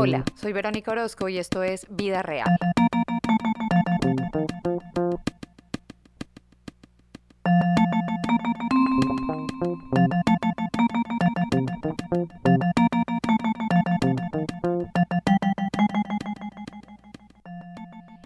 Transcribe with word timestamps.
Hola, 0.00 0.22
soy 0.36 0.52
Verónica 0.52 0.92
Orozco 0.92 1.28
y 1.28 1.38
esto 1.38 1.64
es 1.64 1.84
Vida 1.90 2.22
Real. 2.22 2.46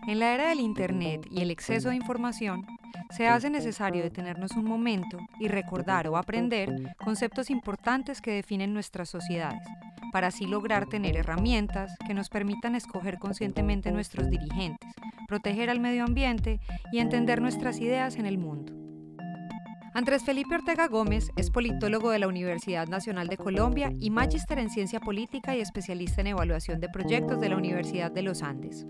En 0.06 0.18
la 0.18 0.34
era 0.34 0.50
del 0.50 0.60
Internet 0.60 1.26
y 1.30 1.40
el 1.40 1.50
exceso 1.50 1.88
de 1.88 1.96
información, 1.96 2.66
se 3.12 3.28
hace 3.28 3.48
necesario 3.48 4.02
detenernos 4.02 4.52
un 4.56 4.66
momento 4.66 5.16
y 5.40 5.48
recordar 5.48 6.06
o 6.08 6.18
aprender 6.18 6.94
conceptos 7.02 7.48
importantes 7.48 8.20
que 8.20 8.32
definen 8.32 8.74
nuestras 8.74 9.08
sociedades, 9.08 9.66
para 10.12 10.28
así 10.28 10.46
lograr 10.46 10.86
tener 10.86 11.16
herramientas 11.16 11.96
que 12.06 12.14
nos 12.14 12.28
permitan 12.28 12.76
escoger 12.76 13.18
conscientemente 13.18 13.90
nuestros 13.90 14.30
dirigentes, 14.30 14.92
proteger 15.26 15.70
al 15.70 15.80
medio 15.80 16.04
ambiente 16.04 16.60
y 16.92 17.00
entender 17.00 17.40
nuestras 17.40 17.80
ideas 17.80 18.16
en 18.16 18.26
el 18.26 18.38
mundo. 18.38 18.74
Andrés 19.94 20.24
Felipe 20.24 20.54
Ortega 20.54 20.88
Gómez 20.88 21.30
es 21.36 21.50
politólogo 21.50 22.10
de 22.10 22.18
la 22.18 22.28
Universidad 22.28 22.88
Nacional 22.88 23.28
de 23.28 23.36
Colombia 23.36 23.92
y 23.98 24.08
magíster 24.10 24.58
en 24.58 24.70
ciencia 24.70 25.00
política 25.00 25.54
y 25.54 25.60
especialista 25.60 26.22
en 26.22 26.28
evaluación 26.28 26.80
de 26.80 26.88
proyectos 26.88 27.40
de 27.40 27.50
la 27.50 27.56
Universidad 27.56 28.10
de 28.10 28.22
los 28.22 28.42
Andes. 28.42 28.86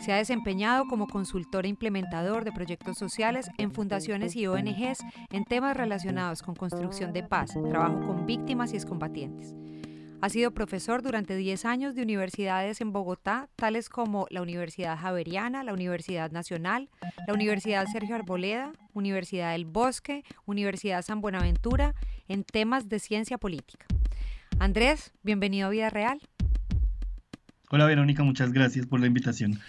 Se 0.00 0.12
ha 0.12 0.16
desempeñado 0.16 0.86
como 0.86 1.06
consultor 1.06 1.64
e 1.64 1.68
implementador 1.68 2.44
de 2.44 2.52
proyectos 2.52 2.98
sociales 2.98 3.48
en 3.56 3.72
fundaciones 3.72 4.36
y 4.36 4.46
ONGs 4.46 4.98
en 5.30 5.44
temas 5.44 5.76
relacionados 5.76 6.42
con 6.42 6.54
construcción 6.54 7.12
de 7.12 7.22
paz, 7.22 7.56
trabajo 7.68 8.00
con 8.00 8.26
víctimas 8.26 8.72
y 8.72 8.76
excombatientes. 8.76 9.54
Ha 10.22 10.30
sido 10.30 10.50
profesor 10.52 11.02
durante 11.02 11.36
10 11.36 11.66
años 11.66 11.94
de 11.94 12.02
universidades 12.02 12.80
en 12.80 12.90
Bogotá, 12.90 13.48
tales 13.54 13.90
como 13.90 14.26
la 14.30 14.40
Universidad 14.40 14.98
Javeriana, 14.98 15.62
la 15.62 15.74
Universidad 15.74 16.30
Nacional, 16.30 16.88
la 17.26 17.34
Universidad 17.34 17.86
Sergio 17.86 18.14
Arboleda, 18.14 18.72
Universidad 18.94 19.52
del 19.52 19.66
Bosque, 19.66 20.24
Universidad 20.46 21.02
San 21.02 21.20
Buenaventura, 21.20 21.94
en 22.28 22.44
temas 22.44 22.88
de 22.88 22.98
ciencia 22.98 23.36
política. 23.36 23.86
Andrés, 24.58 25.12
bienvenido 25.22 25.66
a 25.66 25.70
Vida 25.70 25.90
Real. 25.90 26.18
Hola 27.70 27.84
Verónica, 27.84 28.22
muchas 28.22 28.52
gracias 28.52 28.86
por 28.86 29.00
la 29.00 29.06
invitación. 29.06 29.60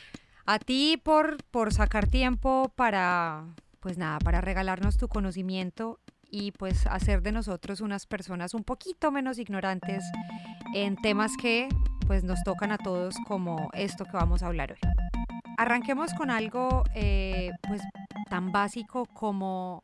A 0.46 0.60
ti 0.60 1.00
por, 1.04 1.44
por 1.52 1.74
sacar 1.74 2.08
tiempo 2.08 2.72
para, 2.74 3.44
pues 3.82 3.98
nada, 3.98 4.20
para 4.20 4.40
regalarnos 4.40 4.98
tu 4.98 5.10
conocimiento 5.10 6.00
y 6.30 6.52
pues 6.52 6.88
hacer 6.88 7.22
de 7.22 7.32
nosotros 7.32 7.82
unas 7.82 8.06
personas 8.06 8.54
un 8.54 8.64
poquito 8.64 9.12
menos 9.12 9.40
ignorantes 9.40 10.04
en 10.74 10.96
temas 10.98 11.32
que 11.38 11.70
pues 12.06 12.24
nos 12.24 12.44
tocan 12.44 12.72
a 12.72 12.78
todos 12.78 13.16
como 13.26 13.70
esto 13.74 14.06
que 14.06 14.12
vamos 14.14 14.44
a 14.44 14.48
hablar 14.48 14.72
hoy. 14.72 14.80
Arranquemos 15.58 16.14
con 16.14 16.30
algo 16.30 16.84
eh, 16.96 17.52
pues 17.68 17.82
tan 18.30 18.52
básico 18.52 19.06
como 19.06 19.84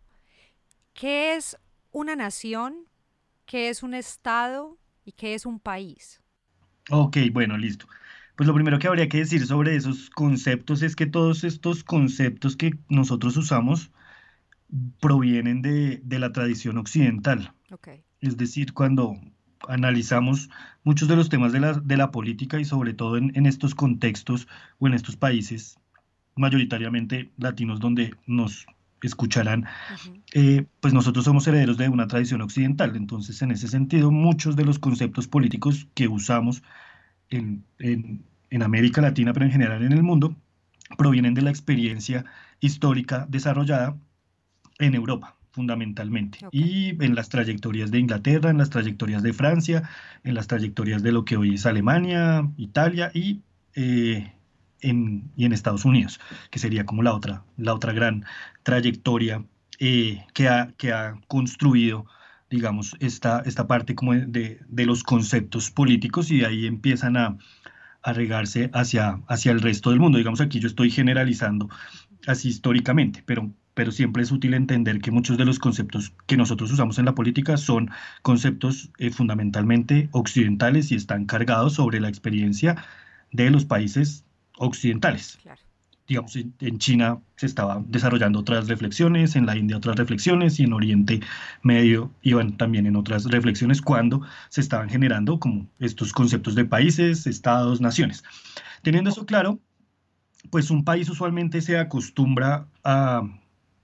¿qué 0.94 1.36
es 1.36 1.58
una 1.92 2.16
nación? 2.16 2.88
¿Qué 3.46 3.70
es 3.70 3.84
un 3.84 3.94
estado? 3.94 4.78
¿Y 5.06 5.14
qué 5.14 5.34
es 5.34 5.46
un 5.46 5.60
país? 5.60 6.22
Ok, 6.90 7.18
bueno, 7.32 7.58
listo. 7.58 7.88
Pues 8.36 8.48
lo 8.48 8.54
primero 8.54 8.80
que 8.80 8.88
habría 8.88 9.10
que 9.10 9.18
decir 9.18 9.46
sobre 9.46 9.76
esos 9.76 10.10
conceptos 10.10 10.82
es 10.82 10.96
que 10.96 11.06
todos 11.06 11.44
estos 11.44 11.84
conceptos 11.84 12.56
que 12.56 12.74
nosotros 12.90 13.38
usamos 13.38 13.92
provienen 15.00 15.62
de, 15.62 16.02
la 16.20 16.32
tradición 16.32 16.78
occidental. 16.78 17.54
Es 18.22 18.38
decir, 18.38 18.74
cuando 18.74 19.16
analizamos 19.68 20.50
muchos 20.84 21.08
de 21.08 21.16
los 21.16 21.30
temas 21.30 21.52
de 21.52 21.98
la, 21.98 22.12
política 22.12 22.60
y 22.60 22.66
sobre 22.66 22.94
todo 22.94 23.18
en, 23.18 23.46
estos 23.46 23.76
contextos 23.76 24.48
o 24.80 24.88
en 24.88 24.94
estos 24.94 25.16
países 25.16 25.78
mayoritariamente 26.36 27.32
latinos 27.38 27.80
donde 27.80 28.16
nos 28.26 28.66
escucharán, 29.02 29.66
eh, 30.34 30.66
pues 30.80 30.94
nosotros 30.94 31.26
somos 31.26 31.46
herederos 31.48 31.78
de 31.78 31.90
una 31.90 32.08
tradición 32.08 32.42
occidental. 32.42 32.96
Entonces, 32.96 33.42
en 33.42 33.52
ese 33.52 33.68
sentido, 33.68 34.12
muchos 34.12 34.56
de 34.56 34.66
los 34.66 34.80
conceptos 34.80 35.28
políticos 35.28 35.88
que 35.94 36.08
usamos 36.08 36.64
en, 37.30 37.66
en 37.80 38.64
América 38.64 39.02
Latina, 39.02 39.34
pero 39.34 39.46
en 39.46 39.52
general 39.52 39.84
en 39.84 39.92
el 39.92 40.04
mundo, 40.04 40.36
provienen 40.98 41.34
de 41.34 41.42
la 41.42 41.50
experiencia 41.50 42.26
histórica 42.60 43.26
desarrollada 43.30 43.98
en 44.80 44.96
Europa 44.96 45.36
fundamentalmente 45.52 46.40
y 46.52 46.90
en 47.04 47.14
las 47.14 47.30
trayectorias 47.30 47.92
de 47.92 48.00
Inglaterra, 48.00 48.50
en 48.50 48.58
las 48.58 48.72
trayectorias 48.72 49.22
de 49.22 49.34
Francia, 49.34 49.88
en 50.24 50.34
las 50.34 50.48
trayectorias 50.48 51.04
de 51.04 51.12
lo 51.12 51.26
que 51.26 51.38
hoy 51.38 51.56
es 51.56 51.66
Alemania, 51.68 52.50
Italia 52.58 53.12
y, 53.14 53.42
eh, 53.76 54.34
en, 54.82 55.32
y 55.36 55.46
en 55.46 55.54
Estados 55.54 55.86
Unidos, 55.86 56.20
que 56.50 56.58
sería 56.58 56.86
como 56.86 57.04
la 57.04 57.14
otra, 57.14 57.44
la 57.58 57.76
otra 57.76 57.94
gran 57.94 58.26
trayectoria 58.64 59.46
eh, 59.80 60.26
que, 60.34 60.48
ha, 60.48 60.74
que 60.78 60.92
ha 60.92 61.20
construido 61.28 62.06
digamos, 62.50 62.96
esta, 63.00 63.42
esta 63.46 63.66
parte 63.66 63.96
como 63.96 64.14
de, 64.14 64.60
de, 64.68 64.86
los 64.86 65.02
conceptos 65.04 65.72
políticos 65.72 66.30
y 66.30 66.38
de 66.38 66.46
ahí 66.46 66.68
empiezan 66.68 67.18
a, 67.18 67.36
a 68.04 68.14
regarse 68.14 68.70
hacia, 68.74 69.22
hacia 69.28 69.52
el 69.52 69.62
resto 69.62 69.90
del 69.90 70.00
mundo. 70.00 70.20
Digamos, 70.20 70.40
aquí 70.40 70.60
yo 70.60 70.68
estoy 70.68 70.92
generalizando 70.92 71.70
así 72.28 72.50
históricamente, 72.50 73.24
pero 73.26 73.52
pero 73.74 73.92
siempre 73.92 74.24
es 74.24 74.32
útil 74.32 74.54
entender 74.54 75.00
que 75.00 75.12
muchos 75.12 75.38
de 75.38 75.46
los 75.46 75.60
conceptos 75.60 76.14
que 76.28 76.38
nosotros 76.38 76.72
usamos 76.72 77.00
en 77.00 77.06
la 77.06 77.16
política 77.16 77.58
son 77.58 77.90
conceptos 78.22 78.92
eh, 79.00 79.10
fundamentalmente 79.10 80.10
occidentales 80.12 80.92
y 80.92 80.96
están 80.96 81.26
cargados 81.26 81.74
sobre 81.74 82.00
la 82.00 82.10
experiencia 82.10 82.84
de 83.32 83.50
los 83.50 83.66
países 83.66 84.26
occidentales. 84.58 85.40
Digamos, 86.06 86.36
en 86.36 86.80
China 86.80 87.20
se 87.38 87.46
estaban 87.46 87.90
desarrollando 87.90 88.40
otras 88.40 88.68
reflexiones, 88.68 89.38
en 89.38 89.46
la 89.46 89.56
India 89.56 89.78
otras 89.78 89.96
reflexiones 89.96 90.60
y 90.60 90.64
en 90.64 90.74
Oriente 90.74 91.22
Medio 91.64 92.12
iban 92.22 92.58
también 92.58 92.86
en 92.86 92.98
otras 92.98 93.24
reflexiones 93.26 93.82
cuando 93.82 94.22
se 94.50 94.60
estaban 94.60 94.90
generando 94.90 95.40
como 95.40 95.68
estos 95.80 96.12
conceptos 96.12 96.56
de 96.56 96.66
países, 96.66 97.26
estados, 97.26 97.80
naciones. 97.80 98.24
Teniendo 98.82 99.12
eso 99.12 99.26
claro, 99.26 99.60
pues 100.50 100.70
un 100.70 100.84
país 100.84 101.10
usualmente 101.10 101.62
se 101.62 101.78
acostumbra 101.78 102.68
a 102.84 103.24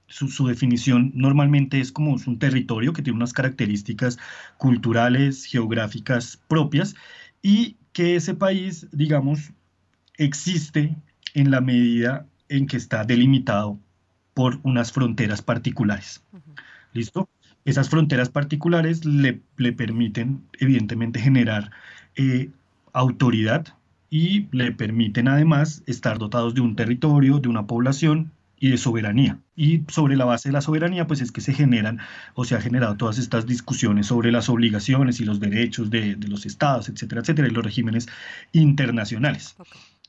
su, 0.09 0.47
definición 0.47 1.11
normalmente 1.13 1.79
es 1.79 1.91
como 1.91 2.11
un 2.13 2.39
territorio 2.39 2.93
que 2.93 3.01
tiene 3.01 3.17
unas 3.17 3.33
características 3.33 4.17
culturales, 4.57 5.45
geográficas 5.45 6.39
propias 6.47 6.95
y 7.41 7.77
que 7.93 8.15
ese 8.15 8.33
país, 8.33 8.87
digamos, 8.91 9.51
existe 10.17 10.95
en 11.33 11.51
la 11.51 11.61
medida 11.61 12.25
en 12.49 12.67
que 12.67 12.77
está 12.77 13.03
delimitado 13.03 13.79
por 14.33 14.59
unas 14.63 14.91
fronteras 14.91 15.41
particulares. 15.41 16.23
¿Listo? 16.93 17.29
Esas 17.65 17.89
fronteras 17.89 18.29
particulares 18.29 19.05
le, 19.05 19.41
permiten, 19.73 20.43
evidentemente, 20.59 21.19
generar 21.19 21.71
eh, 22.15 22.49
autoridad 22.93 23.67
y 24.09 24.47
le 24.51 24.71
permiten 24.71 25.27
además 25.27 25.83
estar 25.85 26.17
dotados 26.17 26.55
de 26.55 26.61
un 26.61 26.75
territorio, 26.75 27.39
de 27.39 27.49
una 27.49 27.67
población 27.67 28.31
y 28.59 28.69
de 28.71 28.77
soberanía. 28.77 29.39
Y 29.55 29.83
sobre 29.87 30.15
la 30.15 30.25
base 30.25 30.49
de 30.49 30.53
la 30.53 30.61
soberanía, 30.61 31.07
pues 31.07 31.21
es 31.21 31.31
que 31.31 31.41
se 31.41 31.53
generan 31.53 31.99
o 32.33 32.45
se 32.45 32.55
ha 32.55 32.61
generado 32.61 32.97
todas 32.97 33.17
estas 33.17 33.45
discusiones 33.45 34.07
sobre 34.07 34.31
las 34.31 34.49
obligaciones 34.49 35.19
y 35.19 35.25
los 35.25 35.39
derechos 35.39 35.89
de, 35.89 36.17
los 36.27 36.45
estados, 36.45 36.89
etcétera, 36.89 37.21
etcétera, 37.21 37.47
y 37.47 37.51
los 37.51 37.63
regímenes 37.63 38.07
internacionales. 38.51 39.55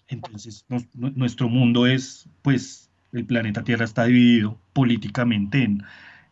Entonces, 0.08 0.64
nuestro 0.92 1.48
mundo 1.48 1.86
es, 1.86 2.28
pues, 2.42 2.90
el 3.12 3.24
planeta 3.24 3.62
Tierra 3.62 3.84
está 3.84 4.04
dividido 4.04 4.58
políticamente 4.72 5.62
en, 5.62 5.84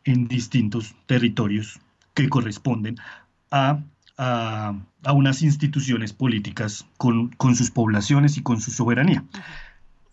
en 0.04 0.26
distintos 0.26 0.94
territorios 1.06 1.78
que 2.14 2.28
corresponden 2.28 2.96
a, 3.50 3.80
a, 4.16 4.74
a 5.04 5.12
unas 5.12 5.42
instituciones 5.42 6.12
políticas 6.12 6.86
con, 6.96 7.28
con, 7.30 7.54
sus 7.54 7.70
poblaciones 7.70 8.36
y 8.36 8.42
con 8.42 8.60
su 8.60 8.72
soberanía. 8.72 9.24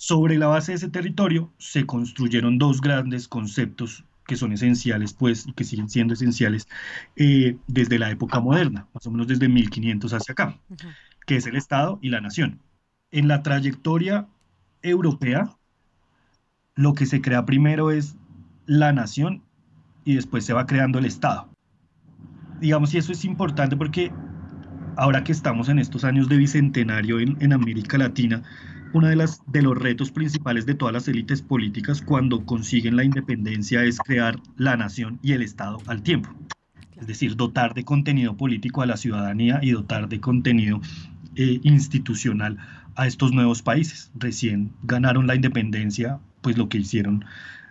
Sobre 0.06 0.38
la 0.38 0.46
base 0.46 0.72
de 0.72 0.76
ese 0.76 0.90
territorio 0.90 1.52
se 1.58 1.88
construyeron 1.88 2.60
dos 2.60 2.80
grandes 2.80 3.28
conceptos 3.28 4.06
que 4.28 4.36
son 4.36 4.52
esenciales, 4.52 5.14
pues, 5.16 5.48
y 5.48 5.54
que 5.54 5.64
siguen 5.64 5.90
siendo 5.90 6.14
esenciales 6.14 6.68
eh, 7.16 7.58
desde 7.66 7.98
la 7.98 8.12
época 8.12 8.40
moderna, 8.40 8.88
más 8.94 9.08
o 9.08 9.10
menos 9.10 9.26
desde 9.26 9.50
1500 9.50 10.14
hacia 10.14 10.34
acá, 10.34 10.60
que 11.26 11.38
es 11.38 11.48
el 11.48 11.56
Estado 11.56 11.98
y 12.04 12.10
la 12.10 12.22
nación. 12.22 12.60
En 13.10 13.28
la 13.28 13.42
trayectoria 13.42 14.28
europea, 14.84 15.58
lo 16.76 16.94
que 16.94 17.08
se 17.08 17.20
crea 17.20 17.48
primero 17.48 17.90
es 17.90 18.16
la 18.68 18.94
nación 18.94 19.42
y 20.04 20.14
después 20.14 20.46
se 20.46 20.54
va 20.54 20.68
creando 20.68 21.00
el 21.00 21.06
Estado. 21.06 21.50
Digamos, 22.60 22.94
y 22.94 23.00
eso 23.00 23.12
es 23.12 23.26
importante 23.26 23.76
porque 23.76 24.14
ahora 24.98 25.24
que 25.24 25.32
estamos 25.32 25.68
en 25.68 25.80
estos 25.80 26.04
años 26.04 26.30
de 26.30 26.38
bicentenario 26.38 27.20
en, 27.20 27.38
en 27.40 27.54
América 27.54 27.98
Latina, 27.98 28.44
uno 28.94 29.08
de, 29.08 29.16
las, 29.16 29.42
de 29.48 29.62
los 29.62 29.78
retos 29.78 30.12
principales 30.12 30.66
de 30.66 30.76
todas 30.76 30.94
las 30.94 31.08
élites 31.08 31.42
políticas 31.42 32.02
cuando 32.02 32.46
consiguen 32.46 32.96
la 32.96 33.04
independencia 33.04 33.84
es 33.84 34.00
crear 34.00 34.40
la 34.58 34.78
nación 34.78 35.20
y 35.22 35.34
el 35.34 35.42
Estado 35.42 35.80
al 35.88 36.02
tiempo. 36.02 36.30
Es 36.96 37.08
decir, 37.08 37.36
dotar 37.36 37.74
de 37.74 37.84
contenido 37.84 38.38
político 38.38 38.82
a 38.82 38.86
la 38.86 38.98
ciudadanía 38.98 39.60
y 39.62 39.72
dotar 39.72 40.08
de 40.08 40.22
contenido 40.22 40.80
eh, 41.36 41.60
institucional 41.64 42.58
a 42.96 43.08
estos 43.08 43.34
nuevos 43.34 43.62
países. 43.62 44.12
Recién 44.16 44.72
ganaron 44.84 45.28
la 45.28 45.36
independencia, 45.36 46.20
pues 46.42 46.58
lo 46.58 46.70
que 46.70 46.78
hicieron 46.78 47.26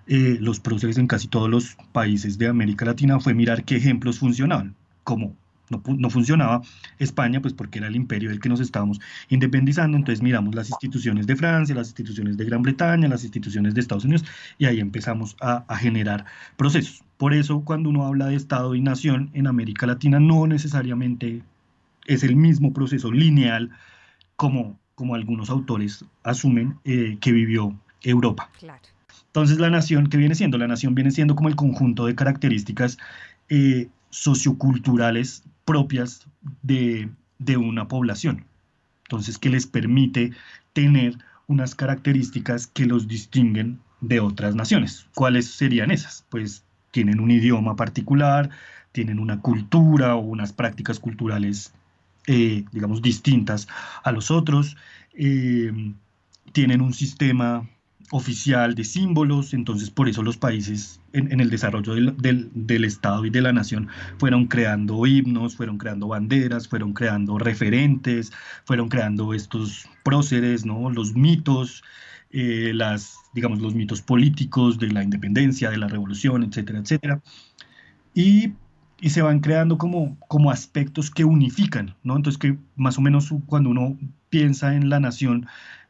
eh, 0.07 0.37
los 0.41 0.61
próceres 0.61 0.99
en 0.99 1.07
casi 1.07 1.29
todos 1.29 1.49
los 1.49 1.77
países 1.93 2.37
de 2.37 2.49
América 2.49 2.85
Latina 2.85 3.19
fue 3.21 3.33
mirar 3.33 3.65
qué 3.65 3.77
ejemplos 3.77 4.19
funcionaban, 4.19 4.75
como 5.03 5.35
no, 5.71 6.11
funcionaba 6.11 6.63
España, 6.99 7.41
pues 7.41 7.55
porque 7.55 7.79
era 7.79 7.89
el 7.89 7.97
imperio 7.97 8.31
del 8.31 8.41
que 8.41 8.49
nos 8.49 8.61
estábamos 8.61 9.01
independizando, 9.29 9.97
entonces 9.97 10.23
miramos 10.23 10.55
las 10.55 10.71
instituciones 10.71 11.27
de 11.27 11.37
Francia, 11.37 11.75
las 11.75 11.89
instituciones 11.89 12.37
de 12.37 12.45
Gran 12.45 12.63
Bretaña, 12.63 13.09
las 13.09 13.25
instituciones 13.25 13.75
de 13.75 13.81
Estados 13.81 14.05
Unidos, 14.05 14.25
y 14.59 14.67
ahí 14.67 14.81
empezamos 14.81 15.37
a, 15.41 15.65
generar 15.77 16.25
procesos. 16.57 17.03
Por 17.17 17.35
eso 17.35 17.63
cuando 17.65 17.91
uno 17.91 18.07
habla 18.07 18.27
de 18.27 18.37
Estado 18.37 18.75
y 18.75 18.81
nación 18.81 19.31
en 19.35 19.47
América 19.47 19.87
Latina 19.87 20.21
no 20.21 20.47
necesariamente 20.47 21.43
es 22.07 22.23
el 22.23 22.37
mismo 22.37 22.73
proceso 22.73 23.11
lineal 23.11 23.71
como, 24.37 24.79
como 24.95 25.15
algunos 25.15 25.51
autores 25.51 26.05
asumen 26.23 26.79
eh, 26.85 27.19
que 27.21 27.33
vivió 27.33 27.79
Europa. 28.03 28.51
Entonces 29.27 29.59
la 29.59 29.69
nación, 29.69 30.09
¿qué 30.09 30.17
viene 30.17 30.35
siendo? 30.35 30.59
La 30.59 30.69
nación 30.69 30.95
viene 30.95 31.11
siendo 31.11 31.35
como 31.35 31.49
el 31.49 31.57
conjunto 31.57 32.07
de 32.07 32.15
características 32.15 32.99
eh, 33.49 33.89
socioculturales 34.15 35.43
propias 35.65 36.27
de, 36.63 37.11
una 37.57 37.89
población. 37.89 38.45
Entonces, 39.05 39.39
que 39.39 39.51
les 39.51 39.67
permite 39.67 40.31
tener 40.73 41.19
unas 41.49 41.75
características 41.75 42.69
que 42.69 42.87
los 42.87 43.09
distinguen 43.09 43.81
de 44.01 44.21
otras 44.21 44.55
naciones. 44.55 45.07
¿Cuáles 45.15 45.51
serían 45.51 45.91
esas? 45.91 46.25
Pues 46.29 46.63
tienen 46.93 47.19
un 47.19 47.33
idioma 47.33 47.75
particular, 47.75 48.51
tienen 48.93 49.19
una 49.19 49.41
cultura 49.41 50.15
o 50.15 50.21
unas 50.21 50.53
prácticas 50.53 51.01
culturales, 51.01 51.75
eh, 52.29 52.65
digamos, 52.71 53.03
distintas 53.03 53.67
a 54.05 54.13
los 54.13 54.31
otros, 54.31 54.77
eh, 55.13 55.93
tienen 56.53 56.81
un 56.81 56.95
sistema 56.95 57.69
oficial 58.11 58.75
de 58.75 58.85
símbolos, 58.85 59.55
entonces 59.55 59.91
por 59.91 60.09
eso 60.09 60.23
los 60.23 60.37
países 60.37 61.01
en, 61.13 61.41
el 61.41 61.51
desarrollo 61.51 61.95
del, 61.95 62.85
Estado 62.85 63.25
y 63.25 63.31
de 63.31 63.41
la 63.41 63.53
nación 63.53 63.89
fueron 64.19 64.47
creando 64.47 65.07
himnos, 65.07 65.57
fueron 65.57 65.79
creando 65.79 66.09
banderas, 66.09 66.69
fueron 66.69 66.93
creando 66.93 67.39
referentes, 67.39 68.33
fueron 68.65 68.89
creando 68.89 69.33
estos 69.33 69.89
próceres, 70.03 70.67
¿no? 70.67 70.91
los 70.91 71.15
mitos, 71.15 71.83
eh, 72.31 72.73
las, 72.75 73.17
digamos, 73.33 73.61
los 73.61 73.75
mitos 73.75 74.03
políticos 74.03 74.79
de 74.79 74.89
la 74.89 75.03
independencia, 75.03 75.71
de 75.71 75.79
la 75.79 75.89
revolución, 75.89 76.43
etcétera, 76.43 76.81
etcétera. 76.81 77.23
Y, 78.13 78.55
y 79.01 79.11
se 79.11 79.23
van 79.23 79.41
creando 79.41 79.79
como, 79.79 80.19
como 80.29 80.51
aspectos 80.51 81.11
que 81.11 81.25
unifican, 81.25 81.95
¿no? 82.03 82.17
Entonces 82.17 82.39
que 82.39 82.59
más 82.77 82.99
o 82.99 83.01
menos 83.01 83.33
cuando 83.47 83.71
uno 83.71 83.97
piensa 84.31 84.75
en 84.75 84.89
la 84.89 84.99
nación, 84.99 85.47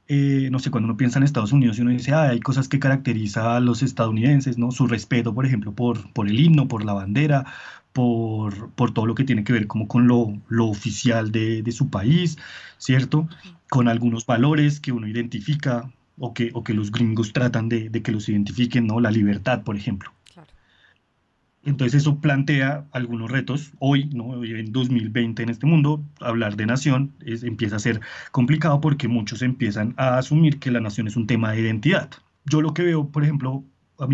eh, 0.08 0.48
no 0.50 0.58
sé, 0.58 0.70
cuando 0.70 0.86
uno 0.86 0.96
piensa 0.96 1.18
en 1.18 1.24
Estados 1.24 1.52
Unidos 1.52 1.78
y 1.78 1.82
uno 1.82 1.90
dice, 1.90 2.12
ah, 2.12 2.28
hay 2.30 2.40
cosas 2.40 2.68
que 2.68 2.78
caracterizan 2.78 3.46
a 3.46 3.60
los 3.60 3.82
estadounidenses, 3.82 4.58
¿no? 4.58 4.70
Su 4.70 4.86
respeto, 4.86 5.34
por 5.34 5.46
ejemplo, 5.46 5.72
por, 5.72 6.12
por 6.12 6.28
el 6.28 6.38
himno, 6.38 6.68
por 6.68 6.84
la 6.84 6.92
bandera, 6.92 7.46
por, 7.92 8.70
por 8.72 8.92
todo 8.92 9.06
lo 9.06 9.14
que 9.14 9.24
tiene 9.24 9.44
que 9.44 9.52
ver 9.54 9.66
como 9.66 9.88
con 9.88 10.06
lo, 10.06 10.36
lo 10.48 10.66
oficial 10.66 11.32
de, 11.32 11.62
de, 11.62 11.72
su 11.72 11.88
país, 11.90 12.38
¿cierto? 12.78 13.28
Con 13.70 13.88
algunos 13.88 14.26
valores 14.26 14.80
que 14.80 14.92
uno 14.92 15.08
identifica 15.08 15.90
o 16.18 16.34
que, 16.34 16.50
o 16.54 16.64
que 16.64 16.74
los 16.74 16.92
gringos 16.92 17.32
tratan 17.32 17.68
de, 17.68 17.88
de 17.88 18.02
que 18.02 18.12
los 18.12 18.28
identifiquen, 18.28 18.86
¿no? 18.86 19.00
La 19.00 19.10
libertad, 19.10 19.62
por 19.62 19.76
ejemplo. 19.76 20.10
Entonces 21.64 22.02
eso 22.02 22.20
plantea 22.20 22.84
algunos 22.92 23.30
retos. 23.30 23.72
Hoy, 23.78 24.10
¿no? 24.12 24.44
en 24.44 24.72
2020 24.72 25.42
en 25.42 25.48
este 25.48 25.66
mundo, 25.66 26.04
hablar 26.20 26.56
de 26.56 26.66
nación 26.66 27.14
empieza 27.20 27.76
a 27.76 27.78
ser 27.78 28.00
complicado 28.32 28.80
porque 28.80 29.08
muchos 29.08 29.42
empiezan 29.42 29.94
a 29.96 30.18
asumir 30.18 30.58
que 30.58 30.70
la 30.70 30.80
nación 30.80 31.06
es 31.06 31.16
un 31.16 31.26
tema 31.26 31.52
de 31.52 31.60
identidad. 31.60 32.10
Yo 32.44 32.60
lo 32.60 32.74
que 32.74 32.82
veo, 32.82 33.08
por 33.08 33.24
ejemplo, 33.24 33.64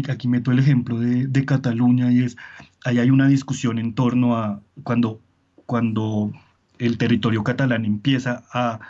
aquí 0.08 0.28
meto 0.28 0.52
el 0.52 0.58
ejemplo 0.58 0.98
de, 0.98 1.26
de 1.26 1.44
Cataluña 1.44 2.12
y 2.12 2.22
es, 2.22 2.36
ahí 2.84 2.98
hay 2.98 3.10
una 3.10 3.26
discusión 3.26 3.78
en 3.78 3.94
torno 3.94 4.36
a 4.36 4.62
cuando, 4.84 5.20
cuando 5.66 6.32
el 6.78 6.98
territorio 6.98 7.42
catalán 7.42 7.84
empieza 7.84 8.44
a, 8.52 8.80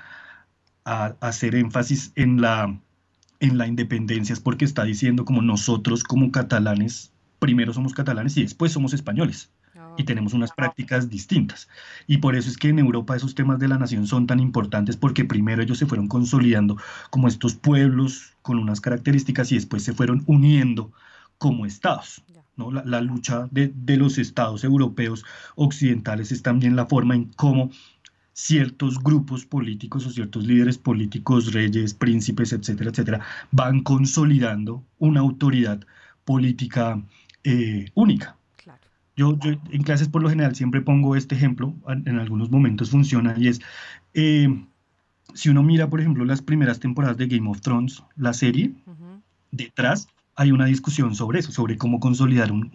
a, 0.84 1.16
hacer 1.20 1.54
énfasis 1.54 2.12
en 2.16 2.40
la, 2.40 2.78
en 3.40 3.58
la 3.58 3.66
independencia, 3.66 4.32
es 4.32 4.40
porque 4.40 4.64
está 4.64 4.84
diciendo 4.84 5.24
como 5.24 5.40
nosotros 5.42 6.04
como 6.04 6.30
catalanes 6.30 7.12
primero 7.40 7.72
somos 7.72 7.94
catalanes 7.94 8.36
y 8.36 8.42
después 8.42 8.70
somos 8.70 8.92
españoles. 8.92 9.50
Y 9.96 10.04
tenemos 10.04 10.34
unas 10.34 10.52
prácticas 10.52 11.10
distintas. 11.10 11.68
Y 12.06 12.18
por 12.18 12.36
eso 12.36 12.48
es 12.48 12.56
que 12.56 12.68
en 12.68 12.78
Europa 12.78 13.16
esos 13.16 13.34
temas 13.34 13.58
de 13.58 13.66
la 13.66 13.76
nación 13.76 14.06
son 14.06 14.26
tan 14.26 14.38
importantes 14.38 14.96
porque 14.96 15.24
primero 15.24 15.62
ellos 15.62 15.78
se 15.78 15.86
fueron 15.86 16.06
consolidando 16.06 16.76
como 17.10 17.26
estos 17.26 17.54
pueblos 17.54 18.34
con 18.42 18.58
unas 18.58 18.80
características 18.80 19.50
y 19.50 19.56
después 19.56 19.82
se 19.82 19.92
fueron 19.92 20.22
uniendo 20.26 20.92
como 21.38 21.66
estados. 21.66 22.22
¿no? 22.56 22.70
La, 22.70 23.00
lucha 23.00 23.48
de, 23.50 23.72
de, 23.74 23.96
los 23.96 24.18
estados 24.18 24.64
europeos 24.64 25.24
occidentales 25.56 26.30
es 26.30 26.42
también 26.42 26.76
la 26.76 26.86
forma 26.86 27.14
en 27.14 27.24
cómo 27.36 27.70
ciertos 28.32 28.98
grupos 28.98 29.44
políticos 29.44 30.06
o 30.06 30.10
ciertos 30.10 30.46
líderes 30.46 30.78
políticos, 30.78 31.52
reyes, 31.52 31.94
príncipes, 31.94 32.52
etcétera, 32.52 32.90
etcétera, 32.90 33.20
van 33.50 33.82
consolidando 33.82 34.84
una 34.98 35.20
autoridad 35.20 35.80
política 36.24 37.02
eh, 37.44 37.90
única. 37.94 38.36
Yo, 39.16 39.36
en 39.70 39.82
clases 39.82 40.08
por 40.08 40.22
lo 40.22 40.30
general 40.30 40.54
siempre 40.54 40.80
pongo 40.80 41.14
este 41.14 41.34
ejemplo, 41.34 41.74
en, 41.88 42.18
algunos 42.18 42.50
momentos 42.50 42.90
funciona, 42.90 43.34
y 43.36 43.48
es, 43.48 43.60
eh, 44.14 44.48
si 45.34 45.50
uno 45.50 45.62
mira, 45.62 45.90
por 45.90 46.00
ejemplo, 46.00 46.24
las 46.24 46.40
primeras 46.40 46.80
temporadas 46.80 47.18
de 47.18 47.26
Game 47.26 47.50
of 47.50 47.60
Thrones, 47.60 48.02
la 48.16 48.32
serie, 48.32 48.72
detrás 49.50 50.08
hay 50.36 50.52
una 50.52 50.64
discusión 50.64 51.14
sobre 51.14 51.40
eso, 51.40 51.52
sobre 51.52 51.76
cómo 51.76 52.00
consolidar 52.00 52.50
un, 52.50 52.70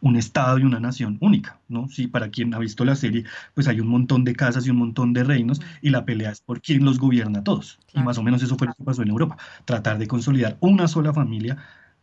un, 0.00 0.16
Estado 0.16 0.58
y 0.58 0.62
una 0.62 0.78
nación 0.78 1.18
única, 1.20 1.58
¿no? 1.68 1.88
Sí, 1.88 2.06
para 2.06 2.28
quien 2.28 2.54
ha 2.54 2.58
visto 2.60 2.84
la 2.84 2.94
serie, 2.94 3.24
pues 3.54 3.66
hay 3.66 3.80
un 3.80 3.88
montón 3.88 4.22
de 4.22 4.36
casas 4.36 4.64
y 4.64 4.70
un 4.70 4.76
montón 4.76 5.12
de 5.12 5.24
reinos, 5.24 5.60
y 5.82 5.90
la 5.90 6.04
pelea 6.04 6.30
es 6.30 6.40
por 6.40 6.60
quién 6.60 6.84
los 6.84 7.00
gobierna 7.00 7.40
a 7.40 7.44
todos. 7.44 7.80
Y 7.94 8.00
más 8.00 8.16
o 8.18 8.22
menos 8.22 8.44
eso 8.44 8.56
fue 8.56 8.68
lo 8.68 8.74
que 8.74 8.84
pasó 8.84 9.02
en 9.02 9.08
Europa, 9.08 9.38
tratar 9.64 9.98
de 9.98 10.06
consolidar 10.06 10.56
una 10.60 10.86
sola 10.86 11.12
familia 11.12 11.56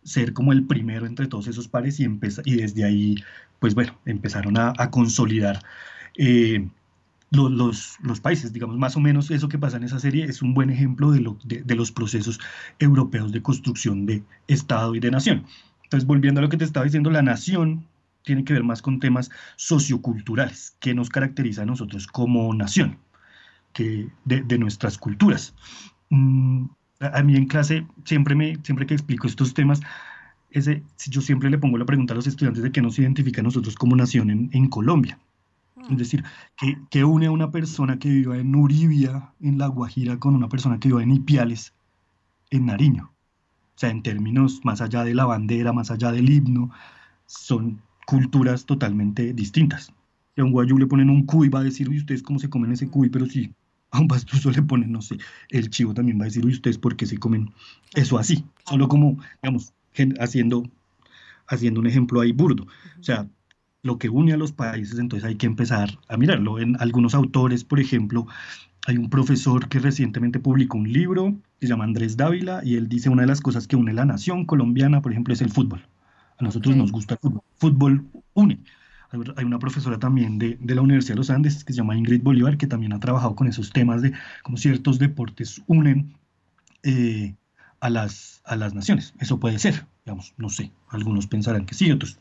ser 0.06 0.34
como 0.34 0.54
el 0.54 0.66
primero 0.66 1.06
entre 1.06 1.28
todos 1.28 1.48
esos 1.48 1.68
pares 1.68 2.00
y, 2.00 2.06
y 2.46 2.56
desde 2.56 2.84
ahí, 2.86 3.16
pues 3.60 3.74
bueno, 3.74 3.98
empezaron 4.06 4.56
a, 4.58 4.74
consolidar 4.92 5.62
eh, 6.16 6.70
los, 7.32 7.98
los, 8.02 8.22
países. 8.22 8.54
Digamos, 8.54 8.78
más 8.78 8.96
o 8.96 9.00
menos 9.00 9.32
eso 9.32 9.50
que 9.50 9.58
pasa 9.58 9.78
en 9.78 9.84
esa 9.84 10.00
serie 10.00 10.26
es 10.26 10.42
un 10.42 10.54
buen 10.54 10.70
ejemplo 10.70 11.12
de, 11.12 11.20
lo, 11.20 11.38
de, 11.44 11.76
los 11.76 11.92
procesos 11.92 12.40
europeos 12.80 13.32
de 13.32 13.42
construcción 13.42 14.06
de 14.06 14.24
Estado 14.48 14.96
y 14.96 15.00
de 15.00 15.12
nación. 15.12 15.46
Entonces, 15.84 16.08
volviendo 16.08 16.40
a 16.40 16.44
lo 16.44 16.50
que 16.50 16.58
te 16.58 16.66
estaba 16.66 16.86
diciendo, 16.86 17.10
la 17.10 17.24
nación 17.24 17.86
tiene 18.24 18.44
que 18.44 18.54
ver 18.54 18.64
más 18.64 18.82
con 18.82 19.00
temas 19.00 19.32
socioculturales, 19.56 20.76
que 20.80 20.94
nos 20.94 21.10
caracteriza 21.10 21.64
a 21.64 21.66
nosotros 21.66 22.08
como 22.08 22.54
nación, 22.54 23.00
que 23.74 24.08
de, 24.24 24.42
de 24.42 24.58
nuestras 24.60 24.98
culturas. 24.98 25.56
Mm, 26.10 26.66
a 27.00 27.24
mí 27.24 27.36
en 27.36 27.48
clase, 27.48 27.86
siempre, 28.06 28.36
me, 28.36 28.58
siempre 28.64 28.86
que 28.86 28.94
explico 28.94 29.28
estos 29.28 29.54
temas, 29.54 29.82
ese, 30.50 30.84
yo 31.10 31.22
siempre 31.22 31.50
le 31.50 31.58
pongo 31.58 31.78
la 31.78 31.86
pregunta 31.86 32.14
a 32.14 32.16
los 32.16 32.28
estudiantes 32.28 32.64
de 32.64 32.72
qué 32.72 32.82
nos 32.82 32.98
identifica 32.98 33.42
a 33.42 33.44
nosotros 33.44 33.76
como 33.76 33.96
nación 33.96 34.30
en, 34.30 34.50
en 34.54 34.68
Colombia. 34.70 35.20
Es 35.82 35.90
mm. 35.90 35.96
decir, 35.98 36.24
¿qué, 36.58 36.78
¿qué, 36.90 37.04
une 37.04 37.28
a 37.28 37.32
una 37.32 37.52
persona 37.52 38.00
que 38.00 38.10
viva 38.10 38.38
en 38.38 38.56
Uribia, 38.56 39.34
en 39.42 39.58
La 39.58 39.68
Guajira, 39.68 40.18
con 40.18 40.36
una 40.36 40.48
persona 40.48 40.80
que 40.80 40.88
viva 40.88 41.04
en 41.04 41.12
Ipiales, 41.12 41.74
en 42.50 42.68
Nariño? 42.68 43.12
O 43.76 43.78
sea, 43.78 43.90
en 43.90 44.02
términos 44.02 44.62
más 44.64 44.80
allá 44.80 45.04
de 45.04 45.14
la 45.14 45.26
bandera, 45.26 45.74
más 45.74 45.92
allá 45.92 46.12
del 46.12 46.30
himno, 46.30 46.72
son 47.26 47.82
culturas 48.06 48.66
totalmente 48.66 49.34
distintas. 49.34 49.92
Si 50.34 50.42
a 50.42 50.46
un 50.46 50.52
guayú 50.52 50.78
le 50.78 50.88
ponen 50.88 51.10
un 51.10 51.26
cuy, 51.26 51.50
va 51.50 51.60
a 51.60 51.64
decir, 51.64 51.90
uy, 51.90 51.98
¿ustedes 51.98 52.24
cómo 52.24 52.40
se 52.40 52.50
comen 52.50 52.72
ese 52.72 52.88
cuy? 52.88 53.10
Pero 53.10 53.26
sí, 53.26 53.54
a 53.92 54.00
un 54.00 54.08
pastuso 54.08 54.52
le 54.52 54.62
ponen, 54.62 54.92
no 54.92 55.02
sé, 55.02 55.18
el 55.50 55.70
chivo 55.70 55.94
también 55.94 56.20
va 56.20 56.24
a 56.24 56.26
decir, 56.26 56.46
uy, 56.46 56.54
ustedes 56.54 56.78
por 56.78 56.96
qué 56.96 57.06
se 57.06 57.18
comen 57.18 57.52
eso 57.94 58.18
así, 58.18 58.46
solo 58.68 58.88
como, 58.88 59.18
digamos, 59.42 59.74
haciendo, 60.20 60.70
haciendo 61.48 61.80
un 61.80 61.88
ejemplo 61.88 62.22
ahí 62.22 62.32
burdo. 62.32 62.68
O 63.00 63.04
sea, 63.04 63.28
lo 63.84 63.98
que 63.98 64.10
une 64.10 64.34
a 64.34 64.38
los 64.38 64.52
países, 64.52 65.00
entonces 65.00 65.28
hay 65.28 65.36
que 65.36 65.46
empezar 65.46 65.98
a 66.10 66.18
mirarlo. 66.18 66.60
En 66.60 66.76
algunos 66.82 67.14
autores, 67.14 67.64
por 67.64 67.80
ejemplo, 67.80 68.28
hay 68.88 68.98
un 68.98 69.10
profesor 69.10 69.70
que 69.70 69.80
recientemente 69.80 70.40
publicó 70.40 70.78
un 70.78 70.92
libro 70.92 71.36
que 71.60 71.68
se 71.68 71.74
llama 71.74 71.86
Andrés 71.86 72.18
Dávila 72.18 72.62
y 72.64 72.76
él 72.76 72.90
dice 72.90 73.10
una 73.10 73.22
de 73.22 73.28
las 73.28 73.42
cosas 73.42 73.68
que 73.68 73.76
une 73.76 73.94
la 73.94 74.06
nación 74.06 74.46
colombiana, 74.46 75.02
por 75.02 75.12
ejemplo, 75.12 75.34
es 75.34 75.42
el 75.42 75.52
fútbol. 75.52 75.88
A 76.38 76.44
nosotros 76.44 76.76
nos 76.76 76.92
gusta 76.92 77.14
el 77.14 77.20
fútbol. 77.20 77.42
Fútbol 77.58 78.06
une. 78.34 78.60
Hay 79.36 79.46
una 79.46 79.60
profesora 79.60 80.00
también 80.00 80.38
de, 80.38 80.58
de, 80.60 80.76
la 80.76 80.82
Universidad 80.82 81.16
de 81.16 81.20
los 81.20 81.30
Andes 81.30 81.64
que 81.64 81.74
se 81.74 81.78
llama 81.78 81.96
Ingrid 81.98 82.22
Bolívar, 82.22 82.58
que 82.58 82.68
también 82.68 82.94
ha 82.94 83.00
trabajado 83.00 83.36
con 83.36 83.48
esos 83.48 83.72
temas 83.72 84.02
de 84.02 84.14
cómo 84.44 84.58
ciertos 84.58 85.00
deportes 85.00 85.62
unen 85.68 86.18
eh, 86.84 87.36
a, 87.80 87.90
las, 87.90 88.42
a 88.46 88.56
las 88.56 88.74
naciones. 88.74 89.14
Eso 89.20 89.40
puede 89.40 89.60
ser, 89.60 89.86
digamos, 90.06 90.34
no 90.38 90.50
sé, 90.50 90.72
algunos 90.90 91.28
pensarán 91.28 91.66
que 91.66 91.76
sí, 91.76 91.92
otros 91.92 92.18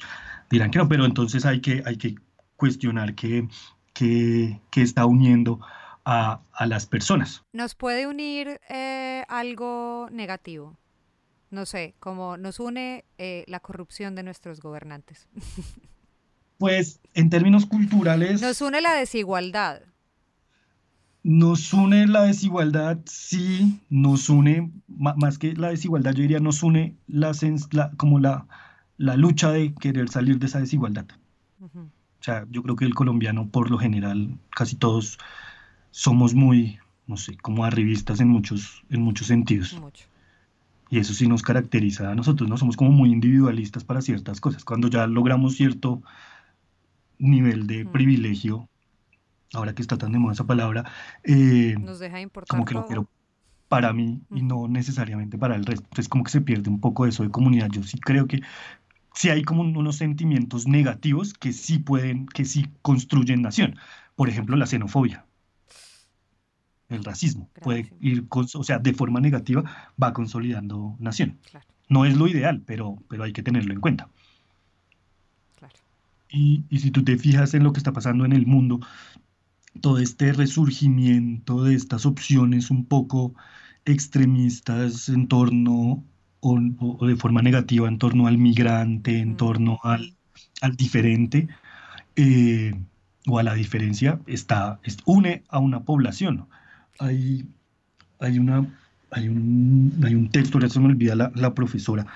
dirán 0.51 0.71
que 0.71 0.79
no, 0.79 0.89
pero 0.89 1.05
entonces 1.05 1.45
hay 1.45 1.61
que, 1.61 1.83
hay 1.87 1.97
que 1.97 2.17
cuestionar 2.57 3.15
qué, 3.15 3.49
qué, 3.93 4.61
qué 4.71 4.83
está 4.83 5.07
uniendo 5.07 5.61
a, 6.05 6.41
las 6.67 6.87
personas. 6.87 7.43
¿Nos 7.53 7.75
puede 7.75 8.07
unir 8.07 8.61
eh, 8.69 9.25
algo 9.29 10.09
negativo? 10.11 10.77
No 11.51 11.67
sé, 11.67 11.95
como 12.01 12.37
nos 12.37 12.61
une 12.61 13.05
eh, 13.19 13.45
la 13.47 13.61
corrupción 13.61 14.15
de 14.15 14.23
nuestros 14.23 14.61
gobernantes. 14.61 15.29
Pues 16.65 16.99
en 17.13 17.29
términos 17.29 17.67
culturales... 17.67 18.41
Nos 18.41 18.63
une 18.63 18.81
la 18.81 18.95
desigualdad. 18.95 19.83
Nos 21.23 21.75
une 21.75 22.07
la 22.07 22.23
desigualdad, 22.23 23.01
sí, 23.05 23.83
nos 23.91 24.31
une, 24.31 24.73
más 24.89 25.37
que 25.37 25.53
la 25.53 25.69
desigualdad, 25.69 26.15
yo 26.15 26.23
diría, 26.23 26.41
nos 26.41 26.63
une 26.63 26.97
la, 27.07 27.33
como 27.99 28.19
la, 28.19 28.47
la, 28.97 29.15
lucha 29.19 29.51
de 29.51 29.75
querer 29.75 30.09
salir 30.09 30.39
de 30.39 30.47
esa 30.47 30.59
desigualdad. 30.59 31.05
O 31.61 31.69
sea, 32.21 32.47
yo 32.51 32.63
creo 32.63 32.77
que 32.77 32.87
el 32.87 32.95
colombiano, 32.95 33.47
por 33.47 33.71
lo 33.71 33.77
general, 33.77 34.35
casi 34.49 34.75
todos 34.75 35.19
somos 35.91 36.33
muy, 36.33 36.79
no 37.07 37.19
sé, 37.19 37.37
como 37.37 37.67
arribistas 37.67 38.21
en 38.21 38.29
muchos, 38.29 38.85
en 38.89 39.03
muchos 39.03 39.27
sentidos. 39.27 39.79
Y 40.89 40.99
eso 40.99 41.13
sí 41.13 41.29
nos 41.29 41.43
caracteriza 41.43 42.11
a 42.11 42.15
nosotros, 42.15 42.49
¿no? 42.49 42.57
Somos 42.57 42.79
como 42.79 42.91
muy 42.91 43.13
individualistas 43.13 43.85
para 43.85 44.01
ciertas 44.01 44.41
cosas. 44.41 44.65
Cuando 44.65 44.89
ya 44.89 45.07
logramos 45.07 45.57
cierto 45.57 46.03
nivel 47.19 47.67
de 47.67 47.87
privilegio, 47.87 48.69
ahora 49.53 49.75
que 49.75 49.83
está 49.83 49.97
tan 49.97 50.13
de 50.13 50.19
moda 50.19 50.35
esa 50.35 50.47
palabra, 50.47 50.85
eh, 51.23 51.75
Nos 51.79 51.99
deja 51.99 52.21
importar 52.21 52.49
como 52.49 52.65
que 52.65 52.75
lo 52.75 52.87
quiero 52.87 53.09
para 53.69 53.93
mí 53.93 54.23
y 54.31 54.43
no 54.43 54.69
necesariamente 54.69 55.39
para 55.39 55.57
el 55.57 55.65
resto. 55.65 55.85
Entonces 55.85 56.09
como 56.09 56.25
que 56.25 56.31
se 56.31 56.41
pierde 56.41 56.71
un 56.71 56.81
poco 56.81 57.07
eso 57.07 57.23
de 57.23 57.31
comunidad. 57.31 57.69
Yo 57.71 57.83
sí 57.83 57.99
creo 57.99 58.27
que 58.27 58.41
sí 59.15 59.31
hay 59.31 59.43
como 59.43 59.63
unos 59.63 59.97
sentimientos 59.97 60.67
negativos 60.67 61.35
que 61.35 61.53
sí 61.53 61.79
pueden, 61.79 62.27
que 62.27 62.45
sí 62.45 62.67
construyen 62.83 63.43
nación. 63.43 63.77
Por 64.15 64.29
ejemplo, 64.29 64.57
la 64.57 64.67
xenofobia. 64.67 65.27
El 66.89 67.03
racismo 67.03 67.51
puede 67.63 67.93
ir, 68.01 68.27
o 68.31 68.63
sea, 68.63 68.79
de 68.79 68.93
forma 68.93 69.21
negativa 69.21 69.93
va 70.01 70.13
consolidando 70.13 70.97
nación. 71.01 71.39
No 71.89 72.05
es 72.05 72.17
lo 72.17 72.29
ideal, 72.29 72.63
pero, 72.65 72.99
pero 73.09 73.25
hay 73.25 73.33
que 73.33 73.43
tenerlo 73.43 73.73
en 73.73 73.81
cuenta. 73.81 74.09
Y, 76.35 76.65
y 76.69 76.81
si 76.81 76.91
tú 76.91 77.05
te 77.05 77.17
fijas 77.17 77.55
en 77.55 77.63
lo 77.63 77.73
que 77.73 77.79
está 77.79 77.93
pasando 77.93 78.25
en 78.25 78.33
el 78.33 78.47
mundo, 78.47 78.81
todo 79.81 79.99
este 79.99 80.33
resurgimiento 80.33 81.63
de 81.65 81.75
estas 81.75 82.07
opciones 82.07 82.71
un 82.71 82.85
poco 82.87 83.35
extremistas 83.85 85.09
en 85.09 85.29
torno 85.29 86.05
o, 86.41 87.07
de 87.07 87.17
forma 87.17 87.43
negativa 87.43 87.89
en 87.89 87.99
torno 87.99 88.27
al 88.27 88.39
migrante, 88.39 89.19
en 89.19 89.37
torno 89.37 89.79
al, 89.83 90.15
al 90.61 90.77
diferente 90.77 91.49
eh, 92.17 92.75
o 93.27 93.39
a 93.39 93.43
la 93.43 93.55
diferencia, 93.55 94.21
está, 94.27 94.81
une 95.07 95.43
a 95.49 95.59
una 95.59 95.81
población. 95.85 96.47
Hay, 96.99 97.47
hay, 98.21 98.39
una, 98.39 98.67
hay, 99.11 99.29
un, 99.29 100.01
hay 100.05 100.15
un 100.15 100.29
texto, 100.31 100.61
ya 100.61 100.69
se 100.69 100.81
me 100.81 100.87
olvida 100.87 101.15
la, 101.15 101.33
la 101.35 101.55
profesora, 101.55 102.07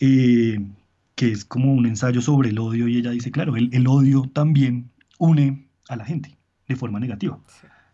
eh, 0.00 0.58
que 1.18 1.32
es 1.32 1.44
como 1.44 1.74
un 1.74 1.84
ensayo 1.84 2.20
sobre 2.22 2.50
el 2.50 2.60
odio 2.60 2.86
y 2.86 2.96
ella 2.96 3.10
dice, 3.10 3.32
claro, 3.32 3.56
el, 3.56 3.70
el 3.72 3.88
odio 3.88 4.30
también 4.32 4.88
une 5.18 5.68
a 5.88 5.96
la 5.96 6.04
gente 6.04 6.38
de 6.68 6.76
forma 6.76 7.00
negativa. 7.00 7.40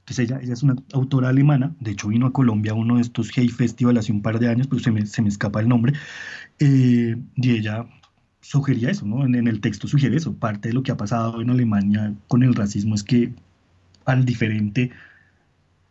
Entonces 0.00 0.18
ella, 0.28 0.40
ella 0.42 0.52
es 0.52 0.62
una 0.62 0.76
autora 0.92 1.30
alemana, 1.30 1.74
de 1.80 1.92
hecho 1.92 2.08
vino 2.08 2.26
a 2.26 2.34
Colombia 2.34 2.72
a 2.72 2.74
uno 2.74 2.96
de 2.96 3.00
estos 3.00 3.30
Hey 3.34 3.48
Festival 3.48 3.96
hace 3.96 4.12
un 4.12 4.20
par 4.20 4.38
de 4.40 4.50
años, 4.50 4.66
pero 4.66 4.82
se 4.82 4.90
me, 4.90 5.06
se 5.06 5.22
me 5.22 5.30
escapa 5.30 5.60
el 5.60 5.68
nombre, 5.68 5.94
eh, 6.58 7.16
y 7.36 7.50
ella 7.50 7.86
sugería 8.42 8.90
eso, 8.90 9.06
¿no? 9.06 9.24
En, 9.24 9.48
el 9.48 9.62
texto 9.62 9.88
sugiere 9.88 10.18
eso, 10.18 10.34
parte 10.34 10.68
de 10.68 10.74
lo 10.74 10.82
que 10.82 10.92
ha 10.92 10.98
pasado 10.98 11.40
en 11.40 11.48
Alemania 11.48 12.12
con 12.28 12.42
el 12.42 12.54
racismo 12.54 12.94
es 12.94 13.04
que 13.04 13.32
al 14.04 14.26
diferente, 14.26 14.90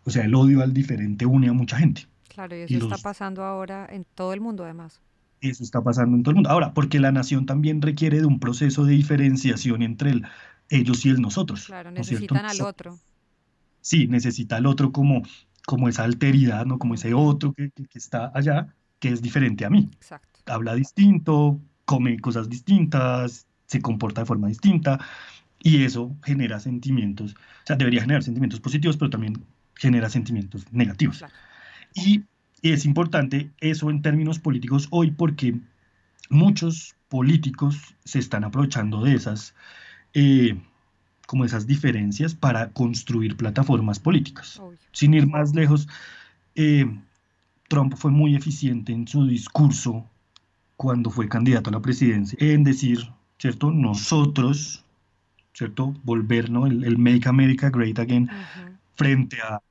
o 0.04 0.12
sea, 0.12 0.26
el 0.26 0.36
odio 0.36 0.62
al 0.62 0.72
diferente 0.72 1.26
une 1.26 1.50
a 1.50 1.54
mucha 1.54 1.78
gente. 1.78 2.06
Claro, 2.30 2.56
y 2.56 2.62
eso 2.62 2.78
está 2.78 3.00
pasando 3.00 3.44
ahora 3.44 3.88
en 3.90 4.06
todo 4.14 4.34
el 4.34 4.40
mundo 4.42 4.66
además. 4.66 5.02
Eso 5.44 5.64
está 5.64 5.82
pasando 5.84 6.16
en 6.16 6.24
todo 6.24 6.32
el 6.32 6.36
mundo. 6.36 6.50
Ahora, 6.50 6.74
porque 6.74 7.00
la 7.00 7.12
nación 7.12 7.46
también 7.46 7.82
requiere 7.82 8.20
de 8.20 8.26
un 8.26 8.40
proceso 8.40 8.86
de 8.86 8.94
diferenciación 8.94 9.82
entre 9.82 10.12
el 10.12 10.26
ellos 10.70 11.06
y 11.06 11.10
el 11.10 11.22
nosotros. 11.22 11.66
Claro, 11.66 11.92
necesitan 11.92 12.46
al 12.46 12.62
otro. 12.62 12.98
Sí, 13.82 14.08
necesita 14.08 14.56
al 14.56 14.66
otro 14.66 14.92
como, 14.92 15.24
como 15.66 15.90
esa 15.90 16.04
alteridad, 16.04 16.66
¿no? 16.66 16.80
Como 16.80 16.94
ese 16.94 17.14
otro 17.14 17.54
que, 17.54 17.72
está 17.94 18.32
allá, 18.34 18.74
que 19.00 19.10
es 19.10 19.22
diferente 19.22 19.66
a 19.66 19.70
mí. 19.70 19.90
Exacto. 19.94 20.40
Habla 20.46 20.76
distinto, 20.76 21.60
come 21.86 22.18
cosas 22.20 22.50
distintas, 22.50 23.46
se 23.68 23.82
comporta 23.82 24.22
de 24.22 24.26
forma 24.26 24.48
distinta, 24.48 25.00
y 25.62 25.84
eso 25.84 26.16
genera 26.24 26.60
sentimientos, 26.60 27.34
o 27.34 27.66
sea, 27.66 27.76
debería 27.76 28.02
generar 28.02 28.24
sentimientos 28.24 28.60
positivos, 28.60 28.98
pero 28.98 29.10
también 29.10 29.46
genera 29.76 30.10
sentimientos 30.10 30.66
negativos. 30.72 31.24
Y, 31.94 32.24
es 32.72 32.86
importante 32.86 33.52
eso 33.60 33.90
en 33.90 34.02
términos 34.02 34.40
políticos 34.40 34.88
hoy 34.90 35.12
porque 35.12 35.60
muchos 36.30 36.96
políticos 37.10 37.96
se 38.06 38.20
están 38.20 38.44
aprovechando 38.44 39.04
de 39.04 39.16
esas 39.16 39.54
eh, 40.14 40.58
como 41.28 41.46
esas 41.46 41.68
diferencias 41.68 42.36
para 42.36 42.70
construir 42.72 43.36
plataformas 43.38 44.00
políticas. 44.00 44.62
Sin 44.92 45.14
ir 45.14 45.28
más 45.28 45.54
lejos, 45.56 45.88
eh, 46.56 46.86
Trump 47.68 47.96
fue 47.96 48.12
muy 48.12 48.36
eficiente 48.36 48.94
en 48.94 49.08
su 49.08 49.26
discurso 49.26 50.08
cuando 50.76 51.10
fue 51.10 51.28
candidato 51.28 51.70
a 51.70 51.74
la 51.74 51.82
presidencia 51.82 52.38
en 52.40 52.64
decir, 52.64 53.10
¿cierto? 53.40 53.72
Nosotros, 53.72 54.84
¿cierto? 55.54 55.94
Volver, 56.04 56.50
¿no? 56.50 56.68
El, 56.68 56.98
Make 56.98 57.28
America 57.28 57.70
Great 57.70 58.00
Again 58.00 58.30
frente 58.96 59.38
a, 59.42 59.62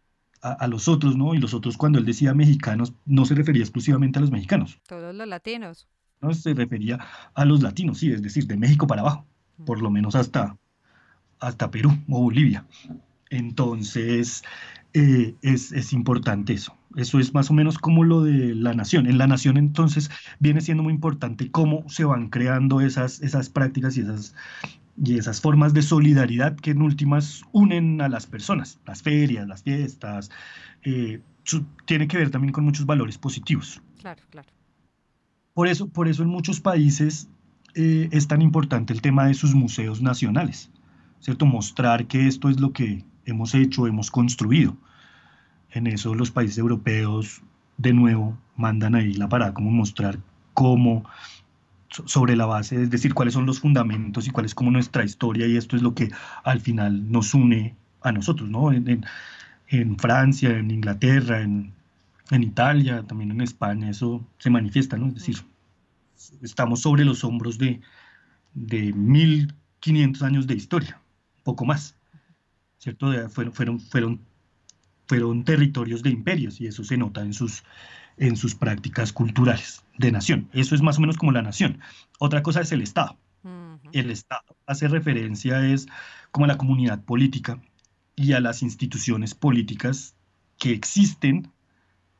a, 0.43 0.67
los 0.67 0.89
otros, 0.89 1.17
¿no? 1.17 1.35
Y 1.35 1.39
los 1.39 1.55
otros, 1.55 1.77
cuando 1.77 1.99
él 1.99 2.05
decía 2.05 2.35
mexicanos, 2.35 2.93
no 3.07 3.25
se 3.25 3.35
refería 3.35 3.63
exclusivamente 3.63 4.19
a 4.19 4.23
los 4.23 4.31
mexicanos. 4.31 4.81
Todos 4.89 5.15
los 5.15 5.27
latinos. 5.29 5.89
No 6.21 6.35
se 6.35 6.53
refería 6.53 6.99
a 7.35 7.45
los 7.45 7.63
latinos, 7.63 7.99
sí, 7.99 8.13
es 8.13 8.23
decir, 8.23 8.47
de 8.47 8.57
México 8.57 8.87
para 8.87 9.03
abajo 9.03 9.27
por 9.65 9.83
lo 9.83 9.91
menos 9.91 10.15
hasta, 10.15 10.57
hasta 11.41 11.71
Perú 11.71 11.91
o 12.09 12.23
Bolivia. 12.23 12.67
Entonces, 13.31 14.43
eh, 14.93 15.35
es, 15.43 15.93
importante 15.93 16.53
eso. 16.53 16.77
Eso 16.97 17.19
es 17.19 17.33
más 17.33 17.51
o 17.51 17.55
menos 17.55 17.79
como 17.79 18.05
lo 18.05 18.23
de 18.23 18.55
la 18.55 18.75
nación. 18.75 19.07
En 19.07 19.17
la 19.19 19.27
nación 19.27 19.57
entonces 19.57 20.11
viene 20.39 20.61
siendo 20.61 20.83
muy 20.83 20.93
importante 20.93 21.51
cómo 21.51 21.89
se 21.89 22.05
van 22.05 22.29
creando 22.29 22.81
esas, 22.81 23.23
esas 23.23 23.49
prácticas 23.49 23.97
y 23.97 24.01
esas, 24.03 24.35
y 24.97 25.19
esas 25.19 25.41
formas 25.41 25.75
de 25.75 25.83
solidaridad 25.83 26.57
que 26.57 26.71
en 26.71 26.83
últimas 26.83 27.43
unen 27.53 28.01
a 28.01 28.09
las 28.09 28.27
personas. 28.27 28.79
Las 28.87 29.03
ferias, 29.03 29.47
las 29.47 29.63
fiestas. 29.63 30.31
Eh, 30.83 31.21
tiene 31.87 32.09
que 32.09 32.19
ver 32.19 32.31
también 32.31 32.53
con 32.53 32.65
muchos 32.65 32.87
valores 32.87 33.19
positivos. 33.19 33.83
Claro, 34.01 34.23
claro. 34.31 34.49
Por 35.55 35.69
eso, 35.69 35.89
por 35.89 36.09
eso 36.09 36.23
en 36.23 36.29
muchos 36.29 36.61
países 36.61 37.29
eh, 37.75 38.09
es 38.13 38.29
tan 38.29 38.43
importante 38.43 38.93
el 38.93 39.03
tema 39.03 39.27
de 39.27 39.35
sus 39.35 39.55
museos 39.55 40.03
nacionales, 40.03 40.71
¿cierto? 41.21 41.47
Mostrar 41.47 42.07
que 42.07 42.27
esto 42.27 42.49
es 42.49 42.61
lo 42.61 42.73
que 42.73 43.05
hemos 43.25 43.55
hecho, 43.55 43.87
hemos 43.87 44.11
construido. 44.11 44.77
En 45.71 45.87
eso 45.87 46.15
los 46.15 46.31
países 46.31 46.59
europeos, 46.59 47.43
de 47.77 47.93
nuevo, 47.93 48.39
mandan 48.57 48.95
ahí 48.95 49.15
la 49.15 49.29
parada, 49.29 49.55
como 49.55 49.71
mostrar 49.71 50.19
cómo, 50.55 51.05
sobre 52.07 52.37
la 52.37 52.47
base, 52.47 52.83
es 52.83 52.91
decir, 52.91 53.15
cuáles 53.15 53.35
son 53.35 53.47
los 53.47 53.61
fundamentos 53.61 54.27
y 54.27 54.31
cuál 54.31 54.47
es 54.47 54.55
como 54.55 54.71
nuestra 54.71 55.05
historia, 55.05 55.47
y 55.47 55.57
esto 55.57 55.77
es 55.77 55.83
lo 55.83 55.95
que 55.95 56.11
al 56.45 56.61
final 56.61 57.11
nos 57.11 57.35
une 57.35 57.77
a 58.01 58.13
nosotros, 58.13 58.49
¿no? 58.49 58.73
En, 58.73 59.99
Francia, 59.99 60.51
en 60.51 60.71
Inglaterra, 60.71 61.41
en, 61.41 61.73
en 62.31 62.43
Italia, 62.43 63.03
también 63.05 63.31
en 63.31 63.41
España, 63.41 63.89
eso 63.89 64.23
se 64.39 64.51
manifiesta, 64.51 64.99
¿no? 64.99 65.09
Es 65.09 65.15
decir, 65.15 65.37
estamos 66.43 66.81
sobre 66.81 67.05
los 67.05 67.25
hombros 67.25 67.57
de, 67.57 67.81
de 68.55 68.93
1500 68.93 70.23
años 70.23 70.47
de 70.47 70.55
historia, 70.55 71.01
poco 71.43 71.65
más, 71.65 71.97
¿cierto? 72.79 73.13
fueron, 73.31 73.53
fueron, 73.53 73.81
fueron, 73.81 74.21
fueron 75.07 75.45
territorios 75.45 76.03
de 76.03 76.11
imperios 76.11 76.61
y 76.61 76.67
eso 76.67 76.85
se 76.85 76.99
nota 76.99 77.23
en 77.23 77.33
sus, 77.33 77.65
en 78.17 78.37
sus 78.37 78.55
prácticas 78.55 79.13
culturales 79.13 79.85
de 79.99 80.13
nación. 80.13 80.49
Eso 80.53 80.75
es 80.75 80.83
más 80.83 80.99
o 80.99 81.01
menos 81.01 81.17
como 81.17 81.33
la 81.33 81.43
nación. 81.43 81.81
Otra 82.19 82.43
cosa 82.43 82.61
es 82.61 82.73
el 82.73 82.83
Estado. 82.83 83.17
El 83.93 84.11
Estado 84.11 84.57
hace 84.67 84.89
referencia 84.89 85.67
es 85.67 85.87
como 86.31 86.45
a 86.45 86.49
la 86.49 86.57
comunidad 86.57 87.03
política 87.03 87.61
y 88.17 88.33
a 88.33 88.41
las 88.41 88.63
instituciones 88.63 89.35
políticas 89.35 90.15
que 90.59 90.73
existen 90.73 91.51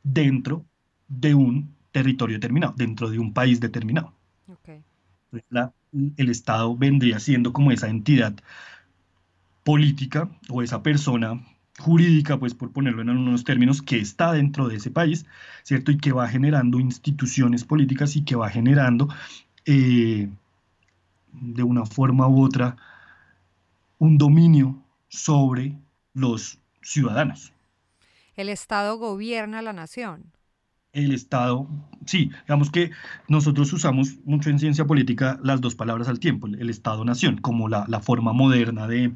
dentro 0.03 0.65
de 1.07 1.33
un 1.33 1.73
territorio 1.91 2.37
determinado, 2.37 2.73
dentro 2.75 3.09
de 3.09 3.19
un 3.19 3.33
país 3.33 3.59
determinado. 3.59 4.13
el 6.17 6.29
Estado 6.29 6.75
vendría 6.75 7.19
siendo 7.19 7.53
como 7.53 7.71
esa 7.71 7.87
entidad 7.87 8.35
política 9.63 10.29
o 10.49 10.61
esa 10.61 10.83
persona 10.83 11.41
jurídica, 11.79 12.37
pues 12.37 12.53
por 12.53 12.71
ponerlo 12.71 13.01
en 13.01 13.09
unos 13.09 13.43
términos, 13.43 13.81
que 13.81 13.99
está 13.99 14.31
dentro 14.31 14.67
de 14.67 14.77
ese 14.77 14.91
país, 14.91 15.25
¿cierto? 15.63 15.91
Y 15.91 15.97
que 15.97 16.11
va 16.11 16.27
generando 16.27 16.79
instituciones 16.79 17.63
políticas 17.63 18.15
y 18.15 18.23
que 18.23 18.35
va 18.35 18.49
generando 18.49 19.09
eh, 19.65 20.29
de 21.33 21.63
una 21.63 21.85
forma 21.85 22.27
u 22.27 22.43
otra 22.43 22.77
un 23.97 24.17
dominio 24.17 24.83
sobre 25.07 25.77
los 26.13 26.59
ciudadanos. 26.81 27.53
El 28.35 28.49
Estado 28.49 28.97
gobierna 28.97 29.61
la 29.61 29.73
nación. 29.73 30.33
El 30.91 31.11
Estado, 31.11 31.67
sí, 32.05 32.29
digamos 32.45 32.69
que 32.69 32.91
nosotros 33.27 33.71
usamos 33.73 34.17
mucho 34.25 34.49
en 34.49 34.59
ciencia 34.59 34.85
política 34.85 35.39
las 35.41 35.61
dos 35.61 35.73
palabras 35.73 36.07
al 36.07 36.19
tiempo, 36.19 36.47
el 36.47 36.69
Estado-nación, 36.69 37.37
como 37.37 37.67
la, 37.67 37.99
forma 38.01 38.31
moderna 38.31 38.87
de, 38.87 39.11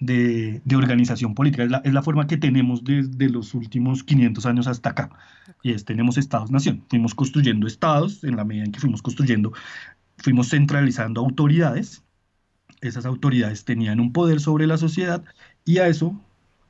de, 0.00 0.62
organización 0.74 1.34
política. 1.34 1.62
Es 1.64 1.70
la, 1.70 1.78
es 1.84 1.92
la, 1.92 2.02
forma 2.02 2.26
que 2.26 2.36
tenemos 2.36 2.82
desde 2.82 3.28
los 3.28 3.54
últimos 3.54 4.02
500 4.02 4.46
años 4.46 4.66
hasta 4.66 4.90
acá. 4.90 5.10
Y 5.62 5.72
es, 5.72 5.84
tenemos 5.84 6.18
estados-nación. 6.18 6.84
Fuimos 6.88 7.14
construyendo 7.14 7.66
estados 7.66 8.24
en 8.24 8.36
la 8.36 8.44
medida 8.44 8.64
en 8.64 8.72
que 8.72 8.80
fuimos 8.80 9.02
construyendo, 9.02 9.52
fuimos 10.18 10.48
centralizando 10.48 11.20
autoridades. 11.20 12.02
Esas 12.80 13.04
autoridades 13.04 13.64
tenían 13.64 14.00
un 14.00 14.12
poder 14.12 14.40
sobre 14.40 14.66
la 14.66 14.78
sociedad 14.78 15.22
y 15.66 15.78
a 15.78 15.86
eso, 15.86 16.18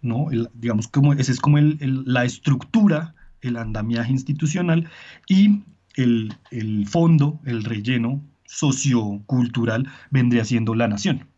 ¿no? 0.03 0.27
digamos, 0.55 0.89
como, 0.89 1.13
esa 1.13 1.31
es 1.31 1.41
como 1.41 1.59
el, 1.59 1.79
la 2.05 2.25
estructura, 2.25 3.15
el 3.43 3.57
andamiaje 3.57 4.11
institucional 4.11 4.91
y 5.29 5.63
el, 5.95 6.35
el 6.51 6.87
fondo, 6.89 7.41
el 7.45 7.63
relleno 7.63 8.21
sociocultural 8.45 9.89
vendría 10.11 10.45
siendo 10.45 10.75
la 10.75 10.89
nación. 10.89 11.29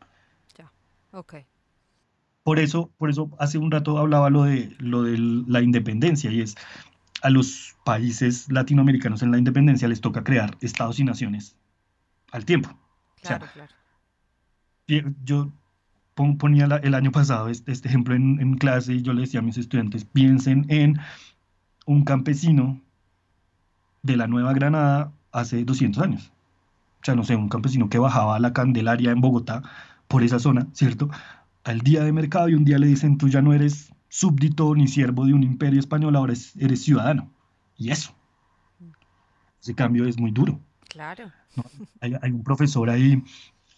Ya, 0.57 0.73
ok. 1.11 1.35
Por 2.43 2.59
eso, 2.59 2.91
por 2.99 3.11
eso 3.11 3.31
hace 3.39 3.59
un 3.59 3.71
rato 3.71 3.99
hablaba 3.99 4.31
lo 4.31 4.45
de, 4.45 4.75
lo 4.79 5.03
de 5.03 5.17
la 5.19 5.63
independencia 5.63 6.31
y 6.31 6.41
es 6.41 6.57
a 7.23 7.31
los 7.31 7.77
países 7.85 8.51
latinoamericanos 8.51 9.23
en 9.23 9.31
la 9.31 9.39
independencia 9.39 9.87
les 9.87 10.01
toca 10.01 10.25
crear 10.25 10.57
estados 10.61 10.99
y 10.99 11.05
naciones 11.05 11.57
al 12.33 12.45
tiempo. 12.45 12.71
Claro, 13.23 13.47
claro. 13.53 13.73
Yo 15.25 15.53
ponía 16.15 16.67
el 16.83 16.95
año 16.95 17.13
pasado 17.13 17.49
este, 17.49 17.73
este 17.73 17.89
ejemplo 17.89 18.15
en, 18.15 18.41
en, 18.41 18.57
clase 18.59 18.95
y 18.95 19.03
yo 19.03 19.13
le 19.13 19.23
decía 19.23 19.41
a 19.41 19.43
mis 19.43 19.57
estudiantes, 19.57 20.05
piensen 20.05 20.67
en 20.69 20.99
un 21.87 22.05
campesino 22.05 22.81
de 24.03 24.17
la 24.17 24.27
Nueva 24.27 24.53
Granada 24.53 25.13
hace 25.31 25.65
200 25.65 26.03
años. 26.03 26.33
O 27.01 27.05
sea, 27.05 27.15
no 27.15 27.25
sé, 27.25 27.37
un 27.37 27.49
campesino 27.49 27.89
que 27.89 27.99
bajaba 27.99 28.37
a 28.37 28.41
la 28.41 28.53
Candelaria 28.53 29.13
en 29.13 29.21
Bogotá 29.21 29.63
por 30.09 30.23
esa 30.23 30.39
zona, 30.39 30.67
¿cierto? 30.73 31.09
Al 31.65 31.81
día 31.81 32.05
de 32.05 32.13
mercado 32.13 32.49
y 32.49 32.55
un 32.55 32.65
día 32.65 32.79
le 32.79 32.87
dicen, 32.87 33.19
tú 33.19 33.29
ya 33.29 33.43
no 33.43 33.53
eres 33.53 33.93
súbdito 34.09 34.75
ni 34.75 34.89
siervo 34.89 35.25
de 35.27 35.35
un 35.35 35.43
imperio 35.43 35.81
español, 35.81 36.17
ahora 36.17 36.35
eres 36.59 36.83
ciudadano. 36.83 37.31
Y 37.77 37.91
eso. 37.91 38.15
Ese 39.63 39.75
cambio 39.75 40.07
es 40.07 40.19
muy 40.19 40.31
duro. 40.31 40.61
Claro. 40.89 41.33
Hay, 42.01 42.31
un 42.31 42.43
profesor 42.43 42.91
ahí, 42.91 43.23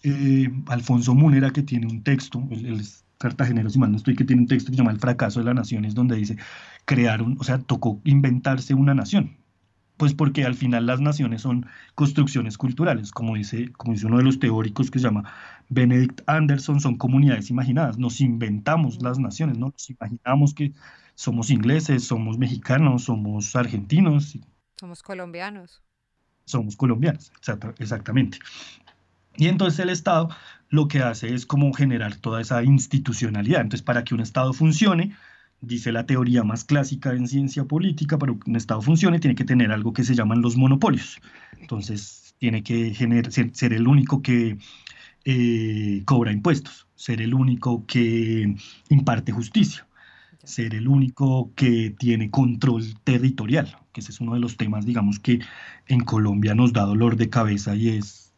eh, 0.03 0.51
Alfonso 0.67 1.15
Múnera, 1.15 1.51
que 1.51 1.63
tiene 1.63 1.87
un 1.87 2.03
texto, 2.03 2.43
él, 2.51 2.81
es 2.81 3.05
cartagenero, 3.19 3.71
si 3.71 3.79
mal 3.79 3.91
no 3.91 3.97
estoy, 3.97 4.17
que 4.17 4.25
tiene 4.25 4.43
un 4.43 4.49
texto 4.49 4.71
que 4.71 4.77
se 4.77 4.79
llama 4.79 4.93
El 4.93 4.99
fracaso 4.99 5.41
de 5.41 5.47
las 5.47 5.55
naciones, 5.55 5.95
donde 5.95 6.17
dice, 6.17 6.37
crear 6.85 7.23
un, 7.23 7.37
o 7.39 7.45
sea, 7.45 7.59
tocó 7.59 8.01
inventarse 8.05 8.75
una 8.75 8.95
nación. 8.95 9.37
Pues 9.97 10.13
porque 10.13 10.45
al 10.45 10.55
final 10.55 10.87
las 10.87 11.01
naciones 11.01 11.43
son 11.43 11.67
construcciones 11.95 12.59
culturales, 12.59 13.13
como 13.13 13.37
dice, 13.37 13.71
como 13.73 13.93
dice 13.93 14.07
uno 14.07 14.19
de 14.19 14.25
los 14.25 14.41
teóricos 14.41 14.91
que 14.91 14.99
se 14.99 15.05
llama 15.05 15.33
Benedict 15.69 16.23
Anderson, 16.27 16.81
son 16.81 16.97
comunidades 16.97 17.51
imaginadas. 17.51 17.97
Nos 17.97 18.21
inventamos 18.21 19.01
las 19.03 19.19
naciones, 19.19 19.57
¿no? 19.59 19.67
Nos 19.67 19.91
imaginamos 19.91 20.53
que 20.53 20.73
somos 21.15 21.51
ingleses, 21.51 22.05
somos 22.05 22.39
mexicanos, 22.39 23.05
somos 23.05 23.55
argentinos. 23.55 24.37
Somos 24.81 25.03
colombianos. 25.03 25.83
Somos 26.45 26.77
colombianos, 26.77 27.33
exactamente. 27.79 28.39
Y 29.37 29.49
entonces 29.49 29.81
el 29.81 29.91
Estado 29.91 30.29
lo 30.69 30.89
que 30.89 31.01
hace 31.01 31.33
es 31.33 31.47
como 31.47 31.73
generar 31.73 32.17
toda 32.17 32.41
esa 32.41 32.63
institucionalidad. 32.65 33.61
Entonces, 33.61 33.85
para 33.85 34.05
que 34.05 34.15
un 34.15 34.21
Estado 34.21 34.53
funcione, 34.53 35.17
dice 35.67 35.93
la 35.93 36.07
teoría 36.07 36.45
más 36.45 36.65
clásica 36.65 37.13
en 37.13 37.29
ciencia 37.29 37.65
política, 37.65 38.19
para 38.19 38.33
que 38.35 38.51
un 38.51 38.57
Estado 38.57 38.83
funcione 38.83 39.19
tiene 39.19 39.35
que 39.35 39.45
tener 39.45 39.73
algo 39.73 39.93
que 39.93 40.05
se 40.05 40.15
llaman 40.15 40.43
los 40.43 40.57
monopolios. 40.57 41.21
Entonces, 41.61 42.35
tiene 42.39 42.63
que 42.63 42.95
generar, 42.95 43.33
ser, 43.33 43.73
el 43.73 43.89
único 43.89 44.23
que 44.23 44.59
eh, 45.25 46.03
cobra 46.05 46.33
impuestos, 46.33 46.87
ser 46.95 47.21
el 47.23 47.35
único 47.35 47.85
que 47.87 48.55
imparte 48.89 49.33
justicia, 49.33 49.87
ser 50.43 50.75
el 50.75 50.89
único 50.89 51.53
que 51.55 51.95
tiene 51.99 52.31
control 52.31 52.85
territorial, 53.05 53.79
que 53.93 54.01
ese 54.01 54.13
es 54.13 54.21
uno 54.21 54.35
de 54.35 54.41
los 54.41 54.57
temas, 54.57 54.85
digamos, 54.85 55.19
que 55.19 55.41
en 55.89 56.01
Colombia 56.01 56.55
nos 56.55 56.73
da 56.73 56.83
dolor 56.83 57.17
de 57.17 57.31
cabeza 57.31 57.75
y 57.75 57.89
es 57.91 58.33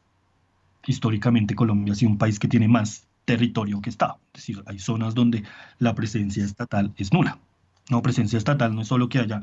históricamente 0.87 1.55
Colombia 1.55 1.93
ha 1.93 1.97
sido 1.97 2.13
un 2.13 2.19
país 2.19 2.39
que 2.39 2.49
tiene 2.49 2.69
más 2.69 3.07
territorio 3.27 3.83
que 3.83 3.91
Estado. 3.91 4.19
Es 4.33 4.41
decir, 4.41 4.63
hay 4.65 4.79
zonas 4.79 5.15
donde 5.15 5.43
la 5.79 5.95
presencia 5.95 6.45
estatal 6.45 6.95
es 6.97 7.13
nula. 7.13 7.39
No, 7.91 8.03
presencia 8.03 8.39
estatal 8.39 8.75
no 8.75 8.83
es 8.83 8.89
solo 8.89 9.09
que 9.09 9.19
haya 9.19 9.43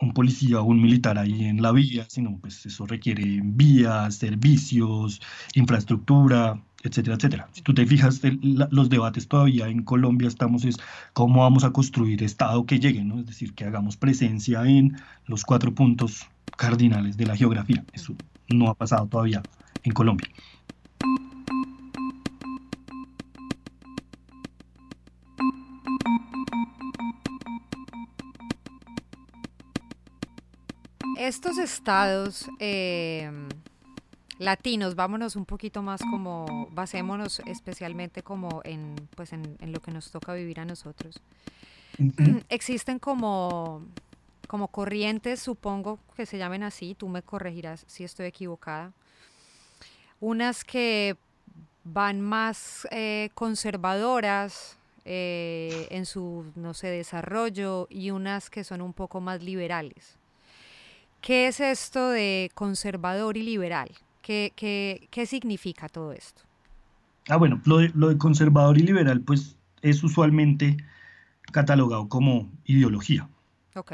un 0.00 0.12
policía 0.12 0.60
o 0.60 0.64
un 0.64 0.80
militar 0.80 1.18
ahí 1.18 1.44
en 1.44 1.60
la 1.60 1.72
vía, 1.72 2.06
sino 2.08 2.36
pues 2.38 2.64
eso 2.66 2.86
requiere 2.86 3.40
vías, 3.42 4.14
servicios, 4.16 5.20
infraestructura, 5.54 6.60
etcétera, 6.82 7.16
etcétera. 7.16 7.48
Si 7.52 7.62
tú 7.62 7.74
te 7.74 7.86
fijas, 7.86 8.20
los 8.70 8.88
debates 8.88 9.28
todavía 9.28 9.68
en 9.68 9.82
Colombia 9.82 10.28
estamos 10.28 10.64
es 10.64 10.76
cómo 11.12 11.40
vamos 11.42 11.64
a 11.64 11.70
construir 11.70 12.22
Estado 12.22 12.64
que 12.64 12.78
llegue, 12.78 13.04
¿no? 13.04 13.20
Es 13.20 13.26
decir, 13.26 13.54
que 13.54 13.64
hagamos 13.64 13.96
presencia 13.96 14.64
en 14.64 14.96
los 15.26 15.44
cuatro 15.44 15.74
puntos 15.74 16.26
cardinales 16.56 17.16
de 17.16 17.26
la 17.26 17.36
geografía. 17.36 17.84
Eso 17.92 18.14
no 18.48 18.68
ha 18.68 18.74
pasado 18.74 19.06
todavía 19.06 19.42
en 19.82 19.92
Colombia. 19.92 20.28
Estos 31.30 31.58
estados 31.58 32.50
em, 32.58 33.48
latinos, 34.40 34.96
vámonos 34.96 35.36
un 35.36 35.44
poquito 35.44 35.80
más 35.80 36.00
como, 36.00 36.68
basémonos 36.72 37.40
especialmente 37.46 38.24
como 38.24 38.62
en, 38.64 38.96
pues 39.14 39.32
en, 39.32 39.56
lo 39.60 39.80
que 39.80 39.92
nos 39.92 40.10
toca 40.10 40.34
vivir 40.34 40.58
a 40.58 40.64
nosotros. 40.64 41.20
Existen 42.48 42.98
como, 42.98 43.86
como 44.48 44.66
corrientes, 44.68 45.40
supongo 45.40 46.00
que 46.16 46.26
se 46.26 46.36
llamen 46.36 46.64
así, 46.64 46.96
tú 46.96 47.08
me 47.08 47.22
corregirás 47.22 47.84
si 47.86 48.02
estoy 48.02 48.26
equivocada. 48.26 48.92
Unas 50.18 50.64
que 50.64 51.16
van 51.84 52.20
más 52.20 52.88
eh, 52.90 53.30
conservadoras 53.34 54.78
eh, 55.04 55.86
en 55.90 56.06
su, 56.06 56.44
no 56.56 56.74
sé, 56.74 56.88
desarrollo 56.88 57.86
y 57.88 58.10
unas 58.10 58.50
que 58.50 58.64
son 58.64 58.80
un 58.82 58.94
poco 58.94 59.20
más 59.20 59.44
liberales. 59.44 60.19
¿Qué 61.20 61.48
es 61.48 61.60
esto 61.60 62.08
de 62.08 62.50
conservador 62.54 63.36
y 63.36 63.42
liberal? 63.42 63.90
¿Qué, 64.22 64.52
qué, 64.56 65.26
significa 65.26 65.88
todo 65.88 66.12
esto? 66.12 66.42
Ah, 67.28 67.36
bueno, 67.36 67.60
lo 67.64 67.78
de, 67.78 67.90
lo 67.94 68.08
de 68.08 68.18
conservador 68.18 68.78
y 68.78 68.82
liberal, 68.82 69.20
pues 69.20 69.56
es 69.82 70.02
usualmente 70.02 70.76
catalogado 71.52 72.08
como 72.08 72.50
ideología. 72.64 73.28
Ok. 73.74 73.92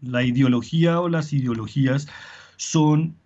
La 0.00 0.22
ideología 0.22 1.00
o 1.00 1.08
las 1.08 1.32
ideologías 1.32 2.08
son, 2.56 3.16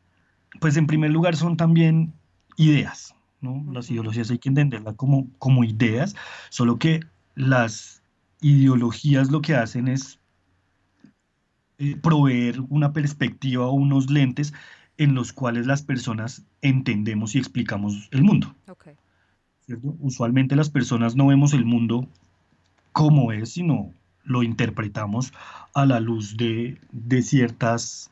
pues 0.60 0.76
en 0.76 0.86
primer 0.86 1.10
lugar, 1.10 1.36
son 1.36 1.56
también 1.56 2.12
ideas, 2.56 3.14
¿no? 3.40 3.64
Las 3.72 3.90
ideologías 3.90 4.30
hay 4.30 4.38
que 4.38 4.48
entenderlas 4.48 4.94
como, 4.96 5.28
como 5.38 5.64
ideas, 5.64 6.14
solo 6.50 6.78
que 6.78 7.00
las 7.34 8.02
ideologías 8.40 9.30
lo 9.30 9.40
que 9.40 9.54
hacen 9.54 9.88
es 9.88 10.19
eh, 11.80 11.96
proveer 11.96 12.60
una 12.68 12.92
perspectiva 12.92 13.66
o 13.66 13.72
unos 13.72 14.10
lentes 14.10 14.52
en 14.98 15.14
los 15.14 15.32
cuales 15.32 15.66
las 15.66 15.80
personas 15.80 16.44
entendemos 16.60 17.34
y 17.34 17.38
explicamos 17.38 18.08
el 18.10 18.22
mundo. 18.22 18.54
Usualmente 20.00 20.56
las 20.56 20.68
personas 20.68 21.16
no 21.16 21.28
vemos 21.28 21.54
el 21.54 21.64
mundo 21.64 22.06
como 22.92 23.32
es, 23.32 23.52
sino 23.52 23.94
lo 24.24 24.42
interpretamos 24.42 25.32
a 25.72 25.86
la 25.86 26.00
luz 26.00 26.36
de, 26.36 26.78
de, 26.92 27.22
ciertas, 27.22 28.10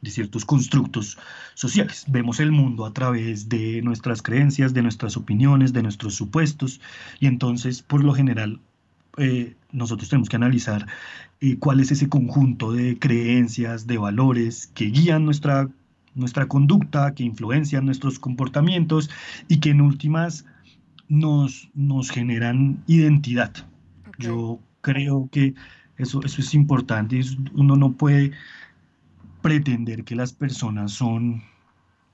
de 0.00 0.10
ciertos 0.10 0.46
constructos 0.46 1.18
sociales. 1.52 2.06
Vemos 2.08 2.40
el 2.40 2.52
mundo 2.52 2.86
a 2.86 2.94
través 2.94 3.50
de 3.50 3.82
nuestras 3.82 4.22
creencias, 4.22 4.72
de 4.72 4.80
nuestras 4.80 5.18
opiniones, 5.18 5.74
de 5.74 5.82
nuestros 5.82 6.14
supuestos, 6.14 6.80
y 7.20 7.26
entonces, 7.26 7.82
por 7.82 8.02
lo 8.02 8.14
general, 8.14 8.60
eh, 9.16 9.56
nosotros 9.72 10.08
tenemos 10.08 10.28
que 10.28 10.36
analizar 10.36 10.86
eh, 11.40 11.58
cuál 11.58 11.80
es 11.80 11.90
ese 11.90 12.08
conjunto 12.08 12.72
de 12.72 12.98
creencias, 12.98 13.86
de 13.86 13.98
valores 13.98 14.68
que 14.68 14.86
guían 14.86 15.24
nuestra, 15.24 15.68
nuestra 16.14 16.46
conducta, 16.46 17.14
que 17.14 17.24
influencian 17.24 17.86
nuestros 17.86 18.18
comportamientos 18.18 19.10
y 19.48 19.58
que 19.58 19.70
en 19.70 19.80
últimas 19.80 20.44
nos, 21.08 21.68
nos 21.74 22.10
generan 22.10 22.82
identidad. 22.86 23.52
Yo 24.18 24.58
creo 24.80 25.28
que 25.30 25.54
eso, 25.96 26.22
eso 26.24 26.40
es 26.40 26.54
importante. 26.54 27.20
Uno 27.54 27.76
no 27.76 27.92
puede 27.92 28.32
pretender 29.42 30.04
que 30.04 30.16
las 30.16 30.32
personas 30.32 30.92
son 30.92 31.42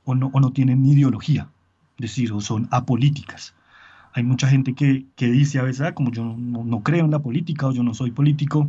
o 0.04 0.14
no, 0.14 0.30
o 0.32 0.40
no 0.40 0.52
tienen 0.52 0.84
ideología, 0.84 1.48
es 1.98 2.10
decir, 2.10 2.32
o 2.32 2.40
son 2.40 2.68
apolíticas 2.70 3.54
hay 4.12 4.22
mucha 4.22 4.48
gente 4.48 4.74
que, 4.74 5.06
dice 5.16 5.58
a 5.58 5.62
veces, 5.62 5.82
ah, 5.82 5.94
como 5.94 6.10
yo 6.10 6.24
no, 6.24 6.82
creo 6.82 7.04
en 7.04 7.10
la 7.10 7.20
política 7.20 7.68
o 7.68 7.72
yo 7.72 7.82
no 7.82 7.94
soy 7.94 8.10
político, 8.10 8.68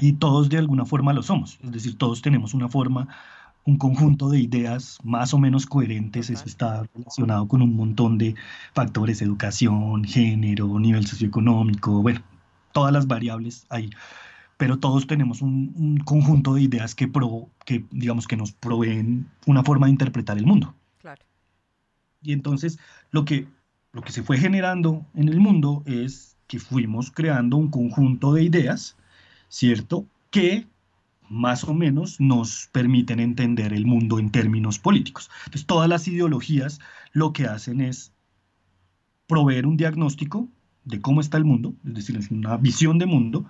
y 0.00 0.14
todos 0.14 0.48
de 0.48 0.58
alguna 0.58 0.84
forma 0.84 1.12
lo 1.12 1.22
somos, 1.22 1.58
es 1.62 1.72
decir, 1.72 1.96
todos 1.96 2.22
tenemos 2.22 2.54
una 2.54 2.68
forma, 2.68 3.08
un 3.64 3.78
conjunto 3.78 4.28
de 4.28 4.40
ideas 4.40 4.98
más 5.04 5.32
o 5.34 5.38
menos 5.38 5.66
coherentes, 5.66 6.30
eso 6.30 6.44
está 6.46 6.84
relacionado 6.94 7.46
con 7.46 7.62
un 7.62 7.76
montón 7.76 8.18
de 8.18 8.34
factores, 8.74 9.22
educación, 9.22 10.04
género, 10.04 10.78
nivel 10.78 11.06
socioeconómico, 11.06 12.02
bueno, 12.02 12.20
todas 12.72 12.92
las 12.92 13.06
variables 13.06 13.66
ahí 13.70 13.90
pero 14.56 14.78
todos 14.78 15.06
tenemos 15.06 15.42
un, 15.42 16.00
conjunto 16.04 16.54
de 16.54 16.62
ideas 16.62 16.94
que, 16.94 17.08
pro, 17.08 17.48
que, 17.64 17.84
digamos, 17.90 18.26
que 18.26 18.36
nos 18.36 18.52
proveen 18.52 19.28
una 19.46 19.64
forma 19.64 19.86
de 19.86 19.92
interpretar 19.92 20.38
el 20.38 20.46
mundo. 20.46 20.74
Claro. 21.00 21.22
Y 22.22 22.32
entonces 22.32 22.78
lo 23.10 23.24
que, 23.24 23.48
lo 23.94 24.02
que 24.02 24.12
se 24.12 24.22
fue 24.22 24.36
generando 24.36 25.06
en 25.14 25.28
el 25.28 25.40
mundo 25.40 25.82
es 25.86 26.36
que 26.48 26.58
fuimos 26.58 27.10
creando 27.10 27.56
un 27.56 27.70
conjunto 27.70 28.34
de 28.34 28.42
ideas, 28.42 28.96
¿cierto? 29.48 30.04
Que 30.30 30.66
más 31.28 31.64
o 31.64 31.74
menos 31.74 32.20
nos 32.20 32.68
permiten 32.72 33.20
entender 33.20 33.72
el 33.72 33.86
mundo 33.86 34.18
en 34.18 34.30
términos 34.30 34.78
políticos. 34.78 35.30
Entonces, 35.46 35.66
todas 35.66 35.88
las 35.88 36.06
ideologías 36.08 36.80
lo 37.12 37.32
que 37.32 37.46
hacen 37.46 37.80
es 37.80 38.12
proveer 39.26 39.66
un 39.66 39.76
diagnóstico 39.76 40.48
de 40.84 41.00
cómo 41.00 41.20
está 41.20 41.38
el 41.38 41.44
mundo, 41.44 41.74
es 41.86 41.94
decir, 41.94 42.16
es 42.16 42.30
una 42.30 42.56
visión 42.56 42.98
de 42.98 43.06
mundo, 43.06 43.46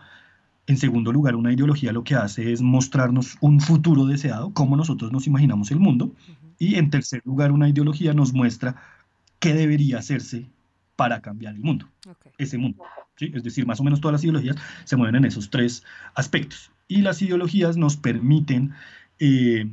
en 0.67 0.77
segundo 0.77 1.13
lugar, 1.13 1.37
una 1.37 1.53
ideología 1.53 1.93
lo 1.93 2.05
que 2.05 2.15
hace 2.15 2.53
es 2.53 2.63
mostrarnos 2.63 3.37
un 3.41 3.61
futuro 3.61 4.07
deseado, 4.07 4.53
cómo 4.55 4.77
nosotros 4.77 5.13
nos 5.13 5.27
imaginamos 5.27 5.71
el 5.71 5.79
mundo. 5.79 6.15
Y 6.59 6.77
en 6.77 6.89
tercer 6.89 7.21
lugar, 7.25 7.53
una 7.53 7.69
ideología 7.69 8.15
nos 8.15 8.33
muestra 8.33 8.77
qué 9.45 9.53
debería 9.53 9.99
hacerse 9.99 10.47
para 10.97 11.21
cambiar 11.21 11.55
el 11.55 11.61
mundo, 11.61 11.87
ese 12.39 12.57
mundo. 12.57 12.83
¿sí? 13.17 13.31
Es 13.35 13.43
decir, 13.43 13.67
más 13.67 13.79
o 13.79 13.85
menos 13.85 14.01
todas 14.01 14.15
las 14.15 14.25
ideologías 14.25 14.57
se 14.85 14.97
mueven 14.97 15.17
en 15.17 15.27
esos 15.27 15.51
tres 15.51 15.85
aspectos. 16.15 16.71
Y 16.89 17.03
las 17.03 17.21
ideologías 17.21 17.77
nos 17.77 17.99
permiten 17.99 18.73
eh, 19.19 19.69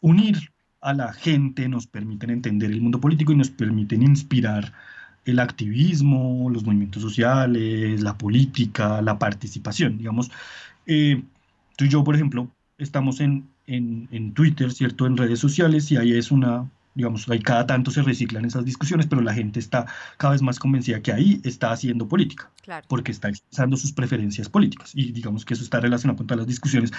unir 0.00 0.50
a 0.80 0.92
la 0.92 1.12
gente, 1.12 1.68
nos 1.68 1.86
permiten 1.86 2.30
entender 2.30 2.72
el 2.72 2.80
mundo 2.80 3.00
político 3.00 3.30
y 3.30 3.36
nos 3.36 3.50
permiten 3.50 4.02
inspirar 4.02 4.72
el 5.24 5.38
activismo, 5.38 6.50
los 6.50 6.64
movimientos 6.64 7.00
sociales, 7.00 8.02
la 8.02 8.18
política, 8.18 9.00
la 9.02 9.20
participación. 9.20 9.98
Digamos, 9.98 10.32
eh, 10.86 11.22
tú 11.76 11.84
y 11.84 11.88
yo, 11.88 12.02
por 12.02 12.16
ejemplo, 12.16 12.50
estamos 12.76 13.20
en, 13.20 13.46
en, 13.68 14.08
en, 14.10 14.34
Twitter, 14.34 14.72
¿cierto? 14.72 15.06
En 15.06 15.16
redes 15.16 15.38
sociales 15.38 15.92
y 15.92 15.96
ahí 15.96 16.12
es 16.14 16.32
una, 16.32 16.68
digamos, 16.94 17.28
ahí 17.28 17.40
cada 17.40 17.66
tanto 17.66 17.90
se 17.90 18.02
reciclan 18.02 18.44
esas 18.44 18.64
discusiones, 18.64 19.06
pero 19.06 19.22
la 19.22 19.32
gente 19.32 19.60
está 19.60 19.86
cada 20.16 20.32
vez 20.32 20.42
más 20.42 20.58
convencida 20.58 21.00
que 21.00 21.12
ahí 21.12 21.40
está 21.44 21.72
haciendo 21.72 22.08
política, 22.08 22.50
porque 22.88 23.12
está 23.12 23.28
expresando 23.28 23.76
sus 23.76 23.92
preferencias 23.92 24.48
políticas. 24.48 24.92
Y 24.94 25.12
digamos 25.12 25.44
que 25.44 25.54
eso 25.54 25.62
está 25.62 25.80
relacionado 25.80 26.18
con 26.18 26.26
todas 26.26 26.38
las 26.38 26.48
discusiones 26.48 26.92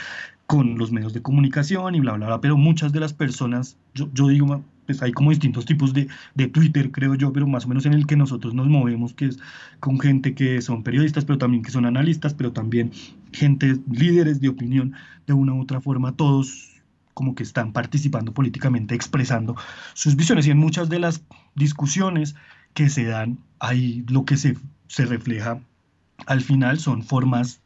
con 0.48 0.78
los 0.78 0.92
medios 0.92 1.14
de 1.14 1.22
comunicación 1.22 1.96
y 1.96 2.00
bla, 2.00 2.14
bla, 2.14 2.28
bla, 2.28 2.42
pero 2.42 2.58
muchas 2.58 2.94
de 2.94 3.00
las 3.00 3.14
personas, 3.14 3.78
yo, 3.94 4.10
yo 4.14 4.28
digo, 4.28 4.64
pues 4.86 5.02
hay 5.02 5.12
como 5.12 5.30
distintos 5.30 5.66
tipos 5.66 5.94
de, 5.94 6.08
de, 6.36 6.48
Twitter, 6.48 6.92
creo 6.92 7.16
yo, 7.16 7.32
pero 7.32 7.48
más 7.48 7.66
o 7.66 7.68
menos 7.68 7.86
en 7.86 7.94
el 7.94 8.08
que 8.08 8.16
nosotros 8.16 8.54
nos 8.54 8.68
movemos, 8.68 9.14
que 9.14 9.26
es 9.26 9.40
con 9.80 10.00
gente 10.00 10.34
que 10.34 10.62
son 10.62 10.84
periodistas, 10.84 11.26
pero 11.26 11.38
también 11.38 11.64
que 11.64 11.72
son 11.72 11.86
analistas, 11.86 12.34
pero 12.34 12.52
también 12.52 12.92
gente, 13.32 13.78
líderes 13.90 14.42
de 14.42 14.50
opinión, 14.50 14.94
de 15.28 15.34
una 15.34 15.54
u 15.54 15.62
otra 15.62 15.82
forma, 15.82 16.14
todos 16.14 16.81
como 17.14 17.36
que 17.36 17.44
están 17.44 17.74
participando 17.74 18.34
políticamente, 18.34 18.96
expresando 18.96 19.56
sus 19.94 20.16
visiones. 20.16 20.48
Y 20.48 20.52
en 20.52 20.58
muchas 20.58 20.90
de 20.90 21.00
las 21.00 21.24
discusiones 21.56 22.36
que 22.74 22.90
se 22.90 23.06
dan, 23.06 23.40
ahí 23.60 24.06
lo 24.10 24.26
que 24.26 24.38
se, 24.38 24.58
se 24.88 25.06
refleja 25.06 25.60
al 26.26 26.42
final 26.42 26.80
son 26.80 27.04
formas 27.04 27.62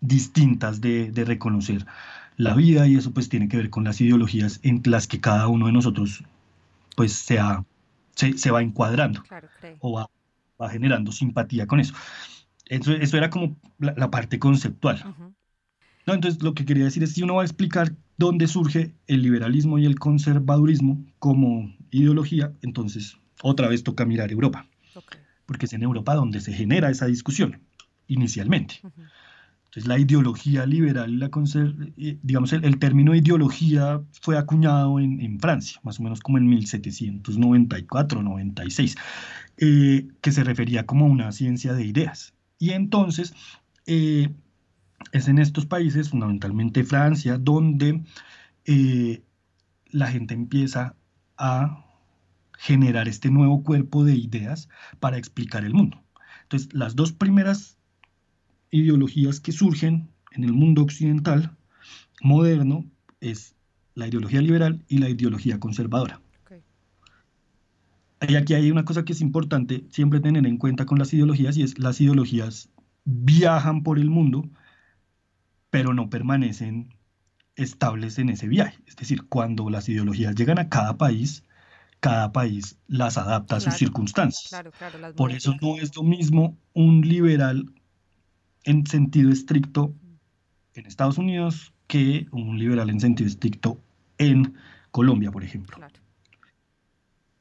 distintas 0.00 0.80
de, 0.80 1.10
de, 1.10 1.24
reconocer 1.24 1.84
la 2.36 2.54
vida 2.54 2.86
y 2.86 2.96
eso 2.96 3.12
pues 3.12 3.28
tiene 3.28 3.48
que 3.48 3.56
ver 3.56 3.70
con 3.70 3.82
las 3.84 4.00
ideologías 4.00 4.60
en 4.62 4.80
las 4.84 5.08
que 5.08 5.20
cada 5.20 5.48
uno 5.48 5.66
de 5.66 5.72
nosotros 5.72 6.22
pues 6.96 7.12
se, 7.12 7.38
se, 8.14 8.50
va 8.50 8.62
encuadrando 8.62 9.22
o 9.80 9.92
va, 9.92 10.10
va, 10.60 10.70
generando 10.70 11.12
simpatía 11.12 11.66
con 11.66 11.80
eso. 11.80 11.94
Eso, 12.66 12.92
eso 12.92 13.16
era 13.16 13.30
como 13.30 13.56
la, 13.78 14.10
parte 14.10 14.38
conceptual. 14.38 15.14
no, 16.06 16.14
entonces 16.14 16.42
lo 16.42 16.54
que 16.54 16.64
quería 16.64 16.84
decir 16.84 17.02
es 17.02 17.12
si 17.12 17.22
uno 17.22 17.36
va 17.36 17.42
a 17.42 17.44
explicar 17.44 17.92
dónde 18.18 18.46
surge 18.48 18.92
el 19.06 19.22
liberalismo 19.22 19.78
y 19.78 19.86
el 19.86 19.98
conservadurismo 19.98 21.02
como 21.18 21.74
ideología, 21.90 22.52
entonces 22.60 23.16
otra 23.42 23.68
vez 23.68 23.82
toca 23.84 24.04
mirar 24.04 24.30
Europa, 24.30 24.66
porque 25.46 25.64
es 25.66 25.72
en 25.72 25.82
Europa 25.82 26.14
donde 26.14 26.40
se 26.40 26.52
genera 26.52 26.90
esa 26.90 27.06
discusión 27.06 27.62
inicialmente. 28.08 28.82
Entonces 28.84 29.86
la 29.86 29.98
ideología 29.98 30.66
liberal, 30.66 31.18
la 31.18 31.30
digamos, 31.96 32.52
el, 32.52 32.78
término 32.78 33.14
ideología 33.14 34.02
fue 34.12 34.36
acuñado 34.36 34.98
en, 34.98 35.38
Francia, 35.38 35.80
más 35.84 36.00
o 36.00 36.02
menos 36.02 36.18
como 36.20 36.38
en 36.38 36.50
1794-96, 36.50 38.98
eh, 39.58 40.08
que 40.20 40.32
se 40.32 40.42
refería 40.42 40.86
como 40.86 41.06
una 41.06 41.30
ciencia 41.32 41.74
de 41.74 41.84
ideas. 41.84 42.32
Y 42.58 42.70
entonces 42.70 43.34
eh, 43.86 44.30
es 45.12 45.28
en 45.28 45.38
estos 45.38 45.66
países, 45.66 46.10
fundamentalmente 46.10 46.84
Francia, 46.84 47.38
donde 47.38 48.02
eh, 48.64 49.22
la 49.90 50.08
gente 50.08 50.34
empieza 50.34 50.94
a 51.36 51.84
generar 52.58 53.08
este 53.08 53.30
nuevo 53.30 53.62
cuerpo 53.62 54.04
de 54.04 54.16
ideas 54.16 54.68
para 55.00 55.16
explicar 55.16 55.64
el 55.64 55.74
mundo. 55.74 56.02
Entonces, 56.42 56.72
las 56.72 56.96
dos 56.96 57.12
primeras 57.12 57.78
ideologías 58.70 59.40
que 59.40 59.52
surgen 59.52 60.08
en 60.32 60.44
el 60.44 60.52
mundo 60.52 60.82
occidental 60.82 61.56
moderno 62.22 62.84
es 63.20 63.54
la 63.94 64.08
ideología 64.08 64.40
liberal 64.40 64.84
y 64.88 64.98
la 64.98 65.08
ideología 65.08 65.58
conservadora. 65.58 66.20
Y 68.26 68.34
aquí 68.34 68.54
hay 68.54 68.70
una 68.72 68.84
cosa 68.84 69.04
que 69.04 69.12
es 69.12 69.20
importante 69.20 69.84
siempre 69.90 70.18
tener 70.18 70.44
en 70.44 70.56
cuenta 70.56 70.86
con 70.86 70.98
las 70.98 71.12
ideologías 71.14 71.56
y 71.56 71.62
es 71.62 71.78
las 71.78 72.00
ideologías 72.00 72.68
viajan 73.04 73.84
por 73.84 73.98
el 73.98 74.10
mundo 74.10 74.48
pero 75.70 75.94
no 75.94 76.10
permanecen 76.10 76.94
estables 77.56 78.18
en 78.18 78.30
ese 78.30 78.48
viaje. 78.48 78.78
Es 78.86 78.96
decir, 78.96 79.26
cuando 79.28 79.68
las 79.70 79.88
ideologías 79.88 80.34
llegan 80.34 80.58
a 80.58 80.68
cada 80.68 80.96
país, 80.96 81.44
cada 82.00 82.32
país 82.32 82.78
las 82.86 83.18
adapta 83.18 83.56
a 83.56 83.60
sus 83.60 83.74
circunstancias. 83.74 84.62
Por 85.16 85.32
eso 85.32 85.54
no 85.60 85.76
es 85.76 85.94
lo 85.96 86.02
mismo 86.04 86.56
un 86.72 87.00
liberal 87.02 87.72
en 88.64 88.86
sentido 88.86 89.30
estricto 89.30 89.94
en 90.74 90.86
Estados 90.86 91.18
Unidos 91.18 91.72
que 91.86 92.26
un 92.30 92.58
liberal 92.58 92.90
en 92.90 93.00
sentido 93.00 93.28
estricto 93.28 93.80
en 94.18 94.54
Colombia, 94.90 95.32
por 95.32 95.42
ejemplo. 95.42 95.78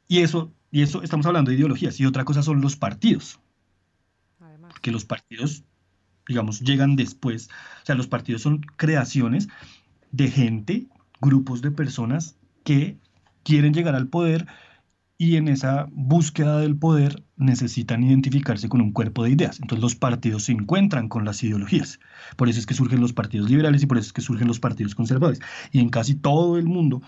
Y 0.08 0.20
eso, 0.20 0.52
y 0.72 0.82
eso 0.82 1.04
estamos 1.04 1.26
hablando 1.26 1.52
de 1.52 1.58
ideologías. 1.58 2.00
Y 2.00 2.06
otra 2.06 2.26
cosa 2.26 2.42
son 2.42 2.62
los 2.62 2.76
partidos. 2.76 3.40
Porque 4.70 4.92
los 4.92 5.06
partidos 5.06 5.64
digamos, 6.28 6.60
llegan 6.62 6.96
después. 6.96 7.50
O 7.84 7.86
sea, 7.86 7.96
los 7.96 8.08
partidos 8.08 8.42
son 8.42 8.62
creaciones 8.76 9.48
de 10.12 10.30
gente, 10.30 10.88
grupos 11.22 11.62
de 11.62 11.72
personas 11.72 12.36
que 12.64 12.98
quieren 13.44 13.74
llegar 13.74 13.96
al 13.96 14.08
poder 14.08 14.46
y 15.18 15.38
en 15.38 15.48
esa 15.48 15.88
búsqueda 15.92 16.60
del 16.60 16.76
poder 16.78 17.24
necesitan 17.38 18.04
identificarse 18.04 18.70
con 18.70 18.82
un 18.82 18.92
cuerpo 18.92 19.24
de 19.24 19.32
ideas. 19.32 19.60
Entonces 19.60 19.82
los 19.82 19.96
partidos 19.96 20.44
se 20.44 20.52
encuentran 20.52 21.08
con 21.10 21.26
las 21.26 21.42
ideologías. 21.44 22.00
Por 22.36 22.50
eso 22.50 22.60
es 22.60 22.66
que 22.66 22.76
surgen 22.76 23.02
los 23.02 23.14
partidos 23.14 23.50
liberales 23.50 23.82
y 23.82 23.88
por 23.88 23.98
eso 23.98 24.08
es 24.08 24.14
que 24.14 24.22
surgen 24.22 24.48
los 24.48 24.60
partidos 24.60 24.94
conservadores. 24.94 25.42
Y 25.72 25.80
en 25.80 25.90
casi 25.90 26.14
todo 26.14 26.58
el 26.58 26.66
mundo 26.66 27.02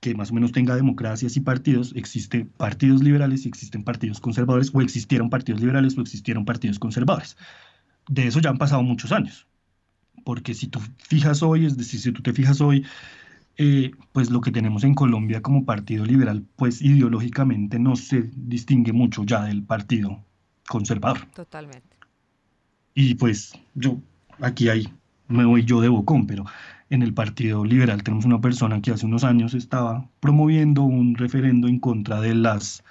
que 0.00 0.14
más 0.14 0.30
o 0.30 0.34
menos 0.34 0.52
tenga 0.52 0.76
democracias 0.76 1.34
y 1.38 1.40
partidos, 1.40 1.94
existen 1.96 2.50
partidos 2.58 3.02
liberales 3.02 3.46
y 3.46 3.48
existen 3.48 3.84
partidos 3.84 4.20
conservadores, 4.20 4.70
o 4.74 4.82
existieron 4.82 5.30
partidos 5.30 5.62
liberales 5.62 5.96
o 5.96 6.02
existieron 6.02 6.44
partidos 6.44 6.78
conservadores 6.78 7.38
de 8.08 8.26
eso 8.26 8.40
ya 8.40 8.50
han 8.50 8.58
pasado 8.58 8.82
muchos 8.82 9.12
años. 9.12 9.46
Porque 10.24 10.54
si 10.54 10.68
tú 10.68 10.80
fijas 10.98 11.42
hoy, 11.42 11.66
es 11.66 11.76
decir, 11.76 12.00
si 12.00 12.12
tú 12.12 12.22
te 12.22 12.32
fijas 12.32 12.60
hoy, 12.60 12.84
eh, 13.56 13.92
pues 14.12 14.30
lo 14.30 14.40
que 14.40 14.50
tenemos 14.50 14.84
en 14.84 14.94
Colombia 14.94 15.42
como 15.42 15.64
Partido 15.64 16.04
Liberal, 16.04 16.44
pues 16.56 16.82
ideológicamente 16.82 17.78
no 17.78 17.94
se 17.96 18.30
distingue 18.34 18.92
mucho 18.92 19.24
ya 19.24 19.44
del 19.44 19.62
Partido 19.62 20.24
Conservador. 20.68 21.26
Totalmente. 21.34 21.96
Y 22.94 23.14
pues 23.14 23.52
yo, 23.74 23.98
aquí 24.40 24.68
ahí 24.68 24.88
me 25.28 25.44
voy 25.44 25.64
yo 25.64 25.80
de 25.80 25.88
bocón, 25.88 26.26
pero 26.26 26.44
en 26.90 27.02
el 27.02 27.14
Partido 27.14 27.64
Liberal 27.64 28.02
tenemos 28.02 28.24
una 28.24 28.40
persona 28.40 28.80
que 28.80 28.90
hace 28.90 29.06
unos 29.06 29.24
años 29.24 29.54
estaba 29.54 30.08
promoviendo 30.20 30.82
un 30.82 31.16
referendo 31.16 31.68
en 31.68 31.78
contra 31.80 32.20
de 32.20 32.34
las 32.34 32.82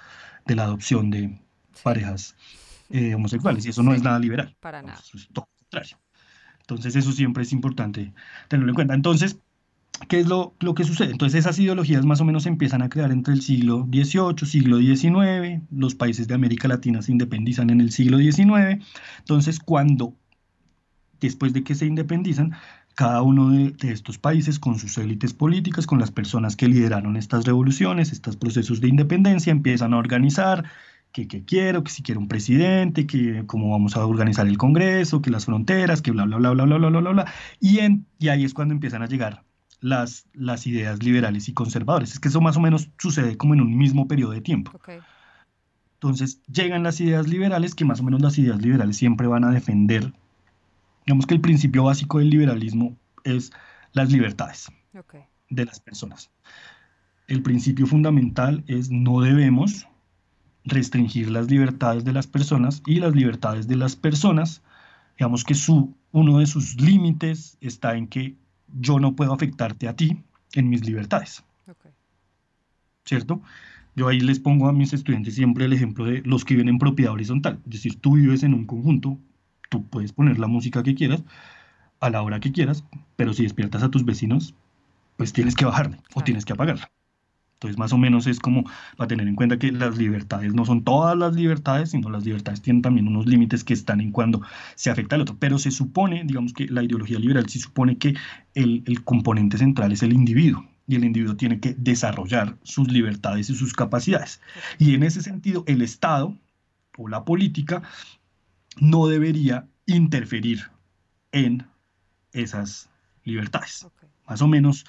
de 0.46 0.56
la 0.56 0.64
adopción 0.64 1.10
de 1.10 1.40
parejas 1.82 2.36
eh, 2.90 3.14
homosexuales, 3.14 3.66
y 3.66 3.70
eso 3.70 3.82
no 3.82 3.94
es 3.94 4.02
nada 4.02 4.18
liberal. 4.18 4.56
Para 4.60 4.82
nada. 4.82 4.98
es 4.98 5.28
todo 5.32 5.48
lo 5.50 5.58
contrario. 5.58 5.98
Entonces 6.60 6.96
eso 6.96 7.12
siempre 7.12 7.42
es 7.42 7.52
importante 7.52 8.12
tenerlo 8.48 8.70
en 8.70 8.74
cuenta. 8.74 8.94
Entonces, 8.94 9.38
¿qué 10.08 10.20
es 10.20 10.26
lo, 10.26 10.54
lo, 10.60 10.74
que 10.74 10.84
sucede? 10.84 11.12
Entonces 11.12 11.40
esas 11.40 11.58
ideologías 11.58 12.04
más 12.06 12.20
o 12.20 12.24
menos 12.24 12.44
se 12.44 12.48
empiezan 12.48 12.82
a 12.82 12.88
crear 12.88 13.12
entre 13.12 13.34
el 13.34 13.42
siglo 13.42 13.86
XVIII, 13.90 14.46
siglo 14.46 14.78
XIX, 14.78 15.62
los 15.70 15.94
países 15.94 16.26
de 16.26 16.34
América 16.34 16.68
Latina 16.68 17.02
se 17.02 17.12
independizan 17.12 17.70
en 17.70 17.80
el 17.80 17.92
siglo 17.92 18.18
XIX, 18.18 18.82
entonces 19.18 19.60
cuando, 19.60 20.14
después 21.20 21.52
de 21.52 21.64
que 21.64 21.74
se 21.74 21.84
independizan, 21.84 22.54
cada 22.94 23.22
uno 23.22 23.50
de, 23.50 23.74
estos 23.82 24.18
países 24.18 24.58
con 24.58 24.78
sus 24.78 24.96
élites 24.98 25.34
políticas, 25.34 25.86
con 25.86 25.98
las 25.98 26.12
personas 26.12 26.56
que 26.56 26.68
lideraron 26.68 27.16
estas 27.16 27.44
revoluciones, 27.44 28.12
estos 28.12 28.36
procesos 28.36 28.80
de 28.80 28.88
independencia, 28.88 29.50
empiezan 29.50 29.94
a 29.94 29.98
organizar 29.98 30.64
que, 31.14 31.28
que, 31.28 31.44
quiero, 31.44 31.84
que 31.84 31.92
si 31.92 32.02
quiero 32.02 32.20
un 32.20 32.26
presidente, 32.26 33.06
que 33.06 33.44
cómo 33.46 33.70
vamos 33.70 33.96
a 33.96 34.04
organizar 34.04 34.48
el 34.48 34.58
Congreso, 34.58 35.22
que 35.22 35.30
las 35.30 35.44
fronteras, 35.44 36.02
que 36.02 36.10
bla, 36.10 36.24
bla, 36.24 36.38
bla, 36.38 36.50
bla, 36.50 36.64
bla, 36.64 36.76
bla, 36.76 36.88
bla, 36.88 37.00
bla. 37.00 37.10
bla. 37.12 37.32
Y, 37.60 37.78
en, 37.78 38.04
y 38.18 38.28
ahí 38.28 38.44
es 38.44 38.52
cuando 38.52 38.74
empiezan 38.74 39.00
a 39.00 39.06
llegar 39.06 39.44
las, 39.80 40.26
las 40.32 40.66
ideas 40.66 41.04
liberales 41.04 41.48
y 41.48 41.54
conservadoras. 41.54 42.10
Es 42.10 42.18
que 42.18 42.26
eso 42.26 42.40
más 42.40 42.56
o 42.56 42.60
menos 42.60 42.90
sucede 42.98 43.36
como 43.36 43.54
en 43.54 43.60
un 43.60 43.78
mismo 43.78 44.08
periodo 44.08 44.32
de 44.32 44.40
tiempo. 44.40 44.72
Okay. 44.74 44.98
Entonces 45.94 46.42
llegan 46.52 46.82
las 46.82 47.00
ideas 47.00 47.28
liberales, 47.28 47.76
que 47.76 47.84
más 47.84 48.00
o 48.00 48.02
menos 48.02 48.20
las 48.20 48.36
ideas 48.36 48.60
liberales 48.60 48.96
siempre 48.96 49.28
van 49.28 49.44
a 49.44 49.52
defender, 49.52 50.12
digamos 51.06 51.26
que 51.26 51.34
el 51.34 51.40
principio 51.40 51.84
básico 51.84 52.18
del 52.18 52.30
liberalismo 52.30 52.98
es 53.22 53.52
las 53.92 54.10
libertades 54.10 54.66
okay. 54.98 55.20
de 55.48 55.64
las 55.64 55.78
personas. 55.78 56.32
El 57.28 57.40
principio 57.42 57.86
fundamental 57.86 58.64
es 58.66 58.90
no 58.90 59.20
debemos 59.20 59.86
restringir 60.64 61.30
las 61.30 61.50
libertades 61.50 62.04
de 62.04 62.12
las 62.12 62.26
personas 62.26 62.82
y 62.86 62.96
las 62.96 63.14
libertades 63.14 63.68
de 63.68 63.76
las 63.76 63.96
personas, 63.96 64.62
digamos 65.18 65.44
que 65.44 65.54
su, 65.54 65.94
uno 66.12 66.38
de 66.38 66.46
sus 66.46 66.80
límites 66.80 67.58
está 67.60 67.96
en 67.96 68.08
que 68.08 68.34
yo 68.80 68.98
no 68.98 69.14
puedo 69.14 69.32
afectarte 69.32 69.88
a 69.88 69.94
ti 69.94 70.22
en 70.54 70.68
mis 70.68 70.84
libertades. 70.84 71.44
¿Cierto? 73.04 73.42
Yo 73.96 74.08
ahí 74.08 74.18
les 74.20 74.40
pongo 74.40 74.68
a 74.68 74.72
mis 74.72 74.92
estudiantes 74.92 75.34
siempre 75.34 75.66
el 75.66 75.72
ejemplo 75.72 76.06
de 76.06 76.22
los 76.22 76.44
que 76.44 76.54
viven 76.54 76.68
en 76.68 76.78
propiedad 76.78 77.12
horizontal. 77.12 77.60
Es 77.66 77.72
decir, 77.72 78.00
tú 78.00 78.14
vives 78.14 78.42
en 78.42 78.54
un 78.54 78.64
conjunto, 78.66 79.18
tú 79.68 79.86
puedes 79.86 80.12
poner 80.12 80.38
la 80.38 80.46
música 80.46 80.82
que 80.82 80.94
quieras, 80.94 81.22
a 82.00 82.10
la 82.10 82.22
hora 82.22 82.40
que 82.40 82.52
quieras, 82.52 82.84
pero 83.16 83.32
si 83.32 83.44
despiertas 83.44 83.82
a 83.82 83.90
tus 83.90 84.04
vecinos, 84.04 84.54
pues 85.16 85.32
tienes 85.32 85.54
que 85.54 85.64
bajarle 85.64 85.98
o 86.14 86.22
tienes 86.22 86.44
que 86.44 86.54
apagarla. 86.54 86.90
Entonces, 87.54 87.78
más 87.78 87.92
o 87.92 87.98
menos 87.98 88.26
es 88.26 88.40
como 88.40 88.64
para 88.96 89.08
tener 89.08 89.26
en 89.26 89.36
cuenta 89.36 89.58
que 89.58 89.72
las 89.72 89.96
libertades 89.96 90.54
no 90.54 90.64
son 90.64 90.84
todas 90.84 91.16
las 91.16 91.34
libertades, 91.34 91.90
sino 91.90 92.10
las 92.10 92.24
libertades 92.24 92.60
tienen 92.60 92.82
también 92.82 93.08
unos 93.08 93.26
límites 93.26 93.64
que 93.64 93.72
están 93.72 94.00
en 94.00 94.10
cuando 94.12 94.42
se 94.74 94.90
afecta 94.90 95.16
al 95.16 95.22
otro. 95.22 95.36
Pero 95.38 95.58
se 95.58 95.70
supone, 95.70 96.24
digamos 96.24 96.52
que 96.52 96.66
la 96.66 96.82
ideología 96.82 97.18
liberal 97.18 97.48
se 97.48 97.58
supone 97.58 97.96
que 97.96 98.14
el, 98.54 98.82
el 98.86 99.02
componente 99.04 99.56
central 99.56 99.92
es 99.92 100.02
el 100.02 100.12
individuo 100.12 100.66
y 100.86 100.96
el 100.96 101.04
individuo 101.04 101.36
tiene 101.36 101.60
que 101.60 101.74
desarrollar 101.74 102.56
sus 102.62 102.88
libertades 102.90 103.48
y 103.50 103.54
sus 103.54 103.72
capacidades. 103.72 104.40
Y 104.78 104.94
en 104.94 105.02
ese 105.02 105.22
sentido, 105.22 105.64
el 105.66 105.82
Estado 105.82 106.36
o 106.96 107.08
la 107.08 107.24
política 107.24 107.82
no 108.80 109.06
debería 109.06 109.66
interferir 109.86 110.70
en 111.32 111.66
esas 112.32 112.90
libertades. 113.24 113.86
Más 114.26 114.42
o 114.42 114.48
menos, 114.48 114.84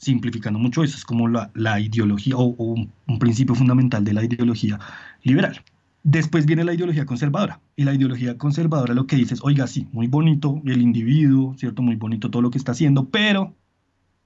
simplificando 0.00 0.58
mucho 0.58 0.82
eso, 0.82 0.96
es 0.96 1.04
como 1.04 1.28
la, 1.28 1.80
ideología 1.80 2.36
o, 2.36 2.44
un, 2.46 3.18
principio 3.18 3.54
fundamental 3.54 4.02
de 4.02 4.14
la 4.14 4.24
ideología 4.24 4.78
liberal. 5.22 5.62
Después 6.02 6.46
viene 6.46 6.64
la 6.64 6.72
ideología 6.72 7.04
conservadora. 7.04 7.60
Y 7.76 7.84
la 7.84 7.92
ideología 7.92 8.38
conservadora 8.38 8.94
lo 8.94 9.06
que 9.06 9.16
dice 9.16 9.34
es, 9.34 9.44
oiga, 9.44 9.66
sí, 9.66 9.86
muy 9.92 10.06
bonito 10.06 10.62
el 10.64 10.80
individuo, 10.80 11.54
¿cierto? 11.58 11.82
Muy 11.82 11.96
bonito 11.96 12.30
todo 12.30 12.40
lo 12.40 12.50
que 12.50 12.56
está 12.56 12.72
haciendo, 12.72 13.10
pero 13.10 13.54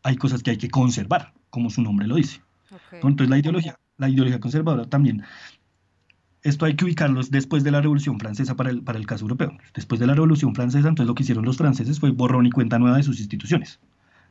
hay 0.05 0.17
cosas 0.17 0.45
que 0.45 0.53
hay 0.53 0.59
que 0.59 0.71
conservar, 0.71 1.35
como 1.51 1.71
su 1.71 1.83
nombre 1.83 2.07
lo 2.07 2.15
dice. 2.15 2.41
Entonces 2.93 3.29
la 3.29 3.39
ideología, 3.39 3.77
la 3.99 4.09
ideología 4.09 4.39
conservadora 4.39 4.87
también 4.87 5.25
esto 6.45 6.67
hay 6.67 6.77
que 6.77 6.85
ubicarlos 6.85 7.31
después 7.31 7.65
de 7.65 7.71
la 7.71 7.81
Revolución 7.81 8.21
Francesa 8.21 8.55
para 8.55 8.69
el, 8.69 8.83
para 8.83 8.99
el 8.99 9.07
caso 9.07 9.25
europeo. 9.25 9.57
Después 9.75 9.99
de 9.99 10.07
la 10.07 10.13
Revolución 10.13 10.55
Francesa, 10.55 10.89
entonces 10.89 11.09
lo 11.09 11.15
que 11.15 11.23
hicieron 11.23 11.47
los 11.47 11.57
franceses 11.57 11.99
fue 11.99 12.11
borrón 12.11 12.45
y 12.45 12.51
cuenta 12.51 12.79
nueva 12.79 12.99
de 12.99 13.03
sus 13.03 13.19
instituciones. 13.19 13.81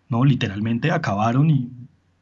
¿No? 0.09 0.25
Literalmente 0.25 0.91
acabaron 0.91 1.49
y 1.49 1.71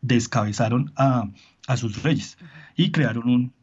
descabezaron 0.01 0.91
a, 0.95 1.29
a 1.67 1.77
sus 1.77 2.03
reyes 2.03 2.37
y 2.75 2.91
crearon 2.91 3.29
un, 3.29 3.53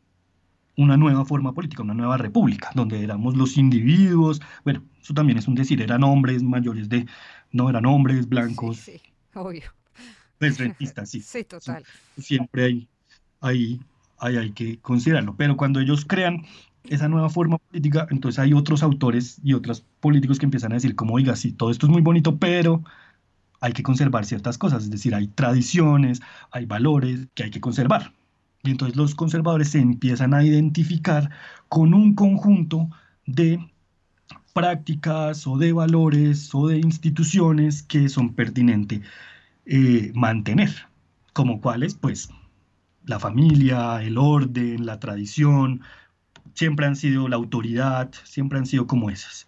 una 0.77 0.97
nueva 0.97 1.25
forma 1.25 1.53
política, 1.53 1.83
una 1.83 1.95
nueva 1.95 2.17
república, 2.17 2.71
donde 2.75 3.03
éramos 3.03 3.37
los 3.37 3.57
individuos, 3.57 4.41
bueno, 4.65 4.83
eso 5.01 5.15
también 5.15 5.39
es 5.39 5.49
un 5.49 5.55
decir, 5.55 5.83
eran 5.83 6.05
hombres 6.05 6.43
mayores 6.43 6.89
de, 6.89 7.07
no 7.53 7.69
eran 7.69 7.87
hombres 7.87 8.29
blancos. 8.29 8.79
Sí, 8.79 9.01
obvio. 9.35 9.65
Pues 10.39 10.59
rentistas, 10.59 11.11
sí. 11.11 11.21
Sí, 11.27 11.45
total. 11.45 11.85
Siempre 12.17 12.65
hay, 12.65 12.89
hay 13.41 13.81
ahí 14.19 14.37
hay 14.37 14.53
que 14.53 14.79
considerarlo. 14.81 15.37
Pero 15.37 15.57
cuando 15.57 15.81
ellos 15.81 16.05
crean 16.05 16.45
esa 16.85 17.09
nueva 17.09 17.29
forma 17.31 17.59
política, 17.59 18.07
entonces 18.11 18.39
hay 18.39 18.53
otros 18.53 18.83
autores 18.83 19.41
y 19.43 19.55
otros 19.55 19.85
políticos 20.01 20.39
que 20.39 20.47
empiezan 20.47 20.73
a 20.73 20.77
decir 20.77 20.95
como, 20.95 21.15
oiga, 21.15 21.37
sí, 21.37 21.53
todo 21.53 21.71
esto 21.71 21.87
es 21.87 21.93
muy 21.93 22.03
bonito, 22.03 22.39
pero 22.39 22.83
hay 23.61 23.73
que 23.73 23.83
conservar 23.83 24.25
ciertas 24.25 24.59
cosas, 24.59 24.85
es 24.85 24.91
decir, 24.91 25.15
hay 25.15 25.29
tradiciones, 25.29 26.21
hay 26.51 26.67
valores 26.67 27.29
que 27.35 27.45
hay 27.45 27.51
que 27.51 27.61
conservar. 27.61 28.13
Y 28.63 28.71
entonces 28.71 28.97
los 28.97 29.15
conservadores 29.15 29.71
se 29.71 29.81
empiezan 29.81 30.35
a 30.35 30.45
identificar 30.45 31.31
con 31.69 31.95
un 31.95 32.15
conjunto 32.15 32.89
de 33.27 33.59
prácticas 34.53 35.47
o 35.47 35.57
de 35.57 35.73
valores 35.73 36.55
o 36.55 36.69
de 36.69 36.79
instituciones 36.79 37.83
que 37.83 38.09
son 38.09 38.35
pertinentes 38.35 39.03
eh, 39.67 40.13
mantener, 40.15 40.71
como 41.33 41.61
cuáles, 41.61 41.95
pues 41.95 42.31
la 43.05 43.19
familia, 43.19 44.03
el 44.03 44.19
orden, 44.19 44.87
la 44.87 44.99
tradición, 45.01 45.83
siempre 46.55 46.87
han 46.87 46.97
sido 46.97 47.29
la 47.29 47.37
autoridad, 47.37 48.11
siempre 48.25 48.59
han 48.59 48.67
sido 48.67 48.87
como 48.87 49.11
esas. 49.11 49.47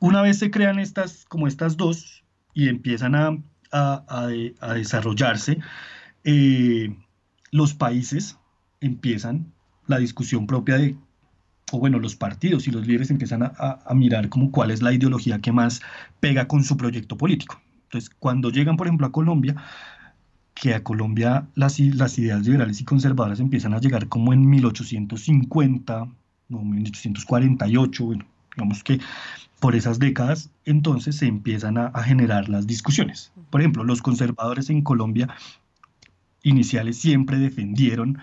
Una 0.00 0.22
vez 0.22 0.38
se 0.38 0.50
crean 0.50 0.78
estas, 0.78 1.24
como 1.26 1.48
estas 1.48 1.76
dos, 1.76 2.23
y 2.54 2.68
empiezan 2.68 3.14
a, 3.14 3.36
a, 3.72 4.74
desarrollarse, 4.74 5.58
eh, 6.22 6.96
los 7.50 7.74
países 7.74 8.38
empiezan 8.80 9.52
la 9.86 9.98
discusión 9.98 10.46
propia 10.46 10.78
de, 10.78 10.96
o 11.72 11.78
bueno, 11.78 11.98
los 11.98 12.16
partidos 12.16 12.68
y 12.68 12.70
los 12.70 12.86
líderes 12.86 13.10
empiezan 13.10 13.42
a, 13.42 13.52
a, 13.84 13.94
mirar 13.94 14.28
como 14.28 14.50
cuál 14.50 14.70
es 14.70 14.80
la 14.80 14.92
ideología 14.92 15.40
que 15.40 15.52
más 15.52 15.82
pega 16.20 16.46
con 16.46 16.62
su 16.64 16.76
proyecto 16.76 17.16
político. 17.16 17.60
Entonces, 17.84 18.10
cuando 18.18 18.50
llegan, 18.50 18.76
por 18.76 18.86
ejemplo, 18.86 19.06
a 19.06 19.12
Colombia, 19.12 19.56
que 20.54 20.74
a 20.74 20.82
Colombia 20.82 21.46
las, 21.54 21.78
las 21.80 22.18
ideas 22.18 22.46
liberales 22.46 22.80
y 22.80 22.84
conservadoras 22.84 23.40
empiezan 23.40 23.74
a 23.74 23.80
llegar 23.80 24.08
como 24.08 24.32
en 24.32 24.48
1850 24.48 26.02
o 26.50 26.64
1848, 26.64 28.04
bueno, 28.04 28.24
digamos 28.54 28.84
que 28.84 29.00
por 29.64 29.76
esas 29.76 29.98
décadas, 29.98 30.50
entonces 30.66 31.16
se 31.16 31.24
empiezan 31.24 31.78
a, 31.78 31.90
generar 32.02 32.50
las 32.50 32.66
discusiones. 32.66 33.32
Por 33.48 33.62
ejemplo, 33.62 33.82
los 33.82 34.02
conservadores 34.02 34.68
en 34.68 34.82
Colombia 34.82 35.34
iniciales 36.42 36.98
siempre 36.98 37.38
defendieron 37.38 38.18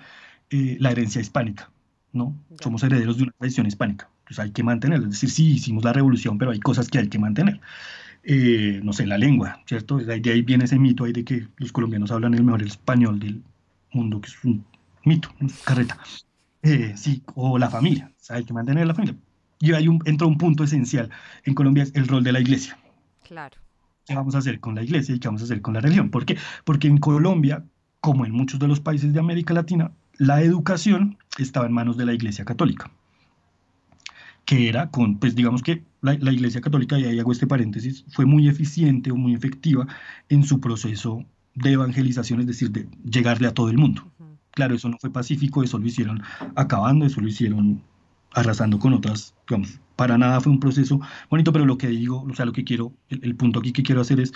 eh, 0.51 0.77
la 0.79 0.91
herencia 0.91 1.19
hispánica, 1.19 1.71
¿no? 2.13 2.35
Somos 2.61 2.83
herederos 2.83 3.17
de 3.17 3.23
una 3.23 3.31
tradición 3.31 3.65
hispánica, 3.65 4.07
entonces 4.19 4.37
hay 4.37 4.51
que 4.51 4.61
mantenerla, 4.61 5.05
es 5.07 5.13
decir, 5.13 5.31
sí, 5.31 5.53
hicimos 5.53 5.83
la 5.83 5.93
revolución, 5.93 6.37
pero 6.37 6.51
hay 6.51 6.59
cosas 6.59 6.89
que 6.89 6.99
hay 6.99 7.07
que 7.07 7.17
mantener. 7.17 7.59
Eh, 8.23 8.79
no 8.83 8.93
sé, 8.93 9.07
la 9.07 9.17
lengua, 9.17 9.63
¿cierto? 9.65 9.97
De 9.97 10.13
ahí 10.13 10.43
viene 10.43 10.65
ese 10.65 10.77
mito 10.77 11.05
ahí 11.05 11.11
de 11.11 11.25
que 11.25 11.47
los 11.57 11.71
colombianos 11.71 12.11
hablan 12.11 12.35
el 12.35 12.43
mejor 12.43 12.61
español 12.61 13.17
del 13.17 13.41
mundo, 13.91 14.21
que 14.21 14.29
es 14.29 14.43
un 14.43 14.63
mito, 15.05 15.33
una 15.39 15.51
carreta. 15.65 15.97
Eh, 16.61 16.93
sí, 16.95 17.23
o 17.33 17.57
la 17.57 17.71
familia, 17.71 18.11
hay 18.29 18.43
que 18.43 18.53
mantener 18.53 18.85
la 18.85 18.93
familia. 18.93 19.17
Y 19.61 19.73
ahí 19.73 19.87
un, 19.87 19.99
entra 20.05 20.27
un 20.27 20.37
punto 20.37 20.65
esencial 20.65 21.09
en 21.45 21.53
Colombia, 21.53 21.83
es 21.83 21.95
el 21.95 22.07
rol 22.07 22.23
de 22.23 22.33
la 22.33 22.41
iglesia. 22.41 22.77
Claro. 23.23 23.57
¿Qué 24.05 24.15
vamos 24.15 24.35
a 24.35 24.39
hacer 24.39 24.59
con 24.59 24.75
la 24.75 24.83
iglesia 24.83 25.15
y 25.15 25.19
qué 25.19 25.27
vamos 25.27 25.41
a 25.41 25.45
hacer 25.45 25.61
con 25.61 25.75
la 25.75 25.79
religión? 25.79 26.09
¿Por 26.09 26.25
qué? 26.25 26.37
Porque 26.65 26.87
en 26.87 26.97
Colombia, 26.97 27.63
como 28.01 28.25
en 28.25 28.33
muchos 28.33 28.59
de 28.59 28.67
los 28.67 28.79
países 28.79 29.13
de 29.13 29.19
América 29.19 29.53
Latina, 29.53 29.91
la 30.17 30.41
educación 30.41 31.17
estaba 31.37 31.67
en 31.67 31.71
manos 31.71 31.95
de 31.95 32.05
la 32.05 32.13
iglesia 32.13 32.43
católica 32.43 32.91
que 34.45 34.67
era 34.67 34.89
con, 34.89 35.17
pues 35.17 35.35
digamos 35.35 35.61
que 35.61 35.83
la, 36.01 36.13
Iglesia 36.13 36.61
Católica, 36.61 36.99
y 36.99 37.05
ahí 37.05 37.19
hago 37.19 37.31
este 37.31 37.47
paréntesis, 37.47 38.03
fue 38.09 38.25
muy 38.25 38.47
eficiente 38.47 39.11
o 39.11 39.15
muy 39.15 39.33
efectiva 39.33 39.87
en 40.29 40.43
su 40.43 40.59
proceso 40.59 41.23
de 41.53 41.73
evangelización, 41.73 42.41
es 42.41 42.47
decir, 42.47 42.71
de 42.71 42.87
llegarle 43.09 43.47
a 43.47 43.53
todo 43.53 43.69
el 43.69 43.77
mundo. 43.77 44.11
Claro, 44.51 44.75
eso 44.75 44.89
no 44.89 44.97
fue 44.99 45.11
pacífico, 45.11 45.63
eso 45.63 45.77
lo 45.77 45.85
hicieron 45.85 46.21
acabando, 46.55 47.05
eso 47.05 47.21
lo 47.21 47.27
hicieron 47.27 47.81
arrasando 48.33 48.79
con 48.79 48.93
otras, 48.93 49.35
digamos, 49.47 49.79
para 49.95 50.17
nada 50.17 50.41
fue 50.41 50.51
un 50.51 50.59
proceso 50.59 50.99
bonito, 51.29 51.51
pero 51.51 51.65
lo 51.65 51.77
que 51.77 51.87
digo, 51.87 52.23
o 52.23 52.35
sea, 52.35 52.45
lo 52.45 52.53
que 52.53 52.63
quiero, 52.63 52.93
el, 53.09 53.35
punto 53.35 53.59
aquí 53.59 53.73
que 53.73 53.83
quiero 53.83 54.01
hacer 54.01 54.19
es, 54.19 54.33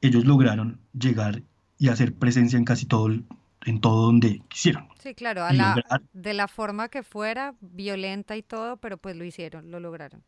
ellos 0.00 0.24
lograron 0.24 0.80
llegar 0.92 1.42
y 1.78 1.88
hacer 1.88 2.14
presencia 2.14 2.58
en 2.58 2.64
casi 2.64 2.86
todo 2.86 3.06
el, 3.06 3.24
en 3.64 3.80
todo 3.80 4.06
donde 4.06 4.42
quisieron. 4.48 4.88
Sí, 5.02 5.14
claro, 5.14 5.42
de 6.12 6.34
la 6.34 6.48
forma 6.48 6.88
que 6.88 7.02
fuera, 7.02 7.54
violenta 7.60 8.36
y 8.36 8.42
todo, 8.42 8.76
pero 8.76 8.98
pues 8.98 9.16
lo 9.16 9.24
hicieron, 9.24 9.70
lo 9.70 9.80
lograron. 9.80 10.22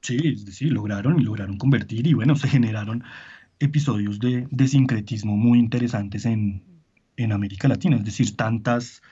Sí, 0.00 0.36
sí, 0.36 0.66
lograron 0.66 1.20
y 1.20 1.22
lograron 1.22 1.58
convertir 1.58 2.06
y 2.06 2.14
bueno, 2.14 2.34
se 2.34 2.48
generaron 2.48 3.04
episodios 3.60 4.18
de, 4.18 4.48
de 4.50 4.66
sincretismo 4.66 5.36
muy 5.36 5.60
interesantes 5.60 6.24
en, 6.24 6.64
en 7.16 7.30
América 7.30 7.68
Latina, 7.68 7.96
es 7.96 8.04
decir, 8.04 8.36
tantas 8.36 9.02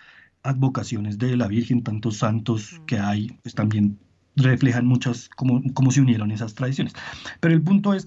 advocaciones 0.42 1.18
de 1.18 1.36
la 1.36 1.48
Virgen, 1.48 1.82
tantos 1.82 2.18
santos 2.18 2.80
que 2.86 2.98
hay, 2.98 3.38
pues 3.42 3.54
también 3.54 3.98
reflejan 4.36 4.86
muchas, 4.86 5.28
cómo, 5.36 5.60
cómo 5.74 5.90
se 5.90 6.00
unieron 6.00 6.30
esas 6.30 6.54
tradiciones. 6.54 6.94
Pero 7.40 7.54
el 7.54 7.62
punto 7.62 7.94
es 7.94 8.06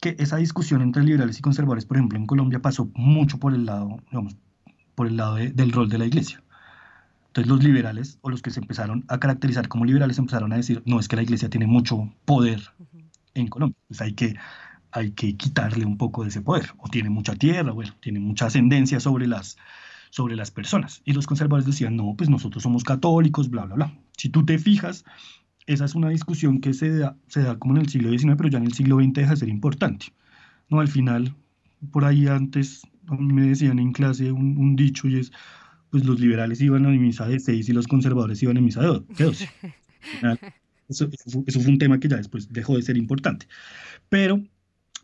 que 0.00 0.16
esa 0.18 0.36
discusión 0.36 0.82
entre 0.82 1.04
liberales 1.04 1.38
y 1.38 1.42
conservadores, 1.42 1.86
por 1.86 1.96
ejemplo, 1.96 2.18
en 2.18 2.26
Colombia 2.26 2.60
pasó 2.60 2.90
mucho 2.94 3.38
por 3.38 3.54
el 3.54 3.66
lado, 3.66 3.98
digamos, 4.10 4.36
por 4.94 5.06
el 5.06 5.16
lado 5.16 5.36
del 5.36 5.72
rol 5.72 5.88
de 5.88 5.98
la 5.98 6.06
iglesia. 6.06 6.42
Entonces 7.28 7.50
los 7.50 7.62
liberales 7.62 8.18
o 8.22 8.30
los 8.30 8.40
que 8.40 8.50
se 8.50 8.60
empezaron 8.60 9.04
a 9.08 9.18
caracterizar 9.18 9.68
como 9.68 9.84
liberales 9.84 10.18
empezaron 10.18 10.52
a 10.52 10.56
decir, 10.56 10.82
no, 10.86 10.98
es 10.98 11.06
que 11.06 11.16
la 11.16 11.22
iglesia 11.22 11.50
tiene 11.50 11.66
mucho 11.66 12.10
poder 12.24 12.62
en 13.34 13.48
Colombia, 13.48 13.76
pues 13.88 14.00
hay 14.00 14.14
que, 14.14 14.36
hay 14.90 15.10
que 15.10 15.36
quitarle 15.36 15.84
un 15.84 15.98
poco 15.98 16.22
de 16.22 16.30
ese 16.30 16.40
poder, 16.40 16.70
o 16.78 16.88
tiene 16.88 17.10
mucha 17.10 17.34
tierra, 17.34 17.72
bueno, 17.72 17.94
tiene 18.00 18.20
mucha 18.20 18.46
ascendencia 18.46 19.00
sobre 19.00 19.26
las, 19.26 19.58
sobre 20.16 20.34
las 20.34 20.50
personas. 20.50 21.02
Y 21.04 21.12
los 21.12 21.26
conservadores 21.26 21.66
decían, 21.66 21.94
no, 21.94 22.14
pues 22.16 22.30
nosotros 22.30 22.62
somos 22.62 22.84
católicos, 22.84 23.50
bla, 23.50 23.66
bla, 23.66 23.74
bla. 23.74 23.98
Si 24.16 24.30
tú 24.30 24.46
te 24.46 24.58
fijas, 24.58 25.04
esa 25.66 25.84
es 25.84 25.94
una 25.94 26.08
discusión 26.08 26.62
que 26.62 26.72
se 26.72 26.88
da, 26.88 27.18
se 27.28 27.42
da 27.42 27.58
como 27.58 27.76
en 27.76 27.82
el 27.82 27.90
siglo 27.90 28.08
XIX, 28.08 28.34
pero 28.38 28.48
ya 28.48 28.56
en 28.56 28.64
el 28.64 28.72
siglo 28.72 28.96
XX 28.96 29.12
deja 29.12 29.30
de 29.32 29.36
ser 29.36 29.50
importante. 29.50 30.06
No, 30.70 30.80
al 30.80 30.88
final, 30.88 31.34
por 31.92 32.06
ahí 32.06 32.28
antes 32.28 32.80
me 33.10 33.42
decían 33.42 33.78
en 33.78 33.92
clase 33.92 34.32
un, 34.32 34.56
un 34.56 34.74
dicho 34.74 35.06
y 35.06 35.18
es, 35.18 35.32
pues 35.90 36.06
los 36.06 36.18
liberales 36.18 36.62
iban 36.62 36.86
a 36.86 36.88
misa 36.88 37.28
de 37.28 37.38
seis 37.38 37.68
y 37.68 37.74
los 37.74 37.86
conservadores 37.86 38.42
iban 38.42 38.56
a 38.56 38.62
misa 38.62 38.80
de 38.80 38.86
doce. 38.86 39.50
Eso, 40.88 41.10
eso, 41.26 41.60
fue 41.60 41.72
un 41.72 41.78
tema 41.78 41.98
que 41.98 42.06
ya 42.06 42.16
después 42.16 42.52
dejó 42.52 42.76
de 42.76 42.82
ser 42.82 42.96
importante. 42.96 43.48
Pero 44.08 44.40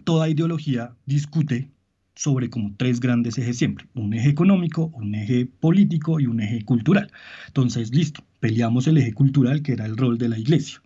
toda 0.05 0.29
ideología 0.29 0.94
discute 1.07 1.72
sobre 2.14 2.51
como 2.51 2.75
tres 2.77 3.01
grandes 3.01 3.38
ejes 3.38 3.59
siempre, 3.59 3.87
un 3.94 4.12
eje 4.14 4.29
económico, 4.29 4.87
un 4.94 5.14
eje 5.14 5.46
político 5.46 6.20
y 6.20 6.27
un 6.27 6.40
eje 6.40 6.64
cultural. 6.64 7.11
Entonces, 7.46 7.94
listo, 7.94 8.25
peleamos 8.40 8.87
el 8.87 8.98
eje 8.98 9.12
cultural, 9.12 9.62
que 9.62 9.72
era 9.72 9.87
el 9.87 9.96
rol 9.96 10.18
de 10.18 10.29
la 10.29 10.38
iglesia, 10.38 10.83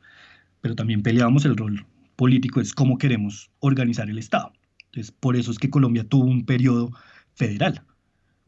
pero 0.61 0.75
también 0.75 1.03
peleamos 1.03 1.45
el 1.45 1.57
rol 1.57 1.87
político, 2.17 2.61
es 2.61 2.73
cómo 2.73 2.99
queremos 2.99 3.51
organizar 3.61 4.09
el 4.09 4.19
Estado. 4.19 4.53
Entonces, 4.87 5.13
por 5.13 5.37
eso 5.37 5.51
es 5.51 5.59
que 5.59 5.71
Colombia 5.71 6.05
tuvo 6.05 6.25
un 6.25 6.47
periodo 6.47 6.91
federal, 7.35 7.83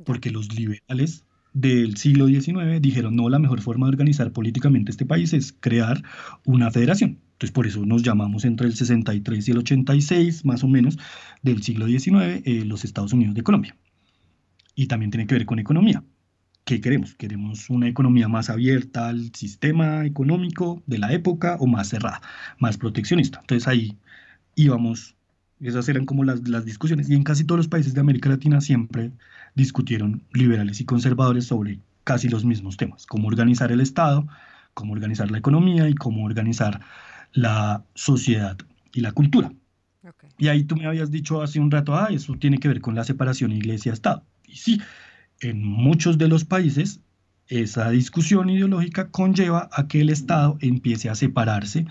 porque 0.04 0.30
los 0.30 0.54
liberales 0.54 1.24
del 1.60 1.96
siglo 1.96 2.28
XIX 2.28 2.80
dijeron, 2.80 3.16
no, 3.16 3.28
la 3.28 3.40
mejor 3.40 3.60
forma 3.60 3.86
de 3.86 3.90
organizar 3.90 4.32
políticamente 4.32 4.92
este 4.92 5.04
país 5.04 5.32
es 5.32 5.52
crear 5.58 6.02
una 6.44 6.70
federación. 6.70 7.18
Entonces, 7.32 7.52
por 7.52 7.66
eso 7.66 7.84
nos 7.84 8.02
llamamos 8.02 8.44
entre 8.44 8.68
el 8.68 8.74
63 8.74 9.48
y 9.48 9.50
el 9.50 9.58
86, 9.58 10.44
más 10.44 10.62
o 10.62 10.68
menos, 10.68 10.98
del 11.42 11.62
siglo 11.62 11.86
XIX, 11.86 12.42
eh, 12.44 12.64
los 12.64 12.84
Estados 12.84 13.12
Unidos 13.12 13.34
de 13.34 13.42
Colombia. 13.42 13.76
Y 14.76 14.86
también 14.86 15.10
tiene 15.10 15.26
que 15.26 15.34
ver 15.34 15.46
con 15.46 15.58
economía. 15.58 16.04
¿Qué 16.64 16.80
queremos? 16.80 17.14
¿Queremos 17.14 17.70
una 17.70 17.88
economía 17.88 18.28
más 18.28 18.50
abierta 18.50 19.08
al 19.08 19.34
sistema 19.34 20.04
económico 20.04 20.82
de 20.86 20.98
la 20.98 21.12
época 21.12 21.56
o 21.58 21.66
más 21.66 21.88
cerrada, 21.88 22.20
más 22.58 22.76
proteccionista? 22.76 23.40
Entonces 23.40 23.66
ahí 23.66 23.98
íbamos, 24.54 25.16
esas 25.60 25.88
eran 25.88 26.06
como 26.06 26.24
las, 26.24 26.46
las 26.48 26.64
discusiones. 26.64 27.08
Y 27.08 27.14
en 27.14 27.24
casi 27.24 27.44
todos 27.44 27.58
los 27.58 27.68
países 27.68 27.94
de 27.94 28.00
América 28.00 28.28
Latina 28.28 28.60
siempre 28.60 29.12
discutieron 29.58 30.22
liberales 30.32 30.80
y 30.80 30.84
conservadores 30.84 31.46
sobre 31.46 31.80
casi 32.04 32.28
los 32.28 32.44
mismos 32.44 32.76
temas, 32.76 33.04
cómo 33.06 33.28
organizar 33.28 33.72
el 33.72 33.80
Estado, 33.80 34.26
cómo 34.72 34.92
organizar 34.92 35.30
la 35.30 35.38
economía 35.38 35.88
y 35.88 35.94
cómo 35.94 36.24
organizar 36.24 36.80
la 37.32 37.84
sociedad 37.94 38.56
y 38.94 39.00
la 39.00 39.12
cultura. 39.12 39.52
Y 40.38 40.46
ahí 40.48 40.62
tú 40.62 40.76
me 40.76 40.86
habías 40.86 41.10
dicho 41.10 41.42
hace 41.42 41.58
un 41.58 41.70
rato, 41.70 41.96
ah, 41.96 42.08
eso 42.10 42.34
tiene 42.34 42.58
que 42.58 42.68
ver 42.68 42.80
con 42.80 42.94
la 42.94 43.04
separación 43.04 43.52
iglesia-estado. 43.52 44.22
Y 44.46 44.56
sí, 44.56 44.80
en 45.40 45.62
muchos 45.62 46.16
de 46.16 46.28
los 46.28 46.44
países 46.44 47.00
esa 47.48 47.90
discusión 47.90 48.48
ideológica 48.50 49.10
conlleva 49.10 49.68
a 49.72 49.88
que 49.88 50.00
el 50.00 50.10
Estado 50.10 50.56
empiece 50.60 51.10
a 51.10 51.14
separarse 51.14 51.86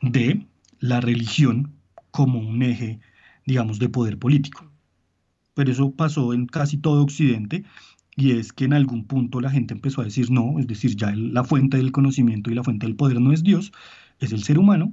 de 0.00 0.44
la 0.80 1.00
religión 1.00 1.72
como 2.10 2.40
un 2.40 2.62
eje, 2.62 2.98
digamos, 3.46 3.78
de 3.78 3.88
poder 3.88 4.18
político 4.18 4.71
pero 5.54 5.72
eso 5.72 5.92
pasó 5.92 6.32
en 6.34 6.46
casi 6.46 6.78
todo 6.78 7.02
Occidente 7.02 7.64
y 8.16 8.32
es 8.32 8.52
que 8.52 8.64
en 8.64 8.74
algún 8.74 9.06
punto 9.06 9.40
la 9.40 9.50
gente 9.50 9.74
empezó 9.74 10.00
a 10.00 10.04
decir 10.04 10.30
no, 10.30 10.58
es 10.58 10.66
decir, 10.66 10.96
ya 10.96 11.12
la 11.14 11.44
fuente 11.44 11.78
del 11.78 11.92
conocimiento 11.92 12.50
y 12.50 12.54
la 12.54 12.64
fuente 12.64 12.86
del 12.86 12.96
poder 12.96 13.20
no 13.20 13.32
es 13.32 13.42
Dios, 13.42 13.72
es 14.18 14.32
el 14.32 14.42
ser 14.44 14.58
humano, 14.58 14.92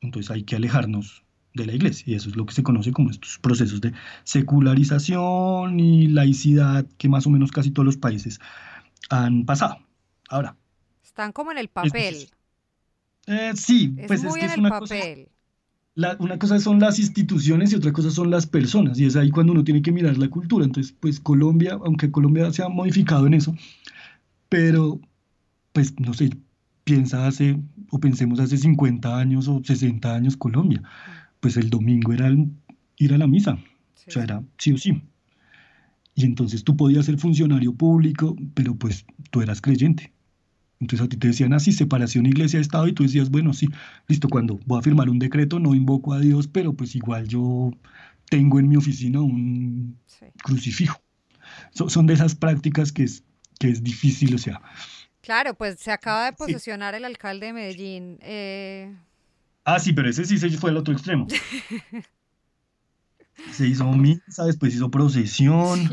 entonces 0.00 0.30
hay 0.30 0.44
que 0.44 0.56
alejarnos 0.56 1.24
de 1.54 1.66
la 1.66 1.74
iglesia 1.74 2.04
y 2.06 2.14
eso 2.14 2.28
es 2.28 2.36
lo 2.36 2.46
que 2.46 2.54
se 2.54 2.62
conoce 2.62 2.92
como 2.92 3.10
estos 3.10 3.38
procesos 3.38 3.80
de 3.80 3.92
secularización 4.24 5.80
y 5.80 6.08
laicidad 6.08 6.86
que 6.98 7.08
más 7.08 7.26
o 7.26 7.30
menos 7.30 7.50
casi 7.50 7.70
todos 7.70 7.86
los 7.86 7.96
países 7.96 8.38
han 9.10 9.44
pasado. 9.44 9.78
Ahora. 10.28 10.56
Están 11.02 11.32
como 11.32 11.50
en 11.50 11.58
el 11.58 11.68
papel. 11.68 12.28
Eh, 13.26 13.52
sí, 13.56 13.94
pues 14.06 14.24
es 14.24 14.34
que 14.34 14.46
es 14.46 14.56
una 14.56 14.70
papel 14.70 15.28
una 16.18 16.38
cosa 16.38 16.60
son 16.60 16.78
las 16.78 16.98
instituciones 16.98 17.72
y 17.72 17.76
otra 17.76 17.92
cosa 17.92 18.10
son 18.10 18.30
las 18.30 18.46
personas, 18.46 18.98
y 19.00 19.04
es 19.04 19.16
ahí 19.16 19.30
cuando 19.30 19.52
uno 19.52 19.64
tiene 19.64 19.82
que 19.82 19.92
mirar 19.92 20.16
la 20.18 20.28
cultura. 20.28 20.64
Entonces, 20.64 20.94
pues 20.98 21.18
Colombia, 21.20 21.78
aunque 21.84 22.10
Colombia 22.10 22.52
se 22.52 22.62
ha 22.62 22.68
modificado 22.68 23.26
en 23.26 23.34
eso, 23.34 23.54
pero, 24.48 25.00
pues, 25.72 25.98
no 25.98 26.14
sé, 26.14 26.30
piensa 26.84 27.26
hace, 27.26 27.58
o 27.90 27.98
pensemos 27.98 28.40
hace 28.40 28.56
50 28.56 29.18
años 29.18 29.48
o 29.48 29.60
60 29.62 30.14
años 30.14 30.36
Colombia, 30.36 30.82
pues 31.40 31.56
el 31.56 31.68
domingo 31.68 32.12
era 32.12 32.30
ir 32.96 33.14
a 33.14 33.18
la 33.18 33.26
misa, 33.26 33.54
o 33.54 34.10
sea, 34.10 34.24
era 34.24 34.42
sí 34.56 34.72
o 34.72 34.78
sí. 34.78 35.02
Y 36.14 36.24
entonces 36.24 36.64
tú 36.64 36.76
podías 36.76 37.06
ser 37.06 37.18
funcionario 37.18 37.74
público, 37.74 38.36
pero 38.54 38.74
pues 38.74 39.04
tú 39.30 39.40
eras 39.40 39.60
creyente. 39.60 40.12
Entonces 40.80 41.06
a 41.06 41.08
ti 41.08 41.16
te 41.16 41.28
decían 41.28 41.52
así, 41.52 41.72
separación 41.72 42.26
iglesia-estado, 42.26 42.86
y 42.86 42.92
tú 42.92 43.02
decías, 43.02 43.30
bueno, 43.30 43.52
sí, 43.52 43.68
listo, 44.06 44.28
cuando 44.28 44.60
voy 44.66 44.78
a 44.78 44.82
firmar 44.82 45.10
un 45.10 45.18
decreto 45.18 45.58
no 45.58 45.74
invoco 45.74 46.12
a 46.12 46.20
Dios, 46.20 46.46
pero 46.46 46.72
pues 46.72 46.94
igual 46.94 47.26
yo 47.26 47.72
tengo 48.30 48.60
en 48.60 48.68
mi 48.68 48.76
oficina 48.76 49.20
un 49.20 49.98
crucifijo. 50.42 51.00
son 51.72 52.06
de 52.06 52.14
esas 52.14 52.34
prácticas 52.34 52.92
que 52.92 53.04
es, 53.04 53.24
que 53.58 53.70
es 53.70 53.82
difícil, 53.82 54.34
o 54.34 54.38
sea. 54.38 54.60
Claro, 55.20 55.54
pues 55.54 55.80
se 55.80 55.90
acaba 55.90 56.26
de 56.26 56.32
posesionar 56.32 56.94
el 56.94 57.04
alcalde 57.04 57.46
de 57.46 57.52
Medellín. 57.52 58.18
Eh. 58.22 58.94
Ah, 59.64 59.80
sí, 59.80 59.92
pero 59.92 60.08
ese 60.08 60.24
sí 60.24 60.38
se 60.38 60.48
fue 60.50 60.70
al 60.70 60.76
otro 60.76 60.94
extremo. 60.94 61.26
se 63.52 63.66
hizo 63.66 63.84
misa, 63.92 64.44
después 64.44 64.74
hizo 64.74 64.90
procesión. 64.90 65.90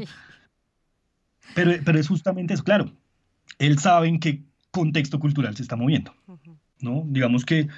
Pero, 1.54 1.72
pero 1.84 2.00
es 2.00 2.08
justamente 2.08 2.54
eso, 2.54 2.64
claro. 2.64 2.92
Él 3.60 3.80
sabe 3.80 4.08
en 4.08 4.20
qué 4.20 4.44
contexto 4.76 5.20
cultural 5.20 5.56
se 5.56 5.64
está 5.64 5.78
moviendo. 5.78 6.14
¿no? 6.82 7.04
Digamos 7.08 7.46
que 7.46 7.70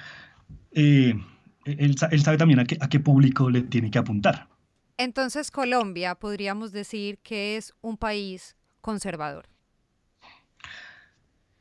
eh, 0.72 1.14
él, 1.64 1.96
sabe 1.96 2.36
también 2.36 2.58
a 2.58 2.64
qué, 2.64 2.76
a 2.80 2.88
qué 2.88 2.98
público 2.98 3.50
le 3.50 3.62
tiene 3.62 3.90
que 3.90 3.98
apuntar. 3.98 4.48
Entonces 4.96 5.52
Colombia 5.52 6.16
podríamos 6.16 6.72
decir 6.72 7.18
que 7.18 7.56
es 7.56 7.72
un 7.82 7.96
país 7.96 8.56
conservador. 8.80 9.48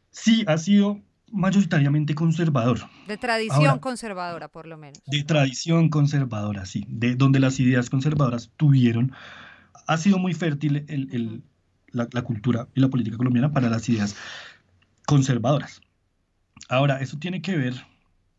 Sí, 0.10 0.44
ha 0.48 0.58
sido 0.58 1.00
mayoritariamente 1.32 2.16
conservador. 2.16 2.80
De 3.08 3.18
tradición 3.18 3.78
conservadora, 3.78 4.48
por 4.48 4.66
lo 4.66 4.76
menos. 4.78 5.00
De 5.06 5.24
tradición 5.24 5.90
conservadora, 5.90 6.66
sí. 6.66 6.84
De 6.88 7.16
donde 7.16 7.40
las 7.40 7.60
ideas 7.60 7.92
conservadoras 7.92 8.50
tuvieron. 8.58 9.12
Ha 9.86 9.98
sido 9.98 10.18
muy 10.18 10.34
fértil 10.34 10.86
el, 10.88 11.44
la, 11.92 12.08
la, 12.12 12.22
cultura 12.24 12.68
y 12.74 12.80
la 12.80 12.90
política 12.90 13.18
colombiana 13.18 13.52
para 13.52 13.70
las 13.70 13.88
ideas 13.88 14.16
conservadoras. 15.08 15.82
Ahora, 16.70 17.00
eso 17.00 17.18
tiene 17.18 17.42
que 17.42 17.56
ver, 17.56 17.74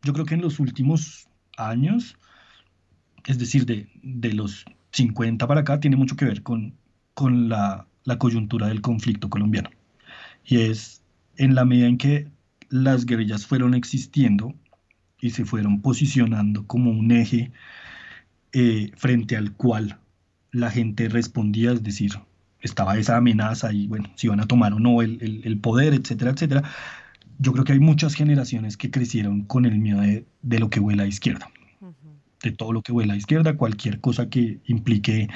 yo 0.03 0.13
creo 0.13 0.25
que 0.25 0.35
en 0.35 0.41
los 0.41 0.59
últimos 0.59 1.27
años, 1.57 2.15
es 3.25 3.39
decir, 3.39 3.65
de, 3.65 4.33
los 4.33 4.65
50 4.91 5.47
para 5.47 5.61
acá, 5.61 5.79
tiene 5.79 5.97
mucho 5.97 6.15
que 6.15 6.25
ver 6.25 6.43
con, 6.43 6.75
con 7.15 7.49
la, 7.49 7.87
la 8.03 8.19
coyuntura 8.19 8.67
del 8.67 8.81
conflicto 8.81 9.29
colombiano. 9.29 9.71
Y 10.45 10.61
es 10.61 11.01
en 11.37 11.55
la 11.55 11.65
medida 11.65 11.87
en 11.87 11.97
que 11.97 12.27
las 12.69 13.05
guerrillas 13.05 13.47
fueron 13.47 13.73
existiendo 13.73 14.53
y 15.19 15.31
se 15.31 15.45
fueron 15.45 15.81
posicionando 15.81 16.67
como 16.67 16.91
un 16.91 17.11
eje 17.11 17.51
eh, 18.53 18.91
frente 18.95 19.35
al 19.35 19.53
cual 19.53 19.99
la 20.51 20.69
gente 20.69 21.09
respondía, 21.09 21.71
es 21.71 21.83
decir, 21.83 22.19
estaba 22.61 22.97
esa 22.97 23.17
amenaza 23.17 23.71
y 23.71 23.87
bueno, 23.87 24.09
si 24.15 24.27
iban 24.27 24.39
a 24.39 24.47
tomar 24.47 24.73
o 24.73 24.79
no 24.79 25.01
el, 25.01 25.41
el, 25.43 25.59
poder, 25.59 25.93
etcétera, 25.93 26.31
etcétera. 26.31 26.63
Yo 27.37 27.53
creo 27.53 27.63
que 27.63 27.73
hay 27.73 27.79
muchas 27.79 28.15
generaciones 28.15 28.75
que 28.75 28.91
crecieron 28.91 29.43
con 29.43 29.65
el 29.65 29.79
miedo 29.79 30.01
de, 30.01 30.25
de 30.41 30.59
lo 30.59 30.69
que 30.69 30.79
vuela 30.79 31.03
a 31.03 31.07
izquierda, 31.07 31.49
de 32.43 32.51
todo 32.51 32.73
lo 32.73 32.81
que 32.81 32.91
vuela 32.91 33.13
a 33.13 33.17
izquierda, 33.17 33.55
cualquier 33.55 34.01
cosa 34.01 34.29
que 34.29 34.59
implique 34.65 35.29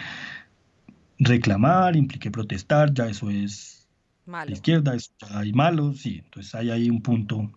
reclamar, 1.18 1.96
implique 1.96 2.30
protestar, 2.30 2.94
ya 2.94 3.08
eso 3.08 3.30
es 3.30 3.88
malo. 4.26 4.52
izquierda, 4.52 4.96
eso 4.96 5.12
ya 5.22 5.40
hay 5.40 5.54
malo, 5.54 5.94
sí, 5.94 6.22
entonces 6.26 6.54
hay 6.56 6.72
ahí 6.72 6.90
un 6.90 7.02
punto 7.02 7.52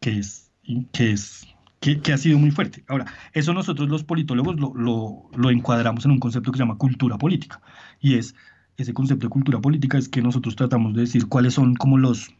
que 0.00 0.18
es, 0.18 0.50
que 0.90 1.12
es 1.12 1.46
que, 1.82 2.12
ha 2.12 2.18
sido 2.18 2.38
muy 2.38 2.52
fuerte. 2.52 2.84
Ahora, 2.86 3.06
eso 3.32 3.52
nosotros 3.52 3.88
los 3.88 4.04
politólogos 4.04 4.58
lo, 4.58 4.72
lo, 4.74 5.28
lo, 5.34 5.50
encuadramos 5.50 6.04
en 6.04 6.12
un 6.12 6.20
concepto 6.20 6.52
que 6.52 6.58
se 6.58 6.62
llama 6.62 6.78
cultura 6.78 7.18
política. 7.18 7.60
Y 8.00 8.14
es, 8.14 8.36
ese 8.82 8.94
concepto 8.94 9.26
de 9.26 9.30
cultura 9.30 9.60
política 9.60 9.98
es 9.98 10.08
que 10.08 10.22
nosotros 10.22 10.56
tratamos 10.56 10.94
de 10.94 11.02
decir 11.02 11.26
cuáles 11.28 11.54
son 11.54 11.74
como 11.74 11.98
los, 11.98 12.30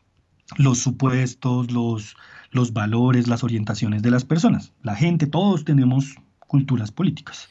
los 0.59 0.79
supuestos, 0.79 1.73
los, 1.73 2.17
los 2.51 2.73
valores, 2.73 3.29
las 3.29 3.45
orientaciones 3.45 4.03
de 4.03 4.11
las 4.11 4.25
personas. 4.25 4.73
La 4.83 4.95
gente, 4.95 5.27
todos 5.27 5.65
tenemos 5.65 6.17
culturas 6.47 6.93
políticas 6.93 7.49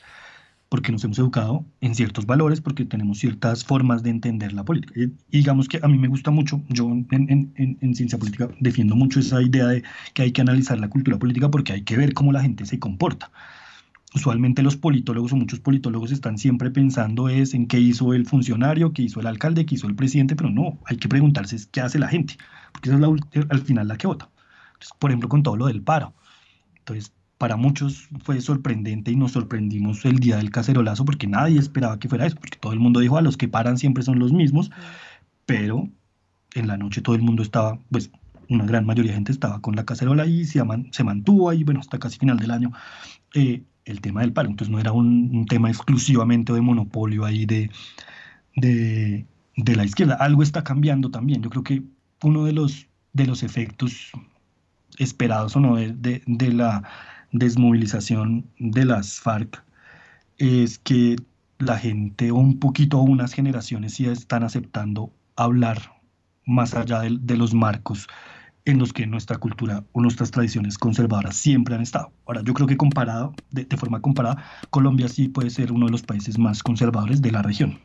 porque 0.71 0.93
nos 0.93 1.03
hemos 1.03 1.19
educado 1.19 1.65
en 1.81 1.95
ciertos 1.95 2.25
valores, 2.25 2.61
porque 2.61 2.85
tenemos 2.85 3.19
ciertas 3.19 3.65
formas 3.65 4.03
de 4.03 4.09
entender 4.09 4.53
la 4.53 4.63
política. 4.63 4.93
Y, 4.95 5.11
digamos 5.29 5.67
que 5.67 5.81
a 5.83 5.87
mí 5.89 5.97
me 5.97 6.07
gusta 6.07 6.31
mucho, 6.31 6.61
yo 6.69 6.89
en, 6.89 7.51
en, 7.57 7.93
ciencia 7.93 8.17
política 8.17 8.47
defiendo 8.61 8.95
mucho 8.95 9.19
esa 9.19 9.41
idea 9.41 9.67
de 9.67 9.83
que 10.13 10.21
hay 10.21 10.31
que 10.31 10.39
analizar 10.39 10.79
la 10.79 10.89
cultura 10.89 11.19
política 11.19 11.51
porque 11.51 11.73
hay 11.73 11.81
que 11.81 11.97
ver 11.97 12.13
cómo 12.13 12.31
la 12.31 12.41
gente 12.41 12.65
se 12.65 12.79
comporta. 12.79 13.31
Usualmente 14.13 14.61
los 14.61 14.75
politólogos 14.75 15.31
o 15.31 15.37
muchos 15.37 15.59
politólogos 15.61 16.11
están 16.11 16.37
siempre 16.37 16.69
pensando 16.69 17.29
es 17.29 17.53
en 17.53 17.67
qué 17.67 17.79
hizo 17.79 18.13
el 18.13 18.25
funcionario, 18.25 18.91
qué 18.91 19.03
hizo 19.03 19.21
el 19.21 19.27
alcalde, 19.27 19.65
qué 19.65 19.75
hizo 19.75 19.87
el 19.87 19.95
presidente, 19.95 20.35
pero 20.35 20.49
no, 20.49 20.79
hay 20.85 20.97
que 20.97 21.07
preguntarse 21.07 21.57
qué 21.71 21.79
hace 21.79 21.97
la 21.97 22.09
gente, 22.09 22.35
porque 22.73 22.89
esa 22.89 22.97
es 22.97 23.01
la, 23.01 23.45
al 23.49 23.61
final 23.61 23.87
la 23.87 23.97
que 23.97 24.07
vota. 24.07 24.29
Entonces, 24.73 24.91
por 24.99 25.11
ejemplo, 25.11 25.29
con 25.29 25.43
todo 25.43 25.55
lo 25.55 25.67
del 25.67 25.81
paro. 25.81 26.13
Entonces, 26.79 27.13
para 27.37 27.55
muchos 27.55 28.07
fue 28.23 28.39
sorprendente 28.41 29.11
y 29.11 29.15
nos 29.15 29.31
sorprendimos 29.31 30.05
el 30.05 30.19
día 30.19 30.37
del 30.37 30.51
cacerolazo 30.51 31.05
porque 31.05 31.25
nadie 31.25 31.57
esperaba 31.57 31.97
que 31.97 32.07
fuera 32.09 32.27
eso, 32.27 32.35
porque 32.35 32.59
todo 32.59 32.73
el 32.73 32.79
mundo 32.79 32.99
dijo, 32.99 33.15
a 33.15 33.19
ah, 33.19 33.23
los 33.23 33.37
que 33.37 33.47
paran 33.47 33.77
siempre 33.77 34.03
son 34.03 34.19
los 34.19 34.31
mismos, 34.33 34.69
pero 35.47 35.89
en 36.53 36.67
la 36.67 36.77
noche 36.77 37.01
todo 37.01 37.15
el 37.15 37.23
mundo 37.23 37.41
estaba, 37.41 37.79
pues 37.89 38.11
una 38.49 38.65
gran 38.65 38.85
mayoría 38.85 39.11
de 39.11 39.15
gente 39.15 39.31
estaba 39.31 39.61
con 39.61 39.75
la 39.75 39.85
cacerola 39.85 40.25
y 40.25 40.45
se, 40.45 40.63
mantuvo 41.03 41.49
ahí, 41.49 41.63
bueno, 41.63 41.79
hasta 41.79 41.97
casi 41.97 42.19
final 42.19 42.37
del 42.37 42.51
año, 42.51 42.73
eh, 43.33 43.63
el 43.91 44.01
tema 44.01 44.21
del 44.21 44.33
paro. 44.33 44.49
Entonces 44.49 44.71
no 44.71 44.79
era 44.79 44.91
un, 44.91 45.45
tema 45.47 45.69
exclusivamente 45.69 46.53
de 46.53 46.61
monopolio 46.61 47.25
ahí 47.25 47.45
de, 47.45 47.69
de, 48.55 49.25
de, 49.57 49.75
la 49.75 49.85
izquierda. 49.85 50.15
Algo 50.15 50.43
está 50.43 50.63
cambiando 50.63 51.11
también. 51.11 51.41
Yo 51.41 51.49
creo 51.49 51.63
que 51.63 51.83
uno 52.23 52.45
de 52.45 52.53
los, 52.53 52.87
de 53.13 53.25
los 53.27 53.43
efectos 53.43 54.11
esperados 54.97 55.55
o 55.55 55.59
no 55.59 55.75
de, 55.75 56.21
de 56.25 56.53
la 56.53 56.83
desmovilización 57.31 58.45
de 58.59 58.85
las 58.85 59.19
FARC 59.19 59.63
es 60.37 60.79
que 60.79 61.15
la 61.59 61.77
gente 61.77 62.31
o 62.31 62.35
un 62.35 62.59
poquito 62.59 62.99
o 62.99 63.03
unas 63.03 63.33
generaciones 63.33 63.97
ya 63.97 64.11
están 64.11 64.43
aceptando 64.43 65.11
hablar 65.35 66.01
más 66.45 66.73
allá 66.73 67.01
de, 67.01 67.37
los 67.37 67.53
marcos 67.53 68.07
en 68.65 68.79
los 68.79 68.93
que 68.93 69.07
nuestra 69.07 69.37
cultura 69.37 69.83
o 69.91 70.01
nuestras 70.01 70.31
tradiciones 70.31 70.77
conservadoras 70.77 71.35
siempre 71.35 71.75
han 71.75 71.81
estado. 71.81 72.11
Ahora, 72.25 72.41
yo 72.43 72.53
creo 72.53 72.67
que 72.67 72.77
comparado, 72.77 73.33
de 73.49 73.77
forma 73.77 74.01
comparada, 74.01 74.43
Colombia 74.69 75.07
sí 75.07 75.27
puede 75.27 75.49
ser 75.49 75.71
uno 75.71 75.87
de 75.87 75.91
los 75.91 76.03
países 76.03 76.37
más 76.37 76.63
conservadores 76.63 77.21
de 77.21 77.31
la 77.31 77.41
región. 77.41 77.79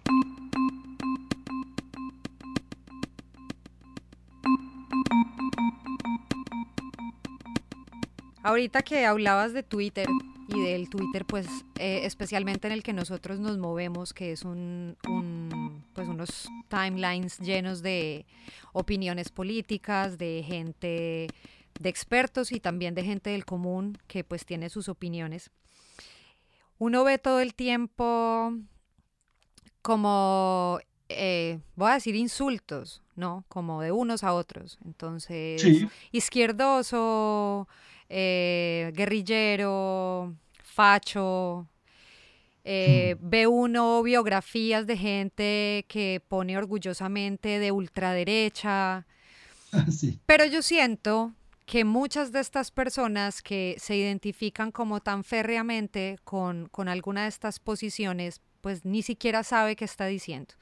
Ahorita 8.46 8.82
que 8.82 9.04
hablabas 9.04 9.52
de 9.52 9.64
Twitter 9.64 10.06
y 10.46 10.62
del 10.62 10.88
Twitter, 10.88 11.24
pues 11.24 11.48
eh, 11.80 12.02
especialmente 12.04 12.68
en 12.68 12.72
el 12.72 12.84
que 12.84 12.92
nosotros 12.92 13.40
nos 13.40 13.58
movemos, 13.58 14.14
que 14.14 14.30
es 14.30 14.44
un, 14.44 14.96
pues 15.96 16.08
unos 16.08 16.46
timelines 16.68 17.38
llenos 17.38 17.82
de 17.82 18.26
opiniones 18.74 19.30
políticas, 19.30 20.18
de 20.18 20.44
gente, 20.46 21.28
de 21.80 21.88
expertos 21.88 22.52
y 22.52 22.60
también 22.60 22.94
de 22.94 23.02
gente 23.02 23.30
del 23.30 23.46
común 23.46 23.96
que 24.06 24.22
pues 24.22 24.44
tiene 24.44 24.68
sus 24.68 24.90
opiniones. 24.90 25.50
Uno 26.78 27.02
ve 27.02 27.16
todo 27.16 27.40
el 27.40 27.54
tiempo 27.54 28.52
como, 29.80 30.80
eh, 31.08 31.60
voy 31.76 31.90
a 31.90 31.94
decir 31.94 32.14
insultos, 32.14 33.02
¿no? 33.14 33.46
Como 33.48 33.80
de 33.80 33.90
unos 33.90 34.22
a 34.22 34.34
otros. 34.34 34.78
Entonces, 34.84 35.64
izquierdoso 36.12 37.66
eh, 38.10 38.92
guerrillero, 38.94 40.34
facho. 40.62 41.66
Eh, 42.68 43.14
hmm. 43.14 43.30
Ve 43.30 43.46
uno 43.46 44.02
biografías 44.02 44.88
de 44.88 44.96
gente 44.96 45.84
que 45.86 46.20
pone 46.26 46.58
orgullosamente 46.58 47.60
de 47.60 47.70
ultraderecha. 47.70 49.06
Pero 50.26 50.44
yo 50.46 50.62
siento 50.62 51.32
que 51.64 51.84
muchas 51.84 52.32
de 52.32 52.40
estas 52.40 52.72
personas 52.72 53.40
que 53.40 53.76
se 53.78 53.96
identifican 53.96 54.72
como 54.72 55.00
tan 55.00 55.22
férreamente 55.22 56.18
con, 56.24 56.66
con 56.66 56.88
alguna 56.88 57.22
de 57.22 57.28
estas 57.28 57.60
posiciones, 57.60 58.40
pues 58.60 58.84
ni 58.84 59.02
siquiera 59.02 59.44
sabe 59.44 59.76
qué 59.76 59.84
está 59.84 60.06
diciendo. 60.06 60.54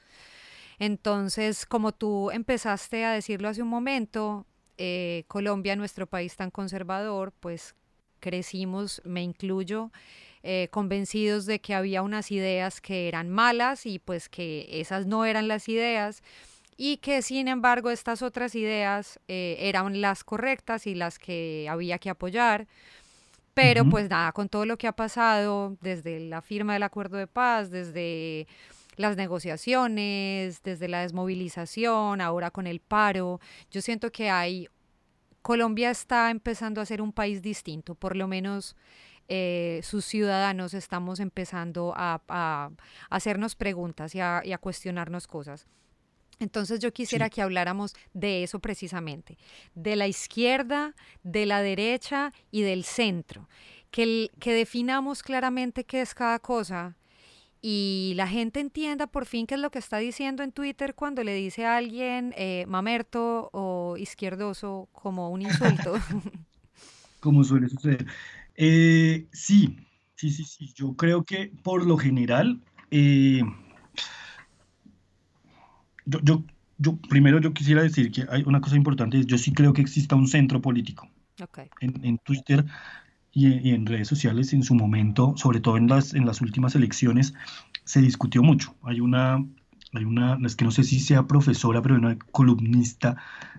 Entonces, 0.78 1.64
como 1.64 1.92
tú 1.92 2.30
empezaste 2.30 3.06
a 3.06 3.12
decirlo 3.12 3.48
hace 3.48 3.62
un 3.62 3.68
momento, 3.68 4.46
eh, 4.76 5.24
Colombia, 5.26 5.74
nuestro 5.74 6.06
país 6.06 6.36
tan 6.36 6.50
conservador, 6.50 7.32
pues 7.40 7.74
crecimos, 8.20 9.00
me 9.04 9.22
incluyo, 9.22 9.90
eh, 10.46 10.68
convencidos 10.70 11.46
de 11.46 11.58
que 11.58 11.74
había 11.74 12.02
unas 12.02 12.30
ideas 12.30 12.82
que 12.82 13.08
eran 13.08 13.30
malas 13.30 13.86
y 13.86 13.98
pues 13.98 14.28
que 14.28 14.68
esas 14.78 15.06
no 15.06 15.24
eran 15.24 15.48
las 15.48 15.70
ideas 15.70 16.22
y 16.76 16.98
que 16.98 17.22
sin 17.22 17.48
embargo 17.48 17.90
estas 17.90 18.20
otras 18.20 18.54
ideas 18.54 19.18
eh, 19.26 19.56
eran 19.60 20.02
las 20.02 20.22
correctas 20.22 20.86
y 20.86 20.94
las 20.94 21.18
que 21.18 21.66
había 21.70 21.98
que 21.98 22.10
apoyar. 22.10 22.66
Pero 23.54 23.88
pues 23.88 24.10
nada, 24.10 24.32
con 24.32 24.50
todo 24.50 24.66
lo 24.66 24.76
que 24.76 24.86
ha 24.86 24.92
pasado 24.92 25.78
desde 25.80 26.20
la 26.20 26.42
firma 26.42 26.74
del 26.74 26.82
acuerdo 26.82 27.16
de 27.16 27.26
paz, 27.26 27.70
desde 27.70 28.46
las 28.96 29.16
negociaciones, 29.16 30.62
desde 30.62 30.88
la 30.88 31.00
desmovilización, 31.00 32.20
ahora 32.20 32.50
con 32.50 32.66
el 32.66 32.80
paro. 32.80 33.40
Yo 33.70 33.80
siento 33.80 34.12
que 34.12 34.28
hay, 34.28 34.68
Colombia 35.40 35.90
está 35.90 36.30
empezando 36.30 36.82
a 36.82 36.86
ser 36.86 37.00
un 37.00 37.12
país 37.12 37.40
distinto, 37.40 37.94
por 37.94 38.14
lo 38.14 38.28
menos 38.28 38.76
eh, 39.28 39.80
sus 39.82 40.04
ciudadanos 40.04 40.74
estamos 40.74 41.20
empezando 41.20 41.92
a, 41.96 42.70
hacernos 43.10 43.56
preguntas 43.56 44.14
y 44.14 44.20
a, 44.20 44.58
cuestionarnos 44.60 45.26
cosas. 45.26 45.66
Entonces 46.40 46.80
yo 46.80 46.92
quisiera 46.92 47.30
que 47.30 47.42
habláramos 47.42 47.94
de 48.12 48.42
eso 48.42 48.58
precisamente, 48.58 49.38
de 49.74 49.96
la 49.96 50.08
izquierda, 50.08 50.94
de 51.22 51.46
la 51.46 51.62
derecha 51.62 52.32
y 52.50 52.62
del 52.62 52.84
centro, 52.84 53.48
que, 53.90 54.30
que 54.40 54.52
definamos 54.52 55.22
claramente 55.22 55.84
qué 55.84 56.00
es 56.00 56.12
cada 56.14 56.40
cosa 56.40 56.96
y 57.66 58.12
la 58.16 58.28
gente 58.28 58.60
entienda 58.60 59.06
por 59.06 59.24
fin 59.24 59.46
qué 59.46 59.54
es 59.54 59.60
lo 59.62 59.70
que 59.70 59.78
está 59.78 59.96
diciendo 59.96 60.42
en 60.42 60.52
Twitter 60.52 60.94
cuando 60.94 61.24
le 61.24 61.34
dice 61.34 61.64
a 61.64 61.78
alguien 61.78 62.34
eh, 62.36 62.66
mamerto 62.68 63.48
o 63.54 63.96
izquierdoso 63.96 64.90
como 64.92 65.30
un 65.30 65.40
insulto. 65.40 65.94
como 67.20 67.42
suele 67.42 67.70
suceder. 67.70 68.04
Eh, 68.56 69.26
sí, 69.32 69.76
sí, 70.14 70.30
sí, 70.30 70.44
sí. 70.44 70.72
Yo 70.74 70.94
creo 70.94 71.24
que 71.24 71.52
por 71.62 71.86
lo 71.86 71.96
general, 71.96 72.60
eh, 72.90 73.42
yo, 76.06 76.44
yo, 76.78 76.96
primero 77.08 77.40
yo 77.40 77.52
quisiera 77.52 77.82
decir 77.82 78.10
que 78.10 78.26
hay 78.28 78.42
una 78.46 78.60
cosa 78.60 78.76
importante, 78.76 79.24
yo 79.24 79.38
sí 79.38 79.52
creo 79.52 79.72
que 79.72 79.82
exista 79.82 80.16
un 80.16 80.28
centro 80.28 80.60
político. 80.60 81.08
En, 81.80 82.04
en, 82.04 82.18
Twitter 82.18 82.64
y, 83.32 83.70
en 83.70 83.86
redes 83.86 84.06
sociales 84.06 84.52
en 84.52 84.62
su 84.62 84.74
momento, 84.74 85.34
sobre 85.36 85.60
todo 85.60 85.76
en 85.76 85.88
las, 85.88 86.14
en 86.14 86.26
las 86.26 86.40
últimas 86.40 86.76
elecciones, 86.76 87.34
se 87.84 88.00
discutió 88.00 88.42
mucho. 88.42 88.76
Hay 88.82 89.00
una, 89.00 89.44
hay 89.92 90.04
una, 90.04 90.38
es 90.44 90.54
que 90.54 90.64
no 90.64 90.70
sé 90.70 90.84
si 90.84 91.00
sea 91.00 91.26
profesora, 91.26 91.82
pero 91.82 91.96
una 91.96 92.16
columnista 92.30 93.16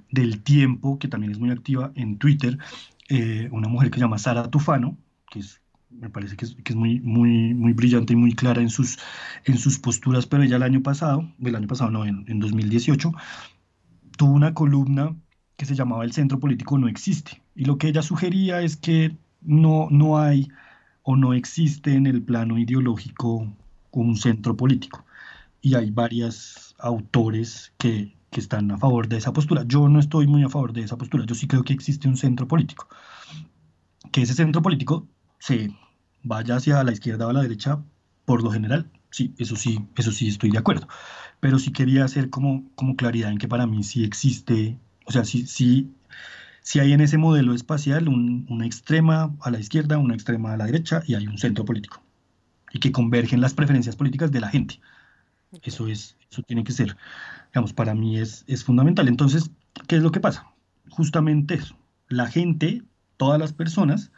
del 0.09 0.41
tiempo 0.41 0.97
que 0.97 1.09
también 1.09 1.33
es 1.33 1.39
muy 1.39 1.51
activa 1.51 1.91
en 1.95 2.17
Twitter, 2.17 2.57
eh, 3.09 3.49
una 3.51 3.67
mujer 3.67 3.89
que 3.91 3.95
se 3.95 4.01
llama 4.01 4.17
Sara 4.17 4.49
Tufano, 4.49 4.97
que 5.29 5.39
es 5.39 5.61
me 5.89 6.09
parece 6.09 6.35
que 6.35 6.45
es, 6.45 6.75
muy, 6.75 6.99
muy, 6.99 7.53
muy 7.53 7.73
brillante 7.73 8.13
y 8.13 8.15
muy 8.15 8.33
clara 8.33 8.61
en 8.61 8.69
sus, 8.69 8.97
en 9.45 9.57
sus 9.57 9.79
posturas, 9.79 10.25
pero 10.25 10.43
ella 10.43 10.57
el 10.57 10.63
año 10.63 10.83
pasado, 10.83 11.31
el 11.41 11.55
año 11.55 11.67
pasado 11.67 11.89
no, 11.89 12.05
en, 12.05 12.25
en 12.27 12.39
2018, 12.39 13.13
tuvo 14.17 14.33
una 14.33 14.53
columna 14.53 15.15
que 15.57 15.65
se 15.65 15.75
llamaba 15.75 16.03
El 16.03 16.11
Centro 16.11 16.39
Político 16.39 16.77
No 16.77 16.87
Existe. 16.87 17.41
Y 17.55 17.65
lo 17.65 17.77
que 17.77 17.87
ella 17.87 18.01
sugería 18.01 18.61
es 18.61 18.75
que 18.75 19.15
no, 19.41 19.87
no 19.89 20.19
hay 20.19 20.49
o 21.03 21.15
no 21.15 21.33
existe 21.33 21.93
en 21.93 22.07
el 22.07 22.21
plano 22.23 22.57
ideológico 22.57 23.55
un 23.91 24.17
centro 24.17 24.57
político. 24.57 25.05
Y 25.61 25.75
hay 25.75 25.91
varios 25.91 26.75
autores 26.79 27.73
que, 27.77 28.14
están 28.39 28.71
a 28.71 28.77
favor 28.77 29.07
de 29.07 29.17
esa 29.17 29.33
postura. 29.33 29.63
Yo 29.67 29.87
no 29.89 29.99
estoy 29.99 30.27
muy 30.27 30.43
a 30.43 30.49
favor 30.49 30.73
de 30.73 30.81
esa 30.81 30.97
postura. 30.97 31.25
Yo 31.25 31.35
sí 31.35 31.47
creo 31.47 31.63
que 31.63 31.73
existe 31.73 32.07
un 32.07 32.17
centro 32.17 32.47
político. 32.47 32.87
Que 34.11 34.21
ese 34.21 34.33
centro 34.33 34.61
político 34.61 35.07
se 35.39 35.71
vaya 36.23 36.55
hacia 36.55 36.83
la 36.83 36.91
izquierda 36.91 37.27
o 37.27 37.29
a 37.29 37.33
la 37.33 37.41
derecha, 37.41 37.83
por 38.25 38.43
lo 38.43 38.51
general, 38.51 38.89
sí, 39.11 39.33
eso 39.37 39.55
sí, 39.55 39.79
eso 39.95 40.11
sí 40.11 40.27
estoy 40.27 40.49
de 40.51 40.57
acuerdo. 40.57 40.87
Pero 41.39 41.59
sí 41.59 41.71
quería 41.71 42.03
hacer 42.05 42.29
como, 42.29 42.69
como 42.75 42.95
claridad 42.95 43.31
en 43.31 43.37
que 43.37 43.47
para 43.47 43.67
mí 43.67 43.83
sí 43.83 44.03
existe, 44.03 44.77
o 45.05 45.11
sea, 45.11 45.23
sí, 45.25 45.45
sí 45.47 45.91
Si 46.61 46.79
hay 46.79 46.93
en 46.93 47.01
ese 47.01 47.17
modelo 47.17 47.53
espacial 47.53 48.07
una 48.09 48.65
extrema 48.65 49.35
a 49.41 49.51
la 49.51 49.59
izquierda, 49.59 49.97
una 49.99 50.15
extrema 50.15 50.53
a 50.53 50.57
la 50.57 50.65
derecha 50.65 51.03
y 51.07 51.15
hay 51.15 51.27
un 51.27 51.37
centro 51.37 51.65
político. 51.65 52.03
Y 52.73 52.79
que 52.79 52.91
convergen 52.91 53.41
las 53.41 53.53
preferencias 53.53 53.95
políticas 53.95 54.31
de 54.31 54.41
la 54.41 54.49
gente. 54.49 54.81
Eso, 55.63 55.87
es, 55.87 56.17
eso 56.31 56.41
tiene 56.43 56.63
que 56.63 56.71
ser, 56.71 56.95
digamos, 57.51 57.73
para 57.73 57.93
mí 57.93 58.19
es, 58.19 58.43
es 58.47 58.63
fundamental. 58.63 59.07
Entonces, 59.07 59.51
¿qué 59.87 59.97
es 59.97 60.03
lo 60.03 60.11
que 60.11 60.19
pasa? 60.19 60.47
Justamente 60.89 61.55
eso. 61.55 61.77
La 62.07 62.27
gente, 62.27 62.83
todas 63.17 63.39
las 63.39 63.53
personas, 63.53 64.11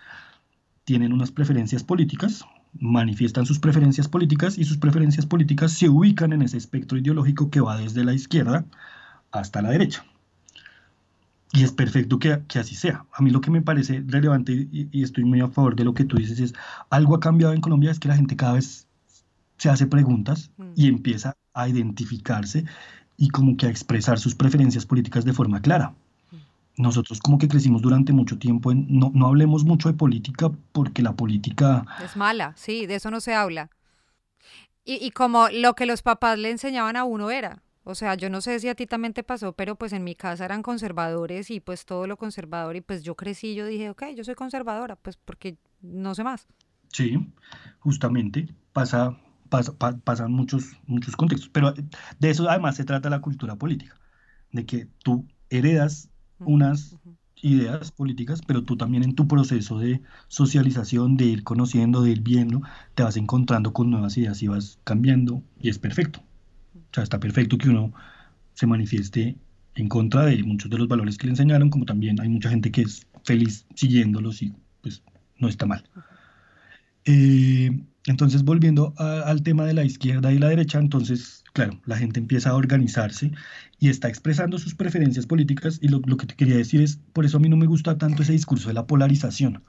tienen 0.84 1.14
unas 1.14 1.32
preferencias 1.32 1.84
políticas, 1.84 2.46
manifiestan 2.80 3.46
sus 3.46 3.60
preferencias 3.60 4.08
políticas 4.08 4.58
y 4.58 4.64
sus 4.64 4.78
preferencias 4.78 5.26
políticas 5.26 5.72
se 5.72 5.90
ubican 5.90 6.34
en 6.34 6.42
ese 6.42 6.58
espectro 6.58 6.98
ideológico 6.98 7.50
que 7.50 7.62
va 7.62 7.78
desde 7.78 8.04
la 8.04 8.14
izquierda 8.14 8.66
hasta 9.32 9.62
la 9.62 9.72
derecha. 9.72 10.06
Y 11.54 11.64
es 11.64 11.72
perfecto 11.72 12.20
que, 12.20 12.44
así 12.60 12.76
sea. 12.76 13.06
A 13.14 13.22
mí 13.22 13.32
lo 13.32 13.42
que 13.42 13.52
me 13.52 13.62
parece 13.62 14.04
relevante 14.06 14.68
y, 14.72 15.04
estoy 15.04 15.24
muy 15.24 15.40
a 15.42 15.48
favor 15.48 15.76
de 15.76 15.86
lo 15.86 15.94
que 15.94 16.06
tú 16.06 16.18
dices 16.18 16.40
es, 16.40 16.54
algo 16.90 17.16
ha 17.16 17.20
cambiado 17.20 17.54
en 17.54 17.62
Colombia, 17.62 17.92
es 17.92 18.00
que 18.00 18.10
la 18.10 18.16
gente 18.16 18.36
cada 18.36 18.54
vez 18.54 18.87
se 19.58 19.70
hace 19.70 19.88
preguntas 19.88 20.52
y 20.76 20.86
mm. 20.86 20.96
empieza 20.96 21.36
a 21.54 21.68
identificarse 21.68 22.66
y 23.18 23.30
como 23.30 23.58
que 23.58 23.66
a 23.66 23.70
expresar 23.70 24.20
sus 24.20 24.36
preferencias 24.36 24.86
políticas 24.86 25.26
de 25.26 25.34
forma 25.34 25.62
clara 25.62 25.96
nosotros 26.78 27.20
como 27.20 27.38
que 27.38 27.48
crecimos 27.48 27.82
durante 27.82 28.14
mucho 28.14 28.38
tiempo 28.38 28.72
en, 28.72 28.86
no, 28.88 29.12
no 29.14 29.28
hablemos 29.28 29.66
mucho 29.66 29.90
de 29.90 29.98
política 29.98 30.52
porque 30.72 31.02
la 31.02 31.16
política... 31.16 31.86
Es 32.04 32.16
mala, 32.16 32.54
sí, 32.56 32.86
de 32.86 32.96
eso 32.96 33.12
no 33.12 33.20
se 33.20 33.34
habla. 33.34 33.72
Y, 34.86 35.06
y, 35.06 35.12
como 35.12 35.50
lo 35.50 35.74
que 35.74 35.86
los 35.86 36.02
papás 36.02 36.40
le 36.40 36.50
enseñaban 36.50 36.96
a 36.96 37.04
uno 37.04 37.30
era. 37.30 37.62
O 37.84 37.94
sea, 37.94 38.16
yo 38.16 38.30
no 38.30 38.40
sé 38.40 38.60
si 38.60 38.70
a 38.70 38.76
ti 38.76 38.86
también 38.86 39.14
te 39.14 39.24
pasó, 39.24 39.54
pero 39.54 39.76
pues 39.76 39.92
en 39.92 40.04
mi 40.04 40.16
casa 40.16 40.46
eran 40.46 40.62
conservadores 40.62 41.50
y 41.52 41.60
pues 41.60 41.86
todo 41.86 42.08
lo 42.08 42.16
conservador 42.16 42.76
y 42.76 42.82
pues 42.82 43.04
yo 43.04 43.16
crecí, 43.16 43.56
yo 43.56 43.66
dije, 43.66 43.90
ok, 43.90 44.04
yo 44.16 44.24
soy 44.24 44.36
conservadora, 44.36 44.96
pues 44.96 45.18
porque 45.18 45.58
no 45.82 46.16
sé 46.16 46.24
más. 46.24 46.48
Sí, 46.94 47.18
justamente 47.80 48.48
pasa, 48.72 49.18
pasa 49.50 49.74
pasan 50.04 50.32
muchos, 50.32 50.78
muchos 50.86 51.16
contextos, 51.16 51.50
pero 51.50 51.74
de 51.74 52.30
eso 52.30 52.50
además 52.50 52.76
se 52.76 52.86
trata 52.86 53.10
la 53.10 53.22
cultura 53.22 53.56
política, 53.56 53.96
de 54.52 54.66
que 54.66 54.88
tú 55.04 55.26
heredas 55.50 56.10
unas 56.40 56.96
ideas 57.42 57.92
políticas, 57.92 58.42
pero 58.46 58.64
tú 58.64 58.78
también 58.78 59.04
en 59.04 59.16
tu 59.16 59.28
proceso 59.28 59.80
de 59.80 60.02
socialización, 60.28 61.18
de 61.18 61.26
ir 61.26 61.44
conociendo, 61.44 62.02
de 62.02 62.12
ir 62.12 62.22
viendo, 62.22 62.62
te 62.96 63.04
vas 63.04 63.18
encontrando 63.18 63.74
con 63.74 63.90
nuevas 63.90 64.18
ideas 64.18 64.42
y 64.42 64.48
vas 64.48 64.80
cambiando 64.84 65.44
y 65.60 65.70
es 65.70 65.80
perfecto. 65.80 66.22
O 66.76 66.94
sea, 66.94 67.04
está 67.04 67.20
perfecto 67.20 67.58
que 67.58 67.70
uno 67.70 67.94
se 68.54 68.68
manifieste 68.68 69.38
en 69.76 69.88
contra 69.88 70.26
de 70.26 70.44
muchos 70.44 70.70
de 70.72 70.78
los 70.78 70.88
valores 70.88 71.18
que 71.18 71.28
le 71.28 71.32
enseñaron, 71.32 71.70
como 71.70 71.86
también 71.86 72.20
hay 72.20 72.30
mucha 72.30 72.50
gente 72.50 72.72
que 72.72 72.82
es 72.82 73.06
feliz 73.24 73.66
siguiéndolos 73.76 74.42
y 74.42 74.54
pues 74.82 75.04
no 75.38 75.48
está 75.48 75.66
mal. 75.66 75.84
Eh, 77.06 77.72
entonces, 78.08 78.44
volviendo 78.44 78.94
al 78.98 79.44
tema 79.44 79.66
de 79.66 79.74
la 79.74 79.84
izquierda 79.86 80.32
y 80.32 80.40
la 80.40 80.50
derecha, 80.50 80.80
entonces 80.80 81.44
claro, 81.58 81.82
la 81.86 81.98
gente 81.98 82.20
empieza 82.20 82.52
a 82.52 82.56
organizarse 82.56 83.32
y 83.80 83.90
está 83.90 84.10
expresando 84.10 84.60
sus 84.60 84.76
preferencias 84.76 85.26
políticas 85.26 85.80
y 85.82 85.88
lo, 85.88 86.02
que 86.02 86.28
te 86.28 86.36
quería 86.36 86.56
decir 86.56 86.82
es, 86.82 87.00
por 87.14 87.26
eso 87.26 87.38
a 87.38 87.40
mí 87.40 87.50
no 87.50 87.58
me 87.58 87.66
gusta 87.66 87.98
tanto 87.98 88.22
ese 88.22 88.34
discurso 88.34 88.68
de 88.68 88.76
la 88.76 88.86
polarización, 88.86 89.64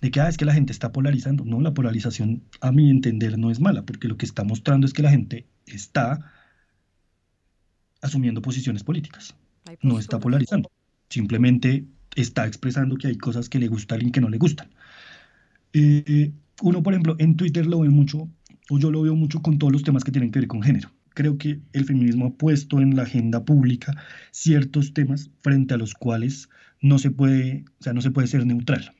de 0.00 0.10
que, 0.10 0.20
ah, 0.20 0.28
es 0.28 0.36
que 0.36 0.44
la 0.44 0.52
gente 0.52 0.72
está 0.72 0.90
polarizando. 0.90 1.44
No, 1.44 1.60
la 1.60 1.74
polarización 1.74 2.42
a 2.60 2.72
mi 2.72 2.90
entender 2.90 3.38
no 3.38 3.52
es 3.52 3.60
mala, 3.60 3.84
porque 3.84 4.08
lo 4.08 4.16
que 4.16 4.26
está 4.26 4.42
mostrando 4.42 4.84
es 4.84 4.92
que 4.92 5.02
la 5.02 5.10
gente 5.10 5.46
está 5.64 6.32
asumiendo 8.00 8.42
posiciones 8.42 8.82
políticas, 8.82 9.36
no 9.80 10.00
está 10.00 10.18
polarizando, 10.18 10.72
simplemente 11.08 11.86
está 12.16 12.48
expresando 12.48 12.96
que 12.96 13.06
hay 13.06 13.16
cosas 13.16 13.48
que 13.48 13.60
le 13.60 13.68
gustan 13.68 14.04
y 14.04 14.10
que 14.10 14.20
no 14.20 14.28
le 14.28 14.38
gustan. 14.38 14.70
Eh, 15.72 16.32
uno, 16.62 16.82
por 16.82 16.94
ejemplo, 16.94 17.16
en 17.18 17.36
Twitter 17.36 17.66
lo 17.66 17.80
ve 17.80 17.90
mucho, 17.90 18.28
o 18.70 18.78
yo 18.78 18.90
lo 18.90 19.02
veo 19.02 19.14
mucho 19.14 19.42
con 19.42 19.58
todos 19.58 19.72
los 19.72 19.82
temas 19.82 20.04
que 20.04 20.12
tienen 20.12 20.30
que 20.30 20.38
ver 20.40 20.48
con 20.48 20.62
género 20.62 20.90
creo 21.14 21.38
que 21.38 21.60
el 21.72 21.84
feminismo 21.84 22.26
ha 22.26 22.34
puesto 22.34 22.80
en 22.80 22.96
la 22.96 23.02
agenda 23.02 23.44
pública 23.44 23.96
ciertos 24.30 24.94
temas 24.94 25.30
frente 25.40 25.74
a 25.74 25.76
los 25.76 25.94
cuales 25.94 26.48
no 26.80 26.98
se 26.98 27.10
puede, 27.10 27.64
o 27.80 27.82
sea, 27.82 27.92
no 27.92 28.00
se 28.00 28.10
puede 28.10 28.28
ser 28.28 28.46
neutral. 28.46 28.92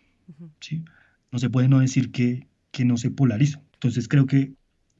¿sí? 0.61 0.85
No 1.31 1.39
se 1.39 1.51
puede 1.51 1.69
no 1.69 1.81
decir 1.81 2.13
que, 2.13 2.47
que 2.71 2.85
no 2.85 2.97
se 2.97 3.11
polariza. 3.11 3.61
Entonces 3.75 4.09
creo 4.09 4.27
que 4.27 4.53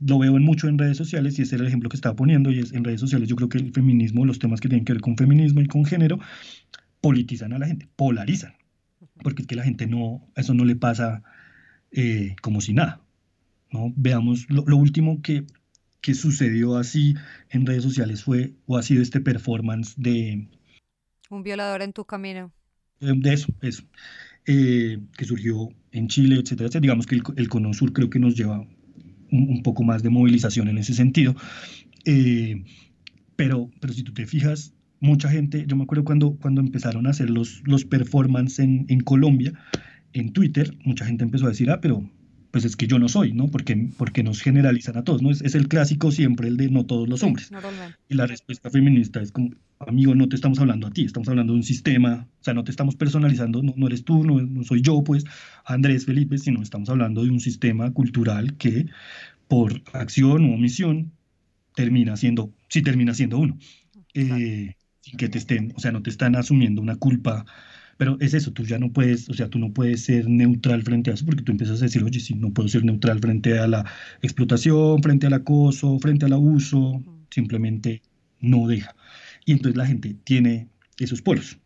lo 0.05 0.19
veo 0.19 0.37
en 0.37 0.43
mucho 0.43 0.69
en 0.69 0.79
redes 0.79 0.97
sociales 0.97 1.39
y 1.39 1.43
ese 1.43 1.55
es 1.55 1.61
el 1.61 1.67
ejemplo 1.67 1.89
que 1.89 1.97
estaba 1.97 2.17
poniendo 2.17 2.51
y 2.51 2.59
es 2.59 2.73
en 2.73 2.83
redes 2.83 3.01
sociales 3.01 3.29
yo 3.29 3.37
creo 3.37 3.49
que 3.49 3.59
el 3.59 3.73
feminismo, 3.73 4.25
los 4.25 4.39
temas 4.39 4.61
que 4.61 4.69
tienen 4.69 4.85
que 4.85 4.93
ver 4.93 5.03
con 5.03 5.17
feminismo 5.17 5.61
y 5.61 5.67
con 5.67 5.85
género, 5.85 6.19
politizan 7.01 7.53
a 7.53 7.59
la 7.59 7.67
gente, 7.67 7.89
polarizan, 7.95 8.55
porque 9.23 9.43
es 9.43 9.49
que 9.49 9.55
la 9.55 9.63
gente 9.63 9.87
no, 9.87 10.27
eso 10.35 10.55
no 10.55 10.65
le 10.65 10.75
pasa 10.75 11.23
eh, 11.93 12.35
como 12.43 12.61
si 12.61 12.73
nada. 12.73 13.01
¿no? 13.71 13.93
Veamos 13.97 14.47
lo, 14.51 14.65
lo 14.67 14.77
último 14.77 15.23
que 15.23 15.47
que 16.03 16.15
sucedió 16.15 16.77
así 16.77 17.15
en 17.49 17.65
redes 17.65 17.85
sociales 17.85 18.25
fue 18.25 18.53
o 18.67 18.77
ha 18.77 18.83
sido 18.83 19.01
este 19.01 19.21
performance 19.21 19.95
de... 19.97 20.49
Un 21.31 21.43
violador 21.45 21.81
en 21.81 21.93
tu 21.93 22.05
camino. 22.05 22.53
Eh, 23.01 23.13
de 23.17 23.33
eso, 23.33 23.55
eso. 23.63 23.85
Eh, 24.45 24.99
que 25.17 25.25
surgió 25.25 25.69
en 25.93 26.09
Chile, 26.09 26.35
etcétera, 26.35 26.67
etcétera. 26.67 26.81
Digamos 26.81 27.07
que 27.07 27.15
el, 27.15 27.23
el 27.37 27.49
Cono 27.49 27.73
Sur 27.73 27.93
creo 27.93 28.11
que 28.11 28.19
nos 28.19 28.35
lleva 28.35 28.67
un, 29.31 29.63
poco 29.63 29.85
más 29.85 30.03
de 30.03 30.11
movilización 30.11 30.69
en 30.69 30.79
ese 30.79 30.93
sentido. 30.93 31.37
Eh, 32.05 32.65
pero, 33.37 33.71
pero 33.81 33.93
si 33.93 34.03
tú 34.03 34.13
te 34.13 34.27
fijas, 34.27 34.75
mucha 34.99 35.31
gente, 35.31 35.65
yo 35.69 35.77
me 35.77 35.85
acuerdo 35.85 36.05
cuando, 36.05 36.37
cuando 36.37 36.61
empezaron 36.61 37.07
a 37.07 37.11
hacer 37.11 37.31
los, 37.31 37.63
los 37.65 37.85
performance 37.85 38.59
en, 38.59 38.87
en 38.89 39.01
Colombia, 39.01 39.53
en 40.13 40.33
Twitter, 40.33 40.77
mucha 40.85 41.05
gente 41.05 41.25
empezó 41.25 41.47
a 41.47 41.51
decir, 41.51 41.71
ah, 41.71 41.81
pero 41.81 42.09
pues 42.53 42.67
es 42.67 42.77
que 42.77 42.87
yo 42.87 42.99
no 42.99 43.09
soy, 43.09 43.33
¿no? 43.33 43.49
Porque, 43.49 43.89
porque 43.97 44.23
nos 44.23 44.43
generalizan 44.43 44.99
a 44.99 45.05
todos, 45.05 45.23
¿no? 45.23 45.31
Es, 45.31 45.41
es 45.41 45.55
el 45.55 45.69
clásico 45.69 46.13
siempre 46.13 46.49
el 46.49 46.59
de 46.59 46.69
no 46.69 46.85
todos 46.85 47.09
los 47.09 47.23
hombres. 47.23 47.51
y 48.09 48.15
la 48.15 48.27
respuesta 48.27 48.71
feminista 48.71 49.23
es 49.23 49.33
como, 49.33 49.51
amigo, 49.79 50.15
no 50.15 50.29
te 50.29 50.37
estamos 50.37 50.59
hablando 50.59 50.87
a 50.87 50.91
ti, 50.91 51.05
estamos 51.05 51.29
hablando 51.29 51.55
de 51.55 51.61
un 51.61 51.63
sistema, 51.63 52.29
o 52.41 52.45
sea, 52.45 52.53
no 52.53 52.63
te 52.63 52.71
estamos 52.71 52.95
personalizando, 52.95 53.63
no, 53.63 53.73
no 53.75 53.87
eres 53.87 54.05
tú, 54.05 54.23
no, 54.23 54.41
no, 54.41 54.65
soy 54.65 54.83
yo, 54.83 55.03
pues, 55.03 55.25
Andrés 55.65 56.05
Felipe, 56.05 56.37
sino 56.37 56.63
estamos 56.63 56.91
hablando 56.91 57.25
de 57.25 57.31
un 57.31 57.41
sistema 57.41 57.91
cultural 57.91 58.55
que 58.59 58.87
por 59.49 59.83
acción 59.95 60.45
o 60.45 60.55
omisión 60.55 61.13
termina 61.75 62.19
siendo, 62.19 62.53
sí 62.69 62.83
termina 62.83 63.15
siendo 63.15 63.39
uno. 63.39 63.59
Eh, 64.13 64.77
sin 65.01 65.17
que 65.17 65.29
te 65.31 65.39
estén, 65.39 65.73
o 65.75 65.81
sea, 65.81 65.91
no 65.91 66.03
te 66.03 66.11
están 66.11 66.37
asumiendo 66.37 66.83
una 66.83 66.97
culpa 66.97 67.47
pero 68.03 68.17
es 68.19 68.35
eso, 68.35 68.53
tú 68.53 68.65
ya 68.65 68.81
no 68.81 68.93
puedes, 68.93 69.29
o 69.29 69.33
sea, 69.33 69.49
tú 69.49 69.61
no 69.61 69.73
puedes 69.73 70.03
ser 70.07 70.29
neutral 70.29 70.83
frente 70.83 71.13
a 71.13 71.15
eso 71.15 71.25
porque 71.25 71.45
tú 71.45 71.53
empiezas 71.53 71.81
a 71.81 71.85
decir, 71.85 72.03
oye, 72.03 72.19
sí, 72.19 72.35
no 72.35 72.53
puedo 72.53 72.69
ser 72.69 72.85
neutral 72.85 73.21
frente 73.21 73.57
a 73.57 73.69
la 73.69 73.89
explotación, 74.23 75.01
frente 75.05 75.29
al 75.29 75.35
acoso, 75.35 76.01
frente 76.01 76.27
al 76.27 76.33
abuso, 76.33 77.01
simplemente 77.31 78.03
no 78.41 78.67
deja. 78.67 78.97
Y 79.45 79.53
entonces 79.53 79.77
la 79.77 79.87
gente 79.87 80.17
tiene 80.25 80.67
esos 80.99 81.23
polos. 81.23 81.61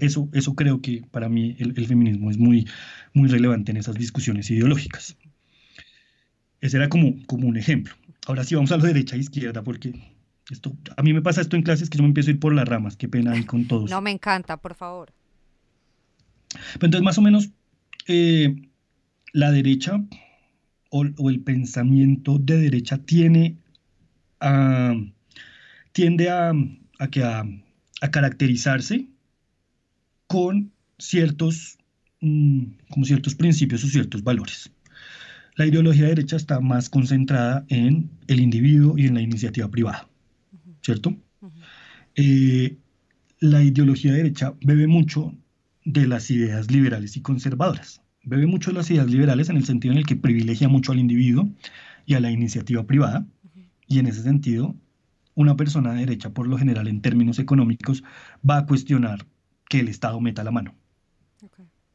Eso, 0.00 0.28
eso 0.34 0.54
creo 0.54 0.82
que 0.82 1.02
para 1.10 1.30
mí 1.30 1.56
el, 1.58 1.86
feminismo 1.86 2.30
es 2.30 2.36
muy, 2.36 2.68
muy 3.14 3.30
relevante 3.30 3.70
en 3.70 3.78
esas 3.78 3.94
discusiones 3.94 4.50
ideológicas. 4.50 5.16
Ese 6.60 6.76
era 6.76 6.90
como, 6.90 7.14
como 7.24 7.48
un 7.48 7.56
ejemplo. 7.56 7.94
Ahora 8.26 8.44
sí 8.44 8.54
vamos 8.54 8.70
a 8.72 8.76
la 8.76 8.84
derecha 8.84 9.16
e 9.16 9.20
izquierda 9.20 9.62
porque 9.62 9.94
esto, 10.50 10.76
a 10.94 11.02
mí 11.02 11.14
me 11.14 11.22
pasa 11.22 11.40
esto 11.40 11.56
en 11.56 11.62
clases 11.62 11.88
que 11.88 11.96
yo 11.96 12.02
me 12.02 12.08
empiezo 12.08 12.28
a 12.28 12.34
ir 12.34 12.38
por 12.38 12.52
las 12.54 12.68
ramas. 12.68 12.98
Qué 12.98 13.08
pena 13.08 13.32
ahí 13.32 13.44
con 13.44 13.66
todos. 13.66 13.90
No, 13.90 14.02
me 14.02 14.10
encanta, 14.10 14.58
por 14.58 14.74
favor. 14.74 15.14
Entonces, 16.74 17.02
más 17.02 17.18
o 17.18 17.22
menos, 17.22 17.50
eh, 18.06 18.54
la 19.32 19.50
derecha 19.50 20.04
o, 20.90 21.04
el 21.30 21.40
pensamiento 21.40 22.38
de 22.38 22.58
derecha 22.58 22.98
tiene 22.98 23.56
tiende 25.92 26.30
a, 26.30 26.52
que 27.10 27.22
a, 27.22 27.44
caracterizarse 28.10 29.06
con 30.26 30.72
ciertos, 30.98 31.78
mm, 32.20 32.62
como 32.88 33.04
ciertos 33.04 33.34
principios 33.34 33.84
o 33.84 33.88
ciertos 33.88 34.22
valores. 34.22 34.72
La 35.56 35.66
ideología 35.66 36.04
de 36.04 36.10
derecha 36.10 36.36
está 36.36 36.60
más 36.60 36.88
concentrada 36.88 37.66
en 37.68 38.10
el 38.28 38.40
individuo 38.40 38.96
y 38.96 39.06
en 39.06 39.14
la 39.14 39.20
iniciativa 39.20 39.68
privada, 39.68 40.08
¿cierto? 40.80 41.14
Eh, 42.14 42.78
la 43.40 43.62
ideología 43.62 44.12
de 44.12 44.18
derecha 44.18 44.54
bebe 44.62 44.86
mucho 44.86 45.34
de 45.92 46.06
las 46.06 46.30
ideas 46.30 46.70
liberales 46.70 47.16
y 47.16 47.22
conservadoras. 47.22 48.02
Bebe 48.22 48.46
mucho 48.46 48.70
de 48.70 48.76
las 48.76 48.90
ideas 48.90 49.08
liberales 49.08 49.48
en 49.48 49.56
el 49.56 49.64
sentido 49.64 49.92
en 49.92 49.98
el 49.98 50.06
que 50.06 50.16
privilegia 50.16 50.68
mucho 50.68 50.92
al 50.92 50.98
individuo 50.98 51.48
y 52.06 52.14
a 52.14 52.20
la 52.20 52.30
iniciativa 52.30 52.86
privada. 52.86 53.26
Y 53.86 53.98
en 53.98 54.06
ese 54.06 54.22
sentido, 54.22 54.76
una 55.34 55.56
persona 55.56 55.92
de 55.92 56.00
derecha, 56.00 56.30
por 56.30 56.46
lo 56.46 56.58
general, 56.58 56.86
en 56.86 57.00
términos 57.00 57.38
económicos, 57.38 58.04
va 58.48 58.58
a 58.58 58.66
cuestionar 58.66 59.26
que 59.68 59.80
el 59.80 59.88
Estado 59.88 60.20
meta 60.20 60.44
la 60.44 60.50
mano. 60.50 60.74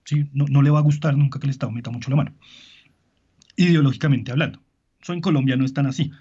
¿Sí? 0.03 0.29
No, 0.33 0.61
le 0.61 0.69
va 0.69 0.79
a 0.79 0.83
gustar 0.83 1.17
nunca 1.17 1.39
que 1.39 1.47
el 1.47 1.51
Estado 1.51 1.71
meta 1.71 1.89
mucho 1.89 2.09
la 2.09 2.17
mano. 2.17 2.33
Ideológicamente 3.55 4.31
hablando. 4.31 4.61
Eso 5.01 5.13
en 5.13 5.21
Colombia 5.21 5.55
no 5.55 5.65
es 5.65 5.73
tan 5.73 5.85
así. 5.85 6.11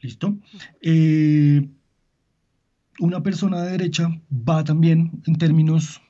¿Listo? 0.00 0.38
Eh, 0.80 1.68
una 2.98 3.22
persona 3.22 3.62
de 3.62 3.72
derecha 3.72 4.08
va 4.30 4.64
también 4.64 5.22
en 5.26 5.36
términos 5.36 6.00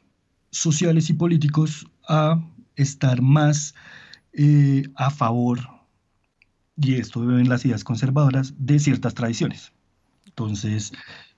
sociales 0.51 1.11
y 1.11 1.15
políticos 1.15 1.87
a 2.09 2.41
estar 2.77 3.23
más 3.23 3.75
eh, 4.33 4.85
a 4.97 5.11
favor, 5.11 5.61
y 6.77 6.95
esto 6.95 7.23
en 7.39 7.49
las 7.49 7.65
ideas 7.65 7.85
conservadoras, 7.85 8.55
de 8.59 8.79
ciertas 8.79 9.15
tradiciones. 9.15 9.73
Entonces, 10.27 10.93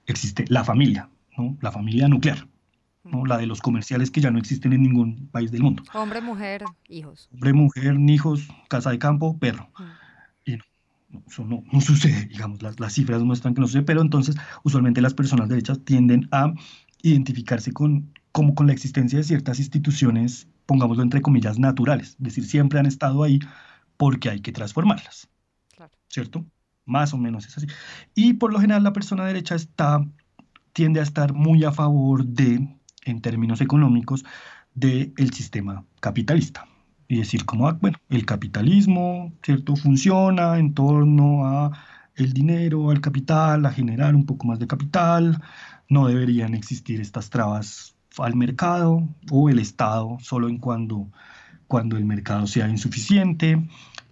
existe 0.06 0.44
la 0.48 0.64
familia, 0.64 1.08
¿no? 1.36 1.56
la 1.60 1.72
familia 1.72 2.08
nuclear, 2.08 2.46
¿no? 3.04 3.24
la 3.26 3.38
de 3.38 3.46
los 3.46 3.60
comerciales 3.60 4.10
que 4.10 4.20
ya 4.20 4.30
no 4.30 4.38
existen 4.38 4.72
en 4.72 4.82
ningún 4.82 5.28
país 5.28 5.50
del 5.50 5.62
mundo. 5.62 5.82
Hombre, 5.94 6.20
mujer, 6.20 6.64
hijos. 6.88 7.28
Hombre, 7.32 7.52
mujer, 7.52 7.96
hijos, 8.08 8.48
casa 8.68 8.90
de 8.90 8.98
campo, 8.98 9.38
perro. 9.38 9.70
Y 10.44 10.56
no, 10.56 11.22
eso 11.26 11.44
no, 11.44 11.64
no, 11.72 11.80
sucede, 11.80 12.26
digamos, 12.26 12.62
las, 12.62 12.78
las 12.78 12.92
cifras 12.92 13.22
muestran 13.22 13.54
que 13.54 13.60
no 13.60 13.66
sucede, 13.66 13.82
pero 13.82 14.02
entonces 14.02 14.36
usualmente 14.62 15.00
las 15.00 15.14
personas 15.14 15.48
derechas 15.48 15.80
tienden 15.84 16.28
a 16.30 16.52
identificarse 17.02 17.72
con, 17.72 18.12
como 18.32 18.54
con 18.54 18.66
la 18.66 18.72
existencia 18.72 19.18
de 19.18 19.24
ciertas 19.24 19.58
instituciones, 19.58 20.48
pongámoslo 20.66 21.02
entre 21.02 21.20
comillas, 21.20 21.58
naturales, 21.58 22.10
es 22.10 22.18
decir, 22.18 22.44
siempre 22.44 22.80
han 22.80 22.86
estado 22.86 23.22
ahí 23.22 23.38
porque 23.96 24.30
hay 24.30 24.40
que 24.40 24.52
transformarlas, 24.52 25.28
¿cierto? 26.08 26.44
Más 26.84 27.14
o 27.14 27.18
menos 27.18 27.46
es 27.46 27.56
así. 27.58 27.66
Y 28.14 28.34
por 28.34 28.52
lo 28.52 28.58
general 28.58 28.82
la 28.82 28.92
persona 28.92 29.24
derecha 29.26 29.54
está, 29.54 30.04
tiende 30.72 31.00
a 31.00 31.04
estar 31.04 31.34
muy 31.34 31.62
a 31.64 31.72
favor 31.72 32.24
de, 32.24 32.68
en 33.04 33.20
términos 33.20 33.60
económicos, 33.60 34.24
del 34.74 35.32
sistema 35.32 35.84
capitalista. 36.00 36.66
Y 37.08 37.18
decir 37.18 37.44
como, 37.44 37.68
ah, 37.68 37.78
bueno, 37.78 37.98
el 38.08 38.24
capitalismo, 38.24 39.34
¿cierto? 39.42 39.76
Funciona 39.76 40.58
en 40.58 40.72
torno 40.72 41.46
a 41.46 41.70
el 42.14 42.32
dinero, 42.32 42.90
al 42.90 43.00
capital, 43.00 43.66
a 43.66 43.72
generar 43.72 44.14
un 44.14 44.24
poco 44.24 44.46
más 44.46 44.58
de 44.58 44.66
capital, 44.66 45.42
no 45.88 46.06
deberían 46.06 46.54
existir 46.54 47.00
estas 47.00 47.28
trabas 47.28 47.94
al 48.18 48.36
mercado 48.36 49.08
o 49.30 49.48
el 49.48 49.58
Estado 49.58 50.18
solo 50.20 50.48
en 50.48 50.58
cuando, 50.58 51.08
cuando 51.68 51.96
el 51.96 52.04
mercado 52.04 52.46
sea 52.46 52.68
insuficiente. 52.68 53.62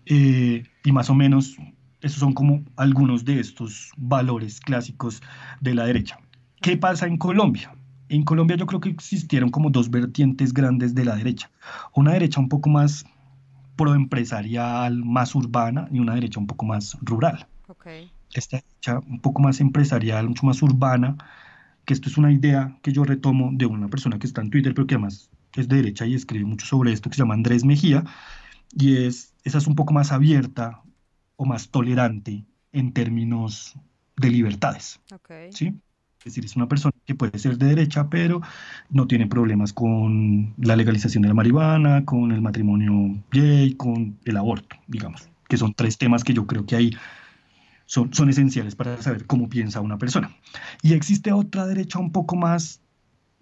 Eh, 0.07 0.65
y 0.85 0.93
más 0.93 1.11
o 1.11 1.15
menos 1.15 1.57
esos 2.01 2.19
son 2.19 2.33
como 2.33 2.63
algunos 2.77 3.25
de 3.25 3.41
estos 3.41 3.93
valores 3.97 4.61
clásicos 4.61 5.23
de 5.61 5.75
la 5.75 5.85
derecha. 5.85 6.19
¿Qué 6.61 6.77
pasa 6.77 7.07
en 7.07 7.19
Colombia? 7.19 7.75
En 8.09 8.25
Colombia 8.25 8.57
yo 8.57 8.67
creo 8.67 8.81
que 8.81 8.89
existieron 8.89 9.51
como 9.51 9.71
dos 9.71 9.91
vertientes 9.91 10.53
grandes 10.53 10.95
de 10.95 11.05
la 11.05 11.17
derecha. 11.17 11.51
Una 11.95 12.13
derecha 12.13 12.41
un 12.41 12.49
poco 12.49 12.69
más 12.69 13.05
proempresarial, 13.77 15.05
más 15.05 15.35
urbana, 15.35 15.89
y 15.91 16.01
una 16.01 16.15
derecha 16.15 16.41
un 16.41 16.47
poco 16.47 16.67
más 16.67 16.99
rural. 17.03 17.47
Esta 18.35 18.59
derecha 18.59 18.99
un 19.09 19.21
poco 19.21 19.41
más 19.41 19.61
empresarial, 19.61 20.29
mucho 20.29 20.45
más 20.45 20.63
urbana, 20.63 21.17
que 21.91 21.95
esto 21.95 22.09
es 22.09 22.19
una 22.19 22.31
idea 22.31 22.79
que 22.83 22.93
yo 22.93 23.03
retomo 23.03 23.51
de 23.53 23.67
una 23.67 23.89
persona 23.89 24.21
que 24.21 24.29
está 24.29 24.41
en 24.41 24.51
Twitter, 24.51 24.75
pero 24.75 24.87
que 24.87 24.95
además 24.95 25.29
es 25.57 25.67
de 25.67 25.75
derecha 25.75 26.07
y 26.07 26.15
escribe 26.15 26.45
mucho 26.45 26.65
sobre 26.65 26.93
esto, 26.93 27.11
que 27.11 27.17
se 27.17 27.23
llama 27.23 27.35
Andrés 27.35 27.65
Mejía, 27.65 28.05
y 28.73 28.99
es, 28.99 29.35
esa 29.43 29.59
es 29.59 29.67
un 29.67 29.75
poco 29.75 29.93
más 29.93 30.13
abierta 30.13 30.85
o 31.35 31.47
más 31.47 31.71
tolerante 31.71 32.45
en 32.71 32.93
términos 32.93 33.75
de 34.17 34.31
libertades. 34.31 35.01
¿sí? 35.51 35.75
Es 36.21 36.25
decir, 36.27 36.45
es 36.45 36.55
una 36.55 36.69
persona 36.69 36.95
que 37.05 37.17
puede 37.17 37.37
ser 37.41 37.59
de 37.59 37.67
derecha, 37.67 38.09
pero 38.09 38.41
no 38.89 39.09
tiene 39.09 39.27
problemas 39.27 39.73
con 39.73 40.55
la 40.59 40.77
legalización 40.77 41.23
de 41.23 41.29
la 41.31 41.35
marihuana, 41.35 42.05
con 42.05 42.31
el 42.31 42.41
matrimonio 42.41 43.21
gay, 43.33 43.75
con 43.75 44.17
el 44.25 44.37
aborto, 44.37 44.77
digamos, 44.87 45.29
que 45.49 45.57
son 45.57 45.75
tres 45.75 45.99
temas 45.99 46.23
que 46.23 46.35
yo 46.35 46.47
creo 46.47 46.65
que 46.65 46.77
hay 46.77 46.97
son, 47.91 48.29
esenciales 48.29 48.77
para 48.77 49.03
saber 49.03 49.27
cómo 49.27 49.49
piensa 49.49 49.81
una 49.81 49.99
persona. 49.99 50.37
Y 50.81 50.93
existe 50.93 51.33
otra 51.33 51.67
derecha 51.67 51.99
un 51.99 52.13
poco 52.13 52.37
más, 52.37 52.81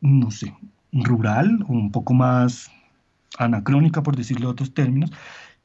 no 0.01 0.30
sé, 0.30 0.55
rural, 0.92 1.64
o 1.68 1.72
un 1.72 1.92
poco 1.92 2.14
más 2.14 2.70
anacrónica, 3.38 4.03
por 4.03 4.16
decirlo 4.16 4.46
de 4.46 4.53
otros 4.53 4.72
términos, 4.72 5.11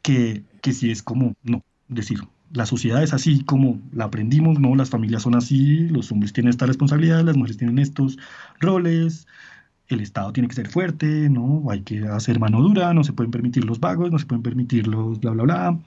que, 0.02 0.44
que 0.62 0.74
sí 0.74 0.92
es 0.92 1.02
como, 1.02 1.34
no, 1.44 1.64
decir, 1.88 2.20
la 2.52 2.66
sociedad 2.66 3.02
es 3.02 3.14
así 3.14 3.46
como 3.46 3.80
la 3.94 4.06
aprendimos, 4.06 4.60
no, 4.60 4.76
las 4.76 4.90
familias 4.90 5.24
son 5.24 5.36
así, 5.36 5.88
los 5.88 6.12
hombres 6.12 6.34
tienen 6.34 6.50
esta 6.50 6.66
responsabilidad, 6.66 7.24
las 7.24 7.38
mujeres 7.38 7.58
tienen 7.58 7.80
estos 7.80 8.18
roles, 8.60 9.28
el 9.88 10.02
Estado 10.02 10.34
tiene 10.34 10.50
que 10.50 10.56
ser 10.56 10.68
fuerte, 10.68 11.30
no, 11.30 11.64
hay 11.70 11.84
que 11.84 12.06
hacer 12.06 12.38
mano 12.38 12.62
dura, 12.62 12.94
no 12.94 13.06
se 13.06 13.14
pueden 13.14 13.32
permitir 13.32 13.64
los 13.64 13.80
vagos, 13.80 14.12
no 14.12 14.20
se 14.20 14.26
pueden 14.26 14.44
permitir 14.44 14.88
los 14.88 15.22
bla, 15.22 15.32
bla, 15.32 15.44
bla 15.44 15.80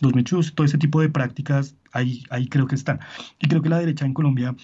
los 0.00 0.14
mechus, 0.14 0.54
todo 0.54 0.64
ese 0.64 0.78
tipo 0.78 1.00
de 1.00 1.08
prácticas, 1.08 1.76
ahí, 1.92 2.24
ahí 2.30 2.48
creo 2.48 2.66
que 2.66 2.74
están. 2.74 3.00
Y 3.38 3.48
creo 3.48 3.62
que 3.62 3.68
la 3.68 3.78
derecha 3.78 4.06
en 4.06 4.14
Colombia 4.14 4.54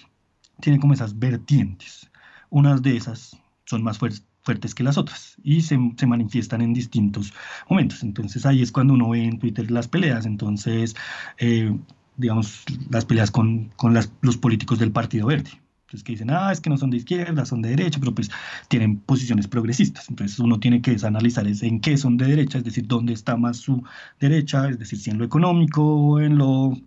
tiene 0.61 0.79
como 0.79 0.93
esas 0.93 1.17
vertientes. 1.17 2.09
Unas 2.49 2.81
de 2.81 2.97
esas 2.97 3.37
son 3.65 3.83
más 3.83 3.97
fuertes 3.97 4.75
que 4.75 4.83
las 4.83 4.97
otras 4.97 5.35
y 5.43 5.61
se, 5.61 5.77
se, 5.97 6.07
manifiestan 6.07 6.61
en 6.61 6.73
distintos 6.73 7.33
momentos. 7.69 8.03
Entonces 8.03 8.45
ahí 8.45 8.61
es 8.61 8.71
cuando 8.71 8.93
uno 8.93 9.09
ve 9.09 9.23
en 9.25 9.39
Twitter 9.39 9.69
las 9.69 9.87
peleas. 9.87 10.25
Entonces, 10.25 10.95
eh, 11.37 11.77
digamos, 12.15 12.63
las 12.89 13.05
peleas 13.05 13.31
con, 13.31 13.69
con 13.75 13.93
los 14.21 14.37
políticos 14.37 14.79
del 14.79 14.91
Partido 14.91 15.27
Verde. 15.27 15.51
Entonces 15.87 16.03
que 16.03 16.11
dicen, 16.11 16.29
ah, 16.31 16.51
es 16.51 16.59
que 16.59 16.69
no 16.69 16.77
son 16.77 16.89
de 16.89 16.97
izquierda, 16.97 17.45
son 17.45 17.61
de 17.61 17.69
derecha, 17.69 17.97
pero 17.97 18.13
pues 18.13 18.29
tienen 18.67 18.97
posiciones 18.97 19.47
progresistas. 19.47 20.09
Entonces 20.09 20.37
uno 20.37 20.59
tiene 20.59 20.81
que 20.81 20.97
analizar 21.01 21.47
en 21.47 21.79
qué 21.79 21.95
son 21.95 22.17
de 22.17 22.25
derecha, 22.25 22.57
es 22.57 22.65
decir, 22.65 22.85
dónde 22.87 23.13
está 23.13 23.37
más 23.37 23.55
su 23.55 23.81
derecha, 24.19 24.67
es 24.67 24.79
decir, 24.79 24.99
si 24.99 25.11
en 25.11 25.17
lo 25.17 25.23
económico, 25.23 26.19
en 26.19 26.37
lo 26.37 26.77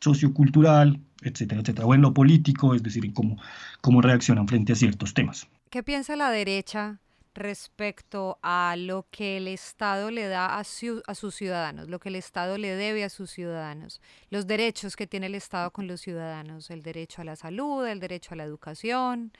sociocultural, 0.00 0.98
etcétera, 1.20 1.60
etcétera, 1.60 1.86
o 1.86 1.94
en 1.94 2.00
lo 2.00 2.14
político, 2.14 2.74
es 2.74 2.82
decir, 2.82 3.12
cómo, 3.12 3.36
cómo 3.82 4.00
reaccionan 4.00 4.48
frente 4.48 4.72
a 4.72 4.76
ciertos 4.76 5.12
temas. 5.12 5.46
¿Qué 5.68 5.82
piensa 5.82 6.16
la 6.16 6.30
derecha 6.30 7.00
respecto 7.38 8.38
a 8.42 8.74
lo 8.76 9.06
que 9.10 9.36
el 9.36 9.48
Estado 9.48 10.10
le 10.10 10.26
da 10.28 10.58
a, 10.58 10.64
sus 10.64 11.02
ciudadanos, 11.34 11.88
lo 11.88 11.98
que 11.98 12.08
el 12.08 12.16
Estado 12.16 12.58
le 12.58 12.74
debe 12.74 13.04
a 13.04 13.08
sus 13.08 13.30
ciudadanos, 13.30 14.00
los 14.30 14.46
derechos 14.46 14.96
que 14.96 15.06
tiene 15.06 15.26
el 15.26 15.34
Estado 15.34 15.70
con 15.70 15.86
los 15.86 16.00
ciudadanos, 16.00 16.70
el 16.70 16.82
derecho 16.82 17.22
a 17.22 17.24
la 17.24 17.36
salud, 17.36 17.86
el 17.86 18.00
derecho 18.00 18.34
a 18.34 18.36
la 18.36 18.44
educación, 18.44 19.32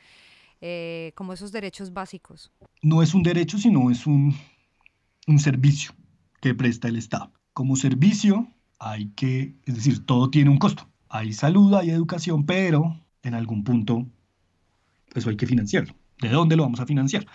eh, 0.61 1.13
como 1.15 1.33
esos 1.33 1.53
derechos 1.53 1.93
básicos. 1.93 2.51
No 2.83 3.03
es 3.03 3.15
un 3.15 3.23
derecho, 3.23 3.59
sino 3.59 3.91
es 3.91 4.07
un, 4.07 4.35
un 5.27 5.39
servicio 5.39 5.93
que 6.41 6.55
presta 6.55 6.89
el 6.89 6.97
Estado. 6.97 7.33
Como 7.53 7.77
servicio 7.77 8.49
hay 8.79 9.11
que, 9.11 9.57
es 9.67 9.75
decir, 9.75 10.05
todo 10.07 10.31
tiene 10.31 10.51
un 10.51 10.59
costo. 10.59 10.89
Hay 11.09 11.33
salud, 11.33 11.75
hay 11.75 11.91
educación, 11.91 12.47
pero 12.47 13.01
en 13.23 13.35
algún 13.35 13.65
punto 13.65 14.07
eso 15.15 15.31
hay 15.31 15.37
que 15.37 15.47
financiarlo. 15.47 15.95
¿De 16.21 16.29
dónde 16.29 16.57
lo 16.57 16.65
vamos 16.65 16.81
a 16.81 16.87
financiar? 16.87 17.27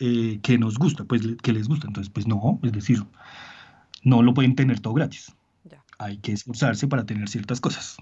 Eh, 0.00 0.40
que 0.42 0.58
nos 0.58 0.78
gusta, 0.78 1.04
pues 1.04 1.22
que 1.42 1.52
les 1.52 1.68
gusta. 1.68 1.86
Entonces, 1.86 2.10
pues 2.12 2.26
no, 2.26 2.60
es 2.62 2.72
decir, 2.72 3.04
no 4.02 4.22
lo 4.22 4.34
pueden 4.34 4.54
tener 4.54 4.80
todo 4.80 4.94
gratis. 4.94 5.32
Hay 5.98 6.18
que 6.18 6.32
esforzarse 6.32 6.88
para 6.88 7.06
tener 7.06 7.28
ciertas 7.28 7.60
cosas. 7.60 7.96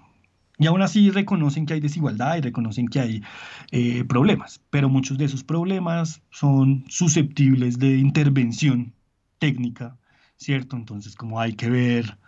Y 0.58 0.66
aún 0.66 0.82
así 0.82 1.10
reconocen 1.10 1.64
que 1.64 1.74
hay 1.74 1.80
desigualdad 1.80 2.36
y 2.36 2.42
reconocen 2.42 2.88
que 2.88 3.00
hay 3.00 3.22
eh, 3.70 4.04
problemas, 4.04 4.60
pero 4.68 4.90
muchos 4.90 5.16
de 5.16 5.24
esos 5.24 5.42
problemas 5.42 6.20
son 6.30 6.84
susceptibles 6.88 7.78
de 7.78 7.96
intervención 7.96 8.92
técnica, 9.38 9.96
¿cierto? 10.36 10.76
Entonces, 10.76 11.16
como 11.16 11.40
hay 11.40 11.54
que 11.54 11.70
ver 11.70 12.18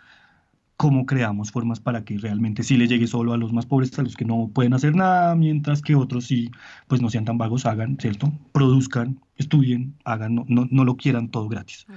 cómo 0.83 1.05
creamos 1.05 1.49
formas 1.49 1.79
para 1.79 2.03
que 2.03 2.17
realmente 2.17 2.61
sí 2.61 2.75
le 2.75 2.89
llegue 2.89 3.07
solo 3.07 3.31
a 3.31 3.37
los 3.37 3.53
más 3.53 3.65
pobres, 3.65 3.97
a 3.97 4.01
los 4.01 4.17
que 4.17 4.25
no 4.25 4.51
pueden 4.53 4.73
hacer 4.73 4.97
nada, 4.97 5.33
mientras 5.33 5.81
que 5.81 5.95
otros 5.95 6.25
sí, 6.25 6.51
pues 6.89 7.01
no 7.01 7.09
sean 7.09 7.23
tan 7.23 7.37
vagos, 7.37 7.65
hagan, 7.65 7.97
¿cierto? 8.01 8.33
Produzcan, 8.51 9.21
estudien, 9.37 9.95
hagan, 10.03 10.35
no, 10.35 10.45
no, 10.45 10.83
lo 10.83 10.97
quieran 10.97 11.29
todo 11.29 11.47
gratis. 11.47 11.87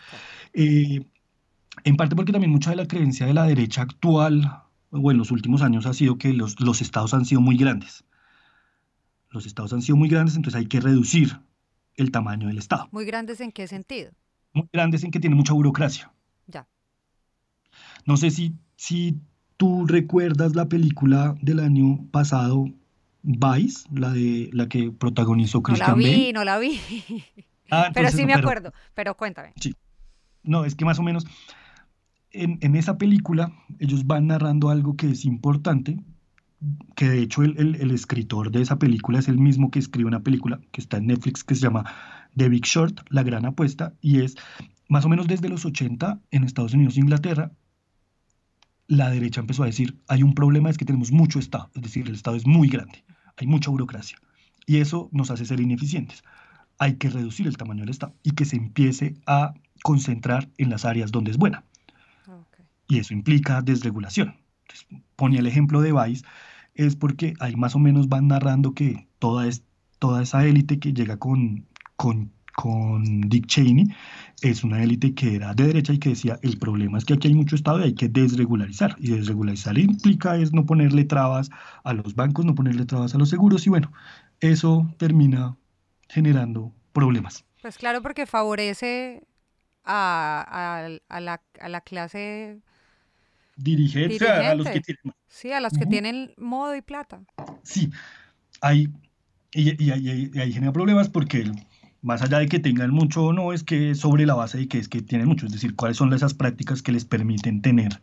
Eh, 0.53 1.05
en 1.83 1.97
parte 1.97 2.15
porque 2.15 2.31
también 2.31 2.53
mucha 2.53 2.71
de 2.71 2.77
la 2.77 2.87
creencia 2.87 3.27
de 3.27 3.35
la 3.35 3.43
derecha 3.43 3.83
actual, 3.83 4.63
o 4.91 5.11
en 5.11 5.19
los 5.19 5.33
últimos 5.33 5.63
años, 5.63 5.85
ha 5.87 5.93
sido 5.93 6.17
que 6.17 6.33
los, 6.33 6.61
los 6.61 6.81
estados 6.81 7.13
han 7.13 7.25
sido 7.25 7.41
muy 7.41 7.57
grandes. 7.57 8.05
Los 9.31 9.47
estados 9.47 9.73
han 9.73 9.83
sido 9.83 9.97
muy 9.97 10.09
grandes, 10.09 10.37
entonces 10.37 10.61
hay 10.61 10.67
que 10.67 10.79
reducir 10.79 11.41
el 11.97 12.13
tamaño 12.13 12.47
del 12.47 12.59
estado. 12.59 12.89
¿Muy 12.93 13.05
grandes 13.05 13.41
en 13.41 13.51
qué 13.51 13.67
sentido? 13.67 14.13
Muy 14.53 14.69
grandes 14.73 15.03
en 15.03 15.11
que 15.11 15.19
tiene 15.19 15.35
mucha 15.35 15.55
burocracia. 15.55 16.13
Ya. 16.47 16.69
No 18.05 18.17
sé 18.17 18.31
si 18.31 18.55
si 18.77 19.19
tú 19.57 19.87
recuerdas 19.87 20.55
la 20.55 20.69
película 20.69 21.35
del 21.41 21.61
año 21.61 22.07
pasado, 22.11 22.67
Vice, 23.23 23.89
la 23.93 24.13
de 24.13 24.51
la 24.53 24.69
que 24.69 24.93
protagonizó 24.93 25.63
Christian 25.63 25.99
Bale. 25.99 26.33
No 26.33 26.45
la 26.45 26.59
vi, 26.59 26.79
no 26.79 26.79
la 26.79 27.19
vi. 27.19 27.25
Ah, 27.69 27.91
pero 27.93 28.11
sí 28.11 28.25
me 28.25 28.33
acuerdo, 28.33 28.73
pero 28.95 29.17
cuéntame. 29.17 29.53
Sí. 29.61 29.75
No, 30.45 30.65
es 30.65 30.77
que 30.77 30.85
más 30.85 31.01
o 31.01 31.03
menos 31.03 31.27
en, 32.31 32.59
en, 32.61 32.77
esa 32.77 32.99
película 32.99 33.53
ellos 33.79 34.07
van 34.07 34.29
narrando 34.29 34.69
algo 34.71 34.97
que 34.97 35.11
es 35.11 35.25
importante, 35.25 35.99
que 36.95 37.09
de 37.09 37.21
hecho 37.23 37.43
el, 37.43 37.59
el, 37.59 37.75
el, 37.77 37.91
escritor 37.91 38.51
de 38.51 38.63
esa 38.63 38.79
película 38.79 39.19
es 39.19 39.29
el 39.29 39.39
mismo 39.39 39.71
que 39.71 39.79
escribe 39.79 40.07
una 40.07 40.21
película 40.21 40.61
que 40.71 40.81
está 40.81 40.99
en 40.99 41.09
Netflix 41.09 41.43
que 41.43 41.55
se 41.55 41.63
llama 41.63 41.85
The 42.37 42.49
Big 42.49 42.65
Short, 42.65 43.01
La 43.11 43.23
Gran 43.23 43.47
Apuesta, 43.47 43.95
y 44.01 44.21
es 44.21 44.37
más 44.89 45.05
o 45.05 45.09
menos 45.09 45.27
desde 45.27 45.49
los 45.49 45.65
80 45.65 46.21
en 46.31 46.45
Estados 46.45 46.75
Unidos 46.75 46.97
e 46.97 47.01
Inglaterra, 47.01 47.51
la 48.89 49.11
derecha 49.11 49.41
empezó 49.41 49.63
a 49.63 49.67
decir, 49.67 49.99
hay 50.09 50.23
un 50.23 50.35
problema, 50.35 50.71
es 50.71 50.79
que 50.79 50.85
tenemos 50.85 51.13
mucho 51.13 51.39
Estado, 51.39 51.71
es 51.75 51.83
decir, 51.83 52.09
el 52.09 52.15
Estado 52.15 52.37
es 52.37 52.47
muy 52.47 52.69
grande, 52.69 53.05
hay 53.37 53.47
mucha 53.47 53.71
burocracia, 53.71 54.19
y 54.67 54.79
eso 54.79 55.09
nos 55.13 55.31
hace 55.31 55.47
ser 55.47 55.61
ineficientes. 55.61 56.23
hay 56.79 56.97
que 56.97 57.09
reducir 57.09 57.47
el 57.47 57.57
tamaño 57.57 57.81
del 57.81 57.91
Estado 57.91 58.15
y 58.23 58.33
que 58.33 58.45
se 58.45 58.57
empiece 58.57 59.15
a 59.27 59.55
concentrar 59.83 60.51
en 60.59 60.69
las 60.69 60.85
áreas 60.85 61.11
donde 61.11 61.31
es 61.31 61.39
buena. 61.39 61.65
Y 62.87 62.99
eso 62.99 63.15
implica 63.15 63.63
desregulación. 63.63 64.37
ponía 65.17 65.41
el 65.41 65.47
ejemplo 65.47 65.81
de 65.81 65.93
Vice, 65.93 66.25
es 66.75 66.95
porque 66.97 67.35
ahí 67.41 67.57
más 67.57 67.75
o 67.75 67.79
menos 67.79 68.09
van 68.09 68.29
narrando 68.29 68.75
que 68.75 69.09
toda, 69.19 69.47
es, 69.47 69.65
toda 69.99 70.23
esa 70.23 70.45
élite 70.45 70.79
que 70.79 70.93
llega 70.93 71.17
con, 71.17 71.67
con, 71.97 72.33
con 72.57 73.21
Dick 73.29 73.47
Cheney 73.47 73.87
es 74.43 74.65
una 74.65 74.83
élite 74.83 75.15
que 75.15 75.37
era 75.37 75.55
de 75.55 75.67
derecha 75.67 75.93
y 75.93 75.99
que 75.99 76.11
decía, 76.11 76.39
el 76.43 76.59
problema 76.59 76.99
es 76.99 77.05
que 77.05 77.15
aquí 77.15 77.29
hay 77.29 77.35
mucho 77.35 77.55
Estado 77.55 77.81
y 77.81 77.85
hay 77.85 77.95
que 77.95 78.09
desregularizar. 78.09 78.97
Y 78.99 79.11
desregularizar 79.11 79.79
implica 79.79 80.37
es 80.37 80.53
no 80.53 80.67
ponerle 80.67 81.05
trabas 81.05 81.51
a 81.85 81.93
los 81.93 82.15
bancos, 82.15 82.45
no 82.45 82.55
ponerle 82.55 82.87
trabas 82.87 83.15
a 83.15 83.19
los 83.19 83.29
seguros 83.29 83.67
y 83.67 83.71
bueno, 83.71 83.93
eso 84.41 84.91
termina 84.99 85.57
generando 86.09 86.73
problemas. 86.93 87.45
Pues 87.61 87.77
claro, 87.77 88.03
porque 88.03 88.27
favorece 88.27 89.23
a, 89.85 90.89
la, 91.11 91.81
clase 91.83 92.59
dirigente, 93.57 94.29
a 94.29 94.55
los 94.55 94.69
que 94.69 94.81
tienen... 94.81 95.15
Sí, 95.29 95.53
a 95.53 95.61
los 95.61 95.75
que 95.75 95.87
tienen 95.87 96.33
modo 96.39 96.75
y 96.75 96.81
plata. 96.81 97.21
Sí, 97.63 97.91
hay, 98.63 98.89
y, 99.53 99.85
y, 99.85 99.91
ahí 100.39 100.53
genera 100.53 100.73
problemas 100.73 101.11
porque 101.11 101.51
más 102.03 102.23
allá 102.23 102.39
de 102.39 102.49
que 102.49 102.59
tengan 102.59 102.91
mucho 102.91 103.25
o 103.27 103.33
no, 103.33 103.53
es 103.53 103.65
que 103.65 103.95
sobre 103.95 104.27
la 104.27 104.35
base 104.35 104.59
de 104.59 104.69
que 104.69 104.79
es 104.79 104.89
que 104.89 105.03
tienen 105.03 105.29
mucho, 105.29 105.47
es 105.47 105.53
decir, 105.53 105.75
cuáles 105.75 105.97
son 105.97 106.13
esas 106.13 106.35
prácticas 106.35 106.83
que 106.83 106.93
les 106.93 107.05
permiten 107.05 107.63
tener 107.63 108.01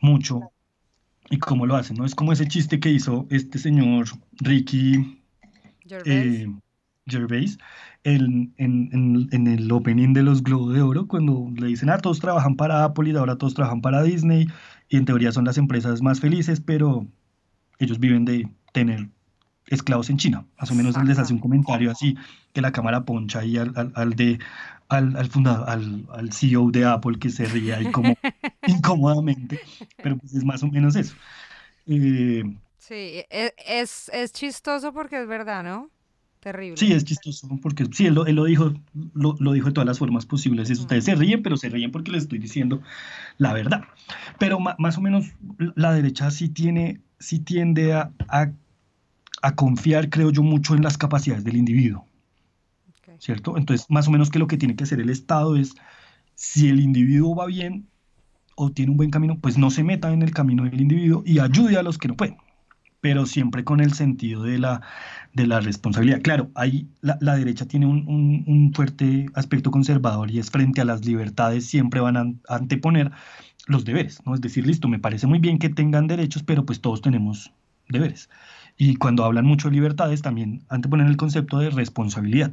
mucho 0.00 0.52
y 1.30 1.38
cómo 1.38 1.66
lo 1.66 1.76
hacen, 1.76 1.96
¿no? 1.96 2.04
Es 2.04 2.14
como 2.14 2.32
ese 2.32 2.46
chiste 2.46 2.78
que 2.78 2.90
hizo 2.90 3.26
este 3.30 3.58
señor 3.58 4.06
Ricky 4.40 5.22
Gervais, 7.06 7.58
eh, 8.04 8.14
en, 8.14 9.28
en, 9.32 9.46
el 9.46 9.70
opening 9.72 10.12
de 10.12 10.22
los 10.22 10.42
Globos 10.42 10.74
de 10.74 10.82
Oro, 10.82 11.06
cuando 11.06 11.50
le 11.56 11.68
dicen, 11.68 11.90
ah, 11.90 11.98
todos 11.98 12.20
trabajan 12.20 12.56
para 12.56 12.84
Apple 12.84 13.10
y 13.10 13.16
ahora 13.16 13.36
todos 13.36 13.54
trabajan 13.54 13.80
para 13.80 14.02
Disney, 14.02 14.46
y 14.88 14.96
en 14.96 15.04
teoría 15.04 15.32
son 15.32 15.44
las 15.44 15.58
empresas 15.58 16.02
más 16.02 16.20
felices, 16.20 16.60
pero 16.60 17.06
ellos 17.78 17.98
viven 17.98 18.24
de 18.24 18.48
tener 18.72 19.08
esclavos 19.72 20.10
en 20.10 20.18
China. 20.18 20.44
Más 20.58 20.70
o 20.70 20.74
menos 20.74 20.96
él 20.96 21.06
les 21.06 21.18
hace 21.18 21.32
un 21.32 21.38
comentario 21.38 21.90
así, 21.90 22.16
que 22.52 22.60
la 22.60 22.72
cámara 22.72 23.04
poncha 23.04 23.40
ahí 23.40 23.56
al, 23.56 23.92
al, 23.94 24.14
de, 24.14 24.38
al, 24.88 25.16
al, 25.16 25.26
fundador, 25.28 25.68
al, 25.68 26.06
al, 26.12 26.32
CEO 26.32 26.70
de 26.70 26.84
Apple 26.84 27.18
que 27.18 27.30
se 27.30 27.46
ríe 27.46 27.74
ahí 27.74 27.90
como 27.90 28.14
incómodamente, 28.66 29.60
pero 30.02 30.16
pues 30.18 30.34
es 30.34 30.44
más 30.44 30.62
o 30.62 30.68
menos 30.68 30.94
eso. 30.96 31.14
Eh, 31.86 32.44
sí, 32.78 33.24
e, 33.30 33.54
es, 33.66 34.10
es 34.12 34.32
chistoso 34.32 34.92
porque 34.92 35.20
es 35.20 35.26
verdad, 35.26 35.64
¿no? 35.64 35.90
Terrible. 36.40 36.76
Sí, 36.76 36.92
es 36.92 37.04
chistoso, 37.04 37.48
porque 37.62 37.86
sí, 37.92 38.06
él 38.06 38.14
lo, 38.14 38.26
él 38.26 38.34
lo 38.34 38.44
dijo, 38.44 38.74
lo, 39.14 39.36
lo, 39.38 39.52
dijo 39.52 39.68
de 39.68 39.74
todas 39.74 39.86
las 39.86 40.00
formas 40.00 40.26
posibles. 40.26 40.70
Es, 40.70 40.80
ustedes 40.80 41.04
se 41.04 41.14
ríen, 41.14 41.40
pero 41.40 41.56
se 41.56 41.68
ríen 41.68 41.92
porque 41.92 42.10
les 42.10 42.24
estoy 42.24 42.40
diciendo 42.40 42.82
la 43.38 43.52
verdad. 43.52 43.84
Pero 44.40 44.58
más 44.58 44.98
o 44.98 45.00
menos 45.00 45.26
la 45.76 45.92
derecha 45.92 46.32
sí 46.32 46.48
tiene, 46.48 47.00
sí 47.20 47.38
tiende 47.38 47.92
a, 47.92 48.10
a, 48.28 48.50
a 49.42 49.54
confiar, 49.54 50.08
creo 50.08 50.30
yo, 50.30 50.42
mucho 50.42 50.74
en 50.74 50.82
las 50.82 50.96
capacidades 50.96 51.44
del 51.44 51.56
individuo. 51.56 52.06
¿Cierto? 53.18 53.56
Entonces, 53.56 53.86
más 53.88 54.08
o 54.08 54.10
menos 54.10 54.30
que 54.30 54.38
lo 54.38 54.46
que 54.46 54.56
tiene 54.56 54.74
que 54.74 54.84
hacer 54.84 55.00
el 55.00 55.10
Estado 55.10 55.56
es, 55.56 55.74
si 56.34 56.68
el 56.68 56.80
individuo 56.80 57.36
va 57.36 57.46
bien 57.46 57.86
o 58.56 58.72
tiene 58.72 58.90
un 58.90 58.96
buen 58.96 59.10
camino, 59.10 59.38
pues 59.40 59.58
no 59.58 59.70
se 59.70 59.84
meta 59.84 60.12
en 60.12 60.22
el 60.22 60.32
camino 60.32 60.64
del 60.64 60.80
individuo 60.80 61.22
y 61.24 61.38
ayude 61.38 61.76
a 61.76 61.82
los 61.82 61.98
que 61.98 62.08
no 62.08 62.16
pueden 62.16 62.36
pero 63.02 63.26
siempre 63.26 63.64
con 63.64 63.80
el 63.80 63.92
sentido 63.94 64.44
de 64.44 64.60
la, 64.60 64.80
de 65.34 65.48
la 65.48 65.58
responsabilidad. 65.60 66.22
Claro, 66.22 66.52
ahí 66.54 66.88
la, 67.00 67.18
la 67.20 67.34
derecha 67.36 67.66
tiene 67.66 67.84
un, 67.84 68.44
un, 68.46 68.72
fuerte 68.72 69.26
aspecto 69.34 69.72
conservador 69.72 70.30
y 70.30 70.38
es 70.38 70.50
frente 70.50 70.80
a 70.80 70.84
las 70.84 71.04
libertades 71.04 71.66
siempre 71.66 72.00
van 72.00 72.16
a 72.16 72.32
anteponer 72.48 73.10
los 73.66 73.84
deberes, 73.84 74.24
¿no? 74.24 74.34
Es 74.34 74.40
decir, 74.40 74.64
listo, 74.68 74.86
me 74.86 75.00
parece 75.00 75.26
muy 75.26 75.40
bien 75.40 75.58
que 75.58 75.68
tengan 75.68 76.06
derechos, 76.06 76.44
pero 76.44 76.64
pues 76.64 76.80
todos 76.80 77.02
tenemos 77.02 77.52
deberes. 77.88 78.30
Y 78.84 78.96
cuando 78.96 79.24
hablan 79.24 79.44
mucho 79.44 79.68
de 79.68 79.76
libertades, 79.76 80.22
también 80.22 80.64
anteponen 80.68 81.06
el 81.06 81.16
concepto 81.16 81.58
de 81.58 81.70
responsabilidad. 81.70 82.50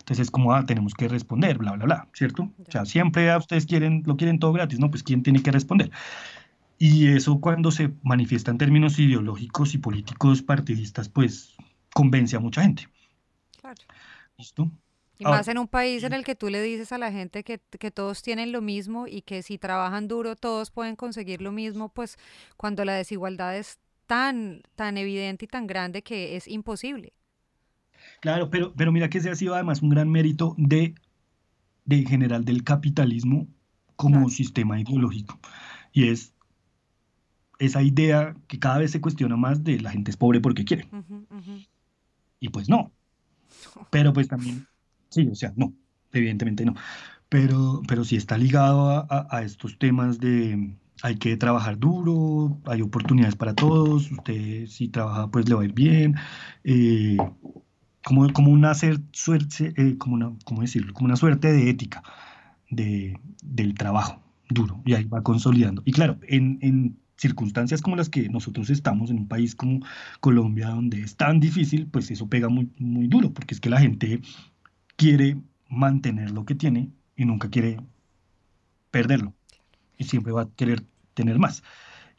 Entonces 0.00 0.24
es 0.24 0.30
como, 0.32 0.52
ah, 0.54 0.66
tenemos 0.66 0.92
que 0.92 1.06
responder, 1.06 1.56
bla, 1.56 1.70
bla, 1.70 1.84
bla, 1.84 2.08
¿cierto? 2.14 2.50
O 2.66 2.70
sea, 2.72 2.84
siempre 2.84 3.30
a 3.30 3.38
ustedes 3.38 3.66
quieren, 3.66 4.02
lo 4.04 4.16
quieren 4.16 4.40
todo 4.40 4.52
gratis, 4.52 4.80
¿no? 4.80 4.90
Pues 4.90 5.04
¿quién 5.04 5.22
tiene 5.22 5.40
que 5.40 5.52
responder? 5.52 5.92
Y 6.78 7.06
eso 7.06 7.40
cuando 7.40 7.70
se 7.70 7.92
manifiesta 8.02 8.50
en 8.50 8.58
términos 8.58 8.98
ideológicos 8.98 9.72
y 9.74 9.78
políticos 9.78 10.42
partidistas, 10.42 11.08
pues 11.08 11.54
convence 11.94 12.34
a 12.34 12.40
mucha 12.40 12.62
gente. 12.62 12.88
Claro. 13.60 13.80
¿Listo? 14.36 14.68
Y 15.16 15.24
más 15.24 15.46
en 15.46 15.58
un 15.58 15.68
país 15.68 16.02
en 16.02 16.12
el 16.12 16.24
que 16.24 16.34
tú 16.34 16.48
le 16.48 16.60
dices 16.60 16.90
a 16.90 16.98
la 16.98 17.12
gente 17.12 17.44
que, 17.44 17.60
que, 17.78 17.92
todos 17.92 18.20
tienen 18.22 18.50
lo 18.50 18.62
mismo 18.62 19.06
y 19.06 19.22
que 19.22 19.44
si 19.44 19.58
trabajan 19.58 20.08
duro 20.08 20.34
todos 20.34 20.72
pueden 20.72 20.96
conseguir 20.96 21.40
lo 21.40 21.52
mismo, 21.52 21.88
pues 21.90 22.18
cuando 22.56 22.84
la 22.84 22.94
desigualdad 22.94 23.56
es 23.56 23.78
tan, 24.12 24.60
tan 24.76 24.98
evidente 24.98 25.46
y 25.46 25.48
tan 25.48 25.66
grande 25.66 26.02
que 26.02 26.36
es 26.36 26.46
imposible. 26.46 27.14
Claro, 28.20 28.50
pero, 28.50 28.74
pero 28.74 28.92
mira 28.92 29.08
que 29.08 29.16
ese 29.16 29.30
ha 29.30 29.34
sido 29.34 29.54
además 29.54 29.80
un 29.80 29.88
gran 29.88 30.10
mérito 30.10 30.54
de, 30.58 30.94
de 31.86 31.96
en 31.96 32.06
general 32.06 32.44
del 32.44 32.62
capitalismo 32.62 33.48
como 33.96 34.28
sistema 34.28 34.78
ideológico. 34.78 35.40
Y 35.94 36.08
es 36.08 36.34
esa 37.58 37.82
idea 37.82 38.36
que 38.48 38.58
cada 38.58 38.76
vez 38.76 38.90
se 38.90 39.00
cuestiona 39.00 39.38
más 39.38 39.64
de 39.64 39.80
la 39.80 39.90
gente 39.90 40.10
es 40.10 40.18
pobre 40.18 40.42
porque 40.42 40.66
quiere. 40.66 40.86
Y 42.38 42.50
pues 42.50 42.68
no. 42.68 42.92
Pero 43.88 44.12
pues 44.12 44.28
también, 44.28 44.66
sí, 45.08 45.26
o 45.26 45.34
sea, 45.34 45.54
no, 45.56 45.72
evidentemente 46.12 46.66
no. 46.66 46.74
Pero, 47.30 47.80
pero 47.88 48.04
sí 48.04 48.16
está 48.16 48.36
ligado 48.36 49.06
a, 49.08 49.42
estos 49.42 49.78
temas 49.78 50.20
de 50.20 50.76
hay 51.02 51.16
que 51.16 51.36
trabajar 51.36 51.78
duro, 51.78 52.60
hay 52.66 52.82
oportunidades 52.82 53.36
para 53.36 53.54
todos, 53.54 54.10
usted 54.10 54.66
si 54.66 54.88
trabaja 54.88 55.30
pues 55.30 55.48
le 55.48 55.54
va 55.54 55.62
a 55.62 55.64
ir 55.64 55.72
bien. 55.72 56.16
Eh, 56.64 57.16
como, 58.04 58.50
una 58.50 58.74
suerte, 58.74 59.72
eh. 59.76 59.96
Como 59.98 60.16
una 60.16 61.16
suerte 61.16 61.52
de 61.52 61.70
ética 61.70 62.02
de, 62.70 63.18
del 63.42 63.74
trabajo 63.74 64.20
duro 64.48 64.82
y 64.84 64.94
ahí 64.94 65.04
va 65.04 65.22
consolidando. 65.22 65.82
Y 65.84 65.92
claro, 65.92 66.18
en, 66.28 66.58
en 66.62 66.96
circunstancias 67.16 67.80
como 67.80 67.96
las 67.96 68.08
que 68.08 68.28
nosotros 68.28 68.68
estamos 68.70 69.10
en 69.10 69.18
un 69.18 69.28
país 69.28 69.54
como 69.54 69.80
Colombia, 70.20 70.68
donde 70.70 71.00
es 71.02 71.16
tan 71.16 71.40
difícil, 71.40 71.86
pues 71.86 72.10
eso 72.10 72.28
pega 72.28 72.48
muy, 72.48 72.70
muy 72.78 73.06
duro, 73.06 73.32
porque 73.32 73.54
es 73.54 73.60
que 73.60 73.70
la 73.70 73.80
gente 73.80 74.20
quiere 74.96 75.36
mantener 75.68 76.32
lo 76.32 76.44
que 76.44 76.54
tiene 76.54 76.90
y 77.16 77.24
nunca 77.24 77.48
quiere 77.48 77.80
perderlo. 78.90 79.34
Siempre 80.02 80.32
va 80.32 80.42
a 80.42 80.48
querer 80.50 80.84
tener 81.14 81.38
más. 81.38 81.62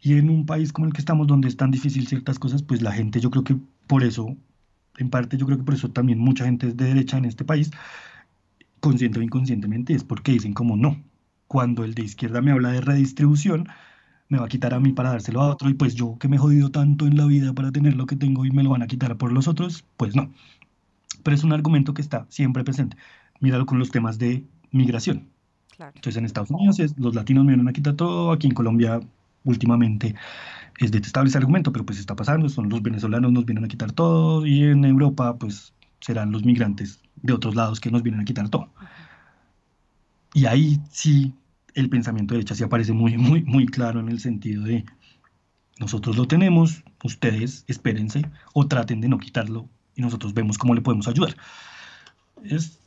Y 0.01 0.13
en 0.17 0.29
un 0.29 0.45
país 0.45 0.73
como 0.73 0.87
el 0.87 0.93
que 0.93 0.99
estamos, 0.99 1.27
donde 1.27 1.47
es 1.47 1.57
tan 1.57 1.71
difícil 1.71 2.07
ciertas 2.07 2.39
cosas, 2.39 2.63
pues 2.63 2.81
la 2.81 2.91
gente 2.91 3.19
yo 3.19 3.31
creo 3.31 3.43
que 3.43 3.57
por 3.87 4.03
eso, 4.03 4.35
en 4.97 5.09
parte 5.09 5.37
yo 5.37 5.45
creo 5.45 5.57
que 5.57 5.63
por 5.63 5.73
eso 5.75 5.89
también 5.91 6.19
mucha 6.19 6.45
gente 6.45 6.67
es 6.67 6.77
de 6.77 6.85
derecha 6.85 7.17
en 7.17 7.25
este 7.25 7.45
país, 7.45 7.71
consciente 8.79 9.19
o 9.19 9.21
inconscientemente, 9.21 9.93
es 9.93 10.03
porque 10.03 10.33
dicen 10.33 10.53
como 10.53 10.75
no. 10.75 11.01
Cuando 11.47 11.83
el 11.85 11.93
de 11.93 12.03
izquierda 12.03 12.41
me 12.41 12.51
habla 12.51 12.71
de 12.71 12.81
redistribución, 12.81 13.69
me 14.27 14.39
va 14.39 14.45
a 14.45 14.49
quitar 14.49 14.73
a 14.73 14.79
mí 14.79 14.91
para 14.91 15.11
dárselo 15.11 15.41
a 15.41 15.49
otro 15.49 15.69
y 15.69 15.73
pues 15.73 15.95
yo 15.95 16.17
que 16.19 16.27
me 16.27 16.35
he 16.35 16.39
jodido 16.39 16.71
tanto 16.71 17.07
en 17.07 17.15
la 17.15 17.25
vida 17.25 17.53
para 17.53 17.71
tener 17.71 17.95
lo 17.95 18.05
que 18.05 18.15
tengo 18.15 18.45
y 18.45 18.51
me 18.51 18.63
lo 18.63 18.71
van 18.71 18.81
a 18.81 18.87
quitar 18.87 19.15
por 19.17 19.31
los 19.31 19.47
otros, 19.47 19.85
pues 19.95 20.15
no. 20.15 20.33
Pero 21.23 21.35
es 21.35 21.43
un 21.43 21.53
argumento 21.53 21.93
que 21.93 22.01
está 22.01 22.25
siempre 22.29 22.63
presente. 22.63 22.97
Míralo 23.39 23.65
con 23.65 23.79
los 23.79 23.91
temas 23.91 24.19
de 24.19 24.43
migración. 24.71 25.32
Entonces 25.79 26.17
en 26.17 26.25
Estados 26.25 26.51
Unidos 26.51 26.79
los 26.97 27.15
latinos 27.15 27.45
me 27.45 27.55
van 27.55 27.67
a 27.67 27.73
quitar 27.73 27.95
todo, 27.95 28.31
aquí 28.31 28.47
en 28.47 28.53
Colombia 28.53 28.99
últimamente 29.43 30.15
es 30.79 30.91
detestable 30.91 31.29
ese 31.29 31.37
argumento, 31.37 31.71
pero 31.71 31.85
pues 31.85 31.99
está 31.99 32.15
pasando, 32.15 32.49
son 32.49 32.69
los 32.69 32.81
venezolanos 32.81 33.31
nos 33.31 33.45
vienen 33.45 33.65
a 33.65 33.67
quitar 33.67 33.91
todo 33.91 34.45
y 34.45 34.63
en 34.63 34.85
Europa 34.85 35.35
pues 35.37 35.73
serán 35.99 36.31
los 36.31 36.43
migrantes 36.43 36.99
de 37.21 37.33
otros 37.33 37.55
lados 37.55 37.79
que 37.79 37.91
nos 37.91 38.03
vienen 38.03 38.21
a 38.21 38.25
quitar 38.25 38.49
todo. 38.49 38.69
Y 40.33 40.45
ahí 40.45 40.81
sí 40.91 41.33
el 41.75 41.89
pensamiento 41.89 42.33
de 42.33 42.39
derecha 42.39 42.55
sí 42.55 42.63
aparece 42.63 42.93
muy, 42.93 43.17
muy, 43.17 43.43
muy 43.43 43.65
claro 43.65 43.99
en 43.99 44.09
el 44.09 44.19
sentido 44.19 44.63
de 44.63 44.85
nosotros 45.79 46.17
lo 46.17 46.27
tenemos, 46.27 46.83
ustedes 47.03 47.65
espérense 47.67 48.29
o 48.53 48.67
traten 48.67 49.01
de 49.01 49.09
no 49.09 49.17
quitarlo 49.17 49.67
y 49.95 50.01
nosotros 50.01 50.33
vemos 50.33 50.57
cómo 50.57 50.75
le 50.75 50.81
podemos 50.81 51.07
ayudar. 51.07 51.35
Es 52.43 52.79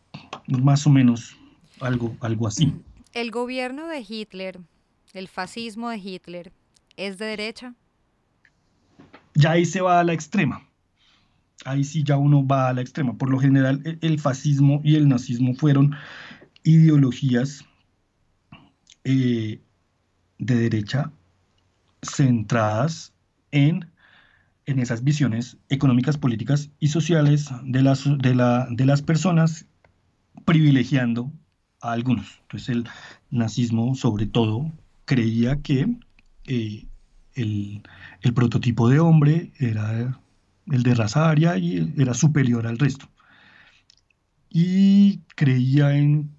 más 0.49 0.87
o 0.87 0.91
menos 0.91 1.37
algo, 1.81 2.17
algo 2.21 2.47
así. 2.47 2.73
¿El 3.13 3.31
gobierno 3.31 3.89
de 3.89 4.05
Hitler, 4.07 4.61
el 5.13 5.29
fascismo 5.29 5.91
de 5.91 5.99
Hitler, 5.99 6.53
es 6.97 7.19
de 7.19 7.27
derecha? 7.27 7.75
Ya 9.35 9.53
ahí 9.53 9.65
se 9.65 9.81
va 9.81 10.01
a 10.01 10.05
la 10.05 10.13
extrema. 10.13 10.69
Ahí 11.65 11.85
sí 11.85 12.03
ya 12.05 12.17
uno 12.17 12.47
va 12.47 12.69
a 12.69 12.73
la 12.73 12.81
extrema. 12.81 13.17
Por 13.17 13.31
lo 13.31 13.39
general, 13.39 13.83
e, 13.85 13.99
el 14.03 14.21
fascismo 14.21 14.81
y 14.85 14.97
el 14.97 15.09
nazismo 15.09 15.55
fueron 15.55 15.95
ideologías 16.63 17.65
eh, 19.05 19.61
de 20.39 20.55
derecha 20.55 21.13
centradas 22.03 23.13
en, 23.51 23.91
en 24.67 24.79
esas 24.79 25.03
visiones 25.03 25.57
económicas, 25.69 26.19
políticas 26.19 26.71
y 26.79 26.89
sociales 26.89 27.51
de 27.63 27.83
las, 27.83 28.05
de, 28.19 28.35
la, 28.35 28.69
de 28.71 28.85
las 28.85 29.03
personas 29.03 29.67
privilegiando 30.45 31.33
a 31.81 31.93
algunos. 31.93 32.41
Entonces 32.43 32.69
el 32.71 32.89
nazismo 33.31 33.95
sobre 33.95 34.27
todo 34.27 34.73
creía 35.05 35.61
que 35.63 35.97
eh, 36.47 36.87
el, 37.35 37.83
el, 38.23 38.35
prototipo 38.35 38.89
de 38.89 39.01
hombre 39.01 39.53
era 39.59 40.19
el 40.67 40.83
de 40.83 40.95
raza 40.95 41.29
aria 41.31 41.59
y 41.59 41.93
era 41.99 42.15
superior 42.15 42.67
al 42.67 42.79
resto. 42.79 43.09
Y 44.51 45.19
creía 45.35 45.97
en 45.97 46.31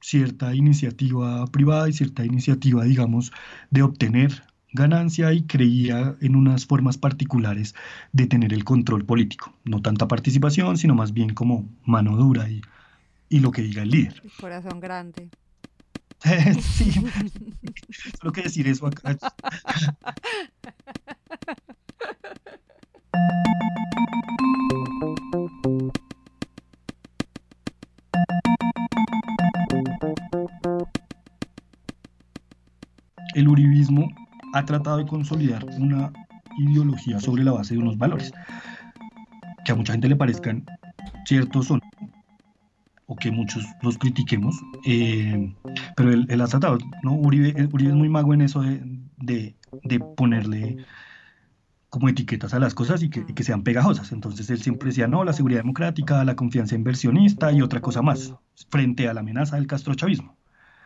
cierta 0.00 0.54
iniciativa 0.54 1.46
privada 1.46 1.88
y 1.88 1.92
cierta 1.92 2.24
iniciativa, 2.24 2.84
digamos, 2.84 3.32
de 3.70 3.82
obtener 3.82 4.42
ganancia 4.72 5.32
y 5.32 5.42
creía 5.42 6.16
en 6.20 6.36
unas 6.36 6.66
formas 6.66 6.96
particulares 6.98 7.74
de 8.12 8.26
tener 8.26 8.52
el 8.52 8.64
control 8.64 9.04
político. 9.04 9.54
No 9.64 9.82
tanta 9.82 10.08
participación, 10.08 10.78
sino 10.78 10.94
más 10.94 11.12
bien 11.12 11.34
como 11.34 11.68
mano 11.84 12.16
dura 12.16 12.48
y, 12.48 12.62
y 13.30 13.38
lo 13.38 13.50
que 13.52 13.62
diga 13.62 13.82
el 13.82 13.90
líder. 13.90 14.22
corazón 14.38 14.80
grande. 14.80 15.30
sí, 16.60 16.92
solo 18.20 18.32
que 18.32 18.42
decir 18.42 18.68
eso 18.68 18.86
acá. 18.86 19.16
El 33.34 33.48
uribismo 33.48 34.10
ha 34.52 34.64
tratado 34.64 34.98
de 34.98 35.06
consolidar 35.06 35.64
una 35.64 36.12
ideología 36.58 37.20
sobre 37.20 37.44
la 37.44 37.52
base 37.52 37.74
de 37.74 37.80
unos 37.80 37.96
valores 37.96 38.32
que 39.64 39.72
a 39.72 39.76
mucha 39.76 39.92
gente 39.92 40.08
le 40.08 40.16
parezcan 40.16 40.66
ciertos 41.24 41.68
son 41.68 41.80
o 43.10 43.16
que 43.16 43.32
muchos 43.32 43.66
los 43.82 43.98
critiquemos, 43.98 44.54
eh, 44.86 45.52
pero 45.96 46.12
él, 46.12 46.40
ha 46.40 46.46
tratado, 46.46 46.78
¿no? 47.02 47.14
Uribe, 47.14 47.54
es 47.56 47.72
muy 47.72 48.08
mago 48.08 48.32
en 48.34 48.42
eso 48.42 48.62
de, 48.62 48.80
de, 49.16 49.56
de 49.82 49.98
ponerle 49.98 50.76
como 51.88 52.08
etiquetas 52.08 52.54
a 52.54 52.60
las 52.60 52.72
cosas 52.72 53.02
y 53.02 53.10
que, 53.10 53.26
que, 53.26 53.42
sean 53.42 53.64
pegajosas. 53.64 54.12
Entonces 54.12 54.48
él 54.48 54.62
siempre 54.62 54.90
decía, 54.90 55.08
no, 55.08 55.24
la 55.24 55.32
seguridad 55.32 55.58
democrática, 55.58 56.24
la 56.24 56.36
confianza 56.36 56.76
inversionista 56.76 57.50
y 57.50 57.62
otra 57.62 57.80
cosa 57.80 58.00
más, 58.00 58.32
frente 58.70 59.08
a 59.08 59.14
la 59.14 59.20
amenaza 59.20 59.56
del 59.56 59.66
castrochavismo. 59.66 60.36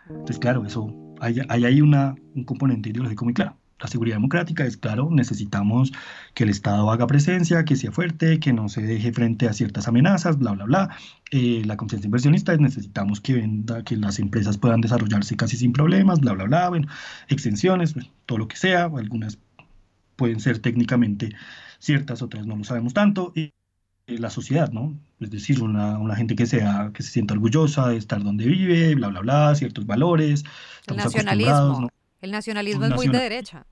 Entonces, 0.09 0.39
claro, 0.39 0.65
eso, 0.65 1.15
hay, 1.21 1.41
hay 1.51 1.67
ahí 1.67 1.83
una, 1.83 2.15
un 2.35 2.45
componente 2.45 2.89
ideológico 2.89 3.27
muy 3.27 3.35
claro. 3.35 3.59
La 3.81 3.89
seguridad 3.89 4.17
democrática 4.17 4.65
es 4.65 4.77
claro, 4.77 5.09
necesitamos 5.11 5.93
que 6.33 6.45
el 6.45 6.51
Estado 6.51 6.91
haga 6.91 7.07
presencia, 7.07 7.65
que 7.65 7.77
sea 7.77 7.91
fuerte, 7.91 8.39
que 8.39 8.53
no 8.53 8.69
se 8.69 8.83
deje 8.83 9.13
frente 9.13 9.49
a 9.49 9.53
ciertas 9.53 9.89
amenazas, 9.89 10.39
bla, 10.39 10.53
bla, 10.53 10.65
bla. 10.65 10.97
Eh, 11.33 11.63
la 11.67 11.77
confianza 11.77 12.07
inversionista 12.07 12.53
es 12.53 12.61
necesitamos 12.61 13.21
que 13.21 13.35
venda, 13.35 13.83
que 13.83 13.97
las 13.97 14.19
empresas 14.21 14.59
puedan 14.59 14.81
desarrollarse 14.81 15.37
casi 15.37 15.57
sin 15.57 15.73
problemas, 15.73 16.21
bla, 16.21 16.33
bla, 16.33 16.45
bla. 16.45 16.69
Bueno, 16.69 16.89
extensiones, 17.29 17.95
todo 18.27 18.39
lo 18.39 18.49
que 18.49 18.57
sea, 18.57 18.85
algunas 18.85 19.39
pueden 20.17 20.41
ser 20.41 20.61
técnicamente 20.61 21.35
ciertas, 21.81 22.23
otras 22.23 22.47
no 22.47 22.57
lo 22.57 22.65
sabemos 22.65 22.95
tanto. 22.95 23.33
Y 23.35 23.53
la 24.07 24.31
sociedad, 24.31 24.71
¿no? 24.71 24.95
Es 25.21 25.31
decir, 25.31 25.63
una, 25.63 25.99
una, 25.99 26.15
gente 26.15 26.37
que, 26.37 26.47
sea, 26.47 26.91
que 26.95 27.03
se 27.03 27.11
sienta 27.11 27.35
orgullosa 27.35 27.89
de 27.89 27.97
estar 27.97 28.23
donde 28.23 28.47
vive, 28.47 28.95
bla, 28.95 29.09
bla, 29.09 29.21
bla, 29.21 29.55
ciertos 29.55 29.87
valores. 29.87 30.45
Nacionalismo. 30.95 31.89
El 32.25 32.31
nacionalismo 32.31 32.87
es 32.87 32.95
muy 32.95 33.09
de 33.09 33.19
derecha. 33.19 33.67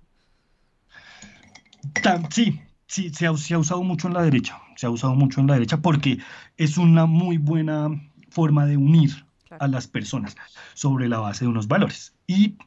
sí, 2.29 2.61
sí, 2.87 3.09
se 3.09 3.27
ha, 3.27 3.35
se 3.35 3.55
ha, 3.55 3.59
usado 3.59 3.83
mucho 3.83 4.09
en 4.09 4.15
la 4.15 4.23
derecha. 4.23 4.61
Se 4.77 4.85
ha 4.85 4.91
usado 4.91 5.15
mucho 5.15 5.41
en 5.41 5.47
la 5.47 5.55
derecha 5.55 5.79
porque 5.79 6.19
es 6.59 6.77
una 6.77 7.07
muy 7.07 7.39
buena 7.39 7.89
forma 8.29 8.67
de 8.67 8.77
unir 8.77 9.25
a 9.59 9.69
las 9.69 9.87
personas 9.87 10.37
sobre 10.75 11.09
la 11.09 11.19
base 11.19 11.47
de 11.47 11.49
unos 11.49 11.67
valores. 11.67 12.13
Y 12.27 12.59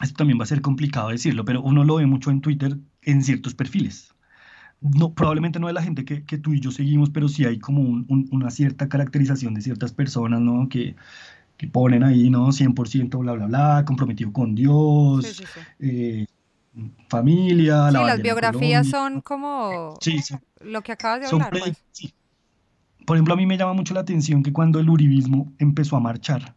esto 0.00 0.16
también 0.16 0.40
va 0.40 0.44
a 0.44 0.46
ser 0.46 0.62
complicado 0.62 1.10
decirlo, 1.10 1.44
pero 1.44 1.60
uno 1.60 1.84
lo 1.84 1.96
ve 1.96 2.06
mucho 2.06 2.30
en 2.30 2.40
Twitter 2.40 2.78
en 3.02 3.22
ciertos 3.22 3.54
perfiles. 3.54 4.14
No, 4.80 5.12
probablemente 5.12 5.60
no 5.60 5.66
de 5.66 5.74
la 5.74 5.82
gente 5.82 6.06
que, 6.06 6.24
que 6.24 6.38
tú 6.38 6.54
y 6.54 6.60
yo 6.60 6.70
seguimos, 6.70 7.10
pero 7.10 7.28
sí 7.28 7.44
hay 7.44 7.58
como 7.58 8.06
una 8.08 8.50
cierta 8.50 8.88
caracterización 8.88 9.52
de 9.52 9.60
ciertas 9.60 9.92
personas, 9.92 10.40
¿no? 10.40 10.70
Que, 10.70 10.96
que 11.56 11.66
ponen 11.68 12.02
ahí, 12.02 12.30
¿no? 12.30 12.48
100% 12.48 13.18
bla, 13.18 13.32
bla, 13.32 13.46
bla, 13.46 13.84
comprometido 13.86 14.32
con 14.32 14.54
Dios, 14.54 15.42
eh, 15.78 16.26
familia. 17.08 17.90
Sí, 17.90 17.96
las 17.96 18.22
biografías 18.22 18.88
son 18.88 19.20
como 19.20 19.94
lo 20.60 20.82
que 20.82 20.92
acabas 20.92 21.20
de 21.20 21.26
hablar. 21.26 21.50
Pues. 21.50 22.14
Por 23.06 23.16
ejemplo, 23.16 23.34
a 23.34 23.36
mí 23.36 23.46
me 23.46 23.58
llama 23.58 23.74
mucho 23.74 23.94
la 23.94 24.00
atención 24.00 24.42
que 24.42 24.52
cuando 24.52 24.80
el 24.80 24.88
uribismo 24.88 25.52
empezó 25.58 25.96
a 25.96 26.00
marchar, 26.00 26.56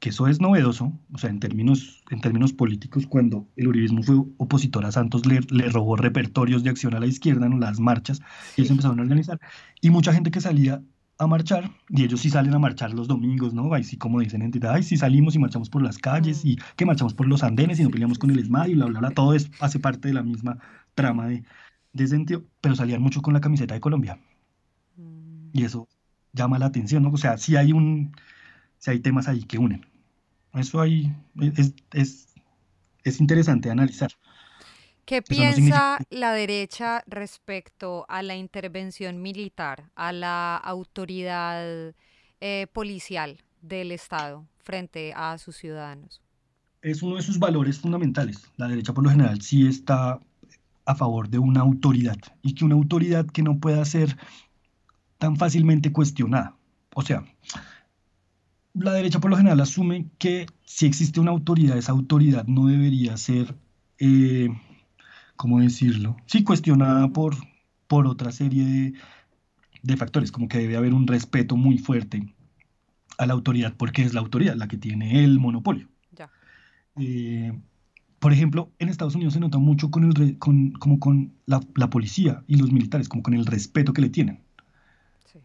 que 0.00 0.08
eso 0.08 0.26
es 0.26 0.40
novedoso, 0.40 0.92
o 1.12 1.18
sea, 1.18 1.30
en 1.30 1.38
términos, 1.38 2.02
en 2.10 2.20
términos 2.20 2.52
políticos, 2.52 3.06
cuando 3.06 3.46
el 3.56 3.68
uribismo 3.68 4.02
fue 4.02 4.16
opositor 4.38 4.84
a 4.86 4.92
Santos, 4.92 5.26
le, 5.26 5.40
le 5.50 5.68
robó 5.68 5.96
repertorios 5.96 6.62
de 6.64 6.70
acción 6.70 6.94
a 6.94 7.00
la 7.00 7.06
izquierda 7.06 7.46
en 7.46 7.60
las 7.60 7.78
marchas, 7.78 8.20
y 8.56 8.62
ellos 8.62 8.70
empezaron 8.70 8.98
a 8.98 9.02
organizar, 9.02 9.38
y 9.80 9.90
mucha 9.90 10.12
gente 10.12 10.30
que 10.30 10.40
salía 10.40 10.82
a 11.18 11.26
marchar, 11.26 11.70
y 11.88 12.04
ellos 12.04 12.20
sí 12.20 12.30
salen 12.30 12.54
a 12.54 12.58
marchar 12.58 12.92
los 12.94 13.08
domingos, 13.08 13.54
¿no? 13.54 13.72
Ahí 13.74 13.84
sí, 13.84 13.96
como 13.96 14.20
dicen 14.20 14.42
entidad, 14.42 14.74
ay, 14.74 14.82
sí 14.82 14.96
salimos 14.96 15.34
y 15.34 15.38
marchamos 15.38 15.70
por 15.70 15.82
las 15.82 15.98
calles, 15.98 16.44
y 16.44 16.56
que 16.76 16.86
marchamos 16.86 17.14
por 17.14 17.26
los 17.26 17.42
andenes 17.42 17.80
y 17.80 17.84
no 17.84 17.90
peleamos 17.90 18.18
con 18.18 18.30
el 18.30 18.38
ESMAD 18.38 18.68
y 18.68 18.74
bla, 18.74 18.86
bla, 18.86 19.00
bla, 19.00 19.10
todo 19.10 19.34
es, 19.34 19.50
hace 19.60 19.78
parte 19.80 20.08
de 20.08 20.14
la 20.14 20.22
misma 20.22 20.58
trama 20.94 21.28
de, 21.28 21.44
de 21.92 22.06
sentido, 22.08 22.44
pero 22.60 22.76
salían 22.76 23.02
mucho 23.02 23.22
con 23.22 23.34
la 23.34 23.40
camiseta 23.40 23.74
de 23.74 23.80
Colombia. 23.80 24.18
Y 25.52 25.64
eso 25.64 25.88
llama 26.32 26.58
la 26.58 26.66
atención, 26.66 27.02
¿no? 27.02 27.10
O 27.10 27.16
sea, 27.16 27.38
sí 27.38 27.56
hay 27.56 27.72
un, 27.72 28.14
sí 28.78 28.90
hay 28.90 29.00
temas 29.00 29.28
ahí 29.28 29.44
que 29.44 29.58
unen. 29.58 29.86
Eso 30.54 30.80
ahí 30.80 31.14
es, 31.56 31.74
es, 31.92 32.34
es 33.04 33.20
interesante 33.20 33.70
analizar. 33.70 34.10
¿Qué 35.06 35.22
piensa 35.22 35.98
la 36.10 36.32
derecha 36.32 37.04
respecto 37.06 38.06
a 38.08 38.24
la 38.24 38.34
intervención 38.34 39.22
militar, 39.22 39.92
a 39.94 40.12
la 40.12 40.56
autoridad 40.56 41.94
eh, 42.40 42.66
policial 42.72 43.38
del 43.62 43.92
Estado 43.92 44.44
frente 44.64 45.12
a 45.14 45.38
sus 45.38 45.54
ciudadanos? 45.54 46.20
Es 46.82 47.04
uno 47.04 47.16
de 47.16 47.22
sus 47.22 47.38
valores 47.38 47.78
fundamentales. 47.78 48.50
La 48.56 48.66
derecha 48.66 48.92
por 48.92 49.04
lo 49.04 49.10
general 49.10 49.40
sí 49.42 49.68
está 49.68 50.18
a 50.84 50.94
favor 50.96 51.28
de 51.28 51.38
una 51.38 51.60
autoridad 51.60 52.18
y 52.42 52.54
que 52.56 52.64
una 52.64 52.74
autoridad 52.74 53.26
que 53.26 53.44
no 53.44 53.60
pueda 53.60 53.84
ser 53.84 54.16
tan 55.18 55.36
fácilmente 55.36 55.92
cuestionada. 55.92 56.56
O 56.96 57.02
sea, 57.02 57.24
la 58.74 58.92
derecha 58.92 59.20
por 59.20 59.30
lo 59.30 59.36
general 59.36 59.60
asume 59.60 60.08
que 60.18 60.46
si 60.64 60.84
existe 60.86 61.20
una 61.20 61.30
autoridad, 61.30 61.78
esa 61.78 61.92
autoridad 61.92 62.44
no 62.48 62.66
debería 62.66 63.16
ser... 63.16 63.54
Eh, 63.98 64.48
¿cómo 65.36 65.60
decirlo? 65.60 66.16
Sí, 66.26 66.42
cuestionada 66.44 67.08
por, 67.08 67.36
por 67.86 68.06
otra 68.06 68.32
serie 68.32 68.94
de, 69.82 69.96
factores, 69.96 70.32
como 70.32 70.48
que 70.48 70.58
debe 70.58 70.76
haber 70.76 70.94
un 70.94 71.06
respeto 71.06 71.56
muy 71.56 71.78
fuerte 71.78 72.34
a 73.18 73.26
la 73.26 73.34
autoridad, 73.34 73.74
porque 73.76 74.02
es 74.02 74.14
la 74.14 74.20
autoridad 74.20 74.56
la 74.56 74.68
que 74.68 74.76
tiene 74.76 75.24
el 75.24 75.38
monopolio. 75.38 75.88
Ya. 76.12 76.30
Eh, 76.98 77.52
por 78.18 78.32
ejemplo, 78.32 78.72
en 78.78 78.88
Estados 78.88 79.14
Unidos 79.14 79.34
se 79.34 79.40
nota 79.40 79.58
mucho 79.58 79.90
con, 79.90 80.04
el 80.04 80.38
con, 80.38 80.72
como 80.72 80.98
con 80.98 81.32
la, 81.46 81.60
policía 81.90 82.42
y 82.46 82.56
los 82.56 82.72
militares, 82.72 83.08
como 83.08 83.22
con 83.22 83.34
el 83.34 83.46
respeto 83.46 83.92
que 83.92 84.02
le 84.02 84.10
tienen. 84.10 84.40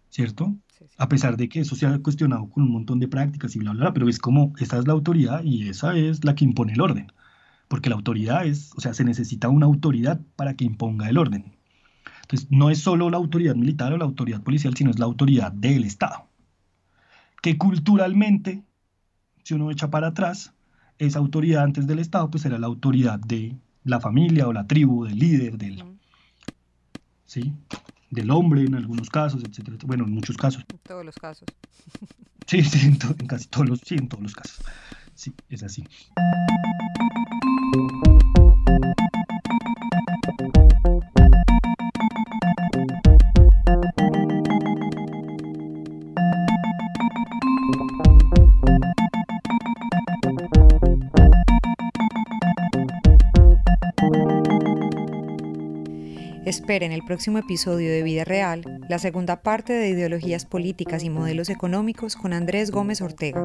¿Cierto? 0.10 0.56
A 0.98 1.08
pesar 1.08 1.38
de 1.38 1.48
que 1.48 1.62
eso 1.62 1.76
se 1.76 1.86
ha 1.86 1.98
cuestionado 2.00 2.50
con 2.50 2.64
un 2.64 2.72
montón 2.72 3.00
de 3.00 3.08
prácticas 3.08 3.56
y 3.56 3.60
bla, 3.60 3.72
bla, 3.72 3.82
bla, 3.82 3.94
pero 3.94 4.10
es 4.10 4.20
como, 4.20 4.54
esa 4.60 4.78
es 4.78 4.88
la 4.88 4.94
autoridad 4.94 5.44
y 5.44 5.70
esa 5.70 5.96
es 5.96 6.26
la 6.26 6.36
que 6.36 6.44
impone 6.44 6.74
el 6.74 6.82
orden 6.82 7.08
porque 7.72 7.90
la 7.90 7.96
autoridad 7.96 8.46
es, 8.46 8.74
o 8.76 8.82
sea, 8.82 8.94
se 8.94 9.06
necesita 9.06 9.48
una 9.48 9.66
autoridad 9.66 10.20
para 10.36 10.58
que 10.58 10.66
imponga 10.66 11.08
el 11.08 11.18
orden. 11.18 11.54
Entonces, 12.24 12.50
no 12.52 12.70
es 12.70 12.80
solo 12.80 13.10
la 13.10 13.16
autoridad 13.16 13.56
militar 13.56 13.94
o 13.94 13.98
la 13.98 14.04
autoridad 14.04 14.42
policial, 14.42 14.76
sino 14.76 14.92
es 14.92 15.00
la 15.00 15.06
autoridad 15.06 15.54
del 15.54 15.86
Estado. 15.86 16.28
Que 17.42 17.58
culturalmente, 17.58 18.66
si 19.44 19.54
uno 19.54 19.72
echa 19.72 19.90
para 19.90 20.08
atrás, 20.08 20.54
esa 20.98 21.20
autoridad 21.20 21.64
antes 21.64 21.88
del 21.88 22.00
Estado, 22.00 22.30
pues 22.30 22.44
era 22.44 22.60
la 22.60 22.68
autoridad 22.68 23.20
de 23.20 23.56
la 23.86 24.02
familia 24.02 24.50
o 24.50 24.52
la 24.52 24.68
tribu, 24.68 25.06
del 25.06 25.18
líder, 25.18 25.58
del, 25.58 25.82
¿sí? 27.26 27.54
del 28.10 28.32
hombre 28.32 28.64
en 28.66 28.76
algunos 28.76 29.10
casos, 29.10 29.46
etcétera. 29.46 29.78
Bueno, 29.86 30.04
en 30.04 30.12
muchos 30.12 30.36
casos. 30.36 30.66
En 30.70 30.78
todos 30.80 31.06
los 31.06 31.16
casos. 31.16 31.48
Sí, 32.48 32.64
sí, 32.64 32.86
en, 32.86 32.98
en 33.18 33.28
casi 33.28 33.48
todos 33.48 33.70
los, 33.70 33.80
sí, 33.80 33.96
en 33.96 34.10
todos 34.10 34.24
los 34.24 34.36
casos. 34.36 34.60
Sí, 35.16 35.32
es 35.48 35.64
así. 35.64 35.86
Esperen 56.46 56.92
el 56.92 57.06
próximo 57.06 57.38
episodio 57.38 57.90
de 57.90 58.04
Vida 58.04 58.26
Real, 58.26 58.64
la 58.90 59.00
segunda 59.00 59.42
parte 59.42 59.72
de 59.72 59.88
Ideologías 59.88 60.46
Políticas 60.46 61.02
y 61.06 61.10
Modelos 61.10 61.50
Económicos 61.50 62.18
con 62.18 62.34
Andrés 62.34 62.72
Gómez 62.72 63.02
Ortega. 63.02 63.42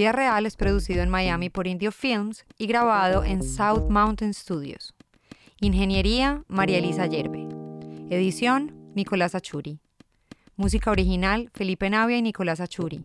Vida 0.00 0.12
Real 0.12 0.46
es 0.46 0.56
producido 0.56 1.02
en 1.02 1.10
Miami 1.10 1.50
por 1.50 1.66
Indio 1.66 1.92
Films 1.92 2.46
y 2.56 2.66
grabado 2.66 3.22
en 3.22 3.42
South 3.42 3.90
Mountain 3.90 4.32
Studios. 4.32 4.94
Ingeniería, 5.60 6.42
María 6.48 6.78
Elisa 6.78 7.04
Yerbe. 7.04 7.46
Edición, 8.08 8.92
Nicolás 8.94 9.34
Achuri. 9.34 9.78
Música 10.56 10.90
original, 10.90 11.50
Felipe 11.52 11.90
Navia 11.90 12.16
y 12.16 12.22
Nicolás 12.22 12.60
Achuri. 12.60 13.04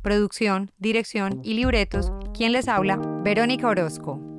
Producción, 0.00 0.70
dirección 0.78 1.42
y 1.44 1.52
libretos, 1.52 2.10
quien 2.32 2.52
les 2.52 2.66
habla, 2.68 2.96
Verónica 3.22 3.68
Orozco. 3.68 4.29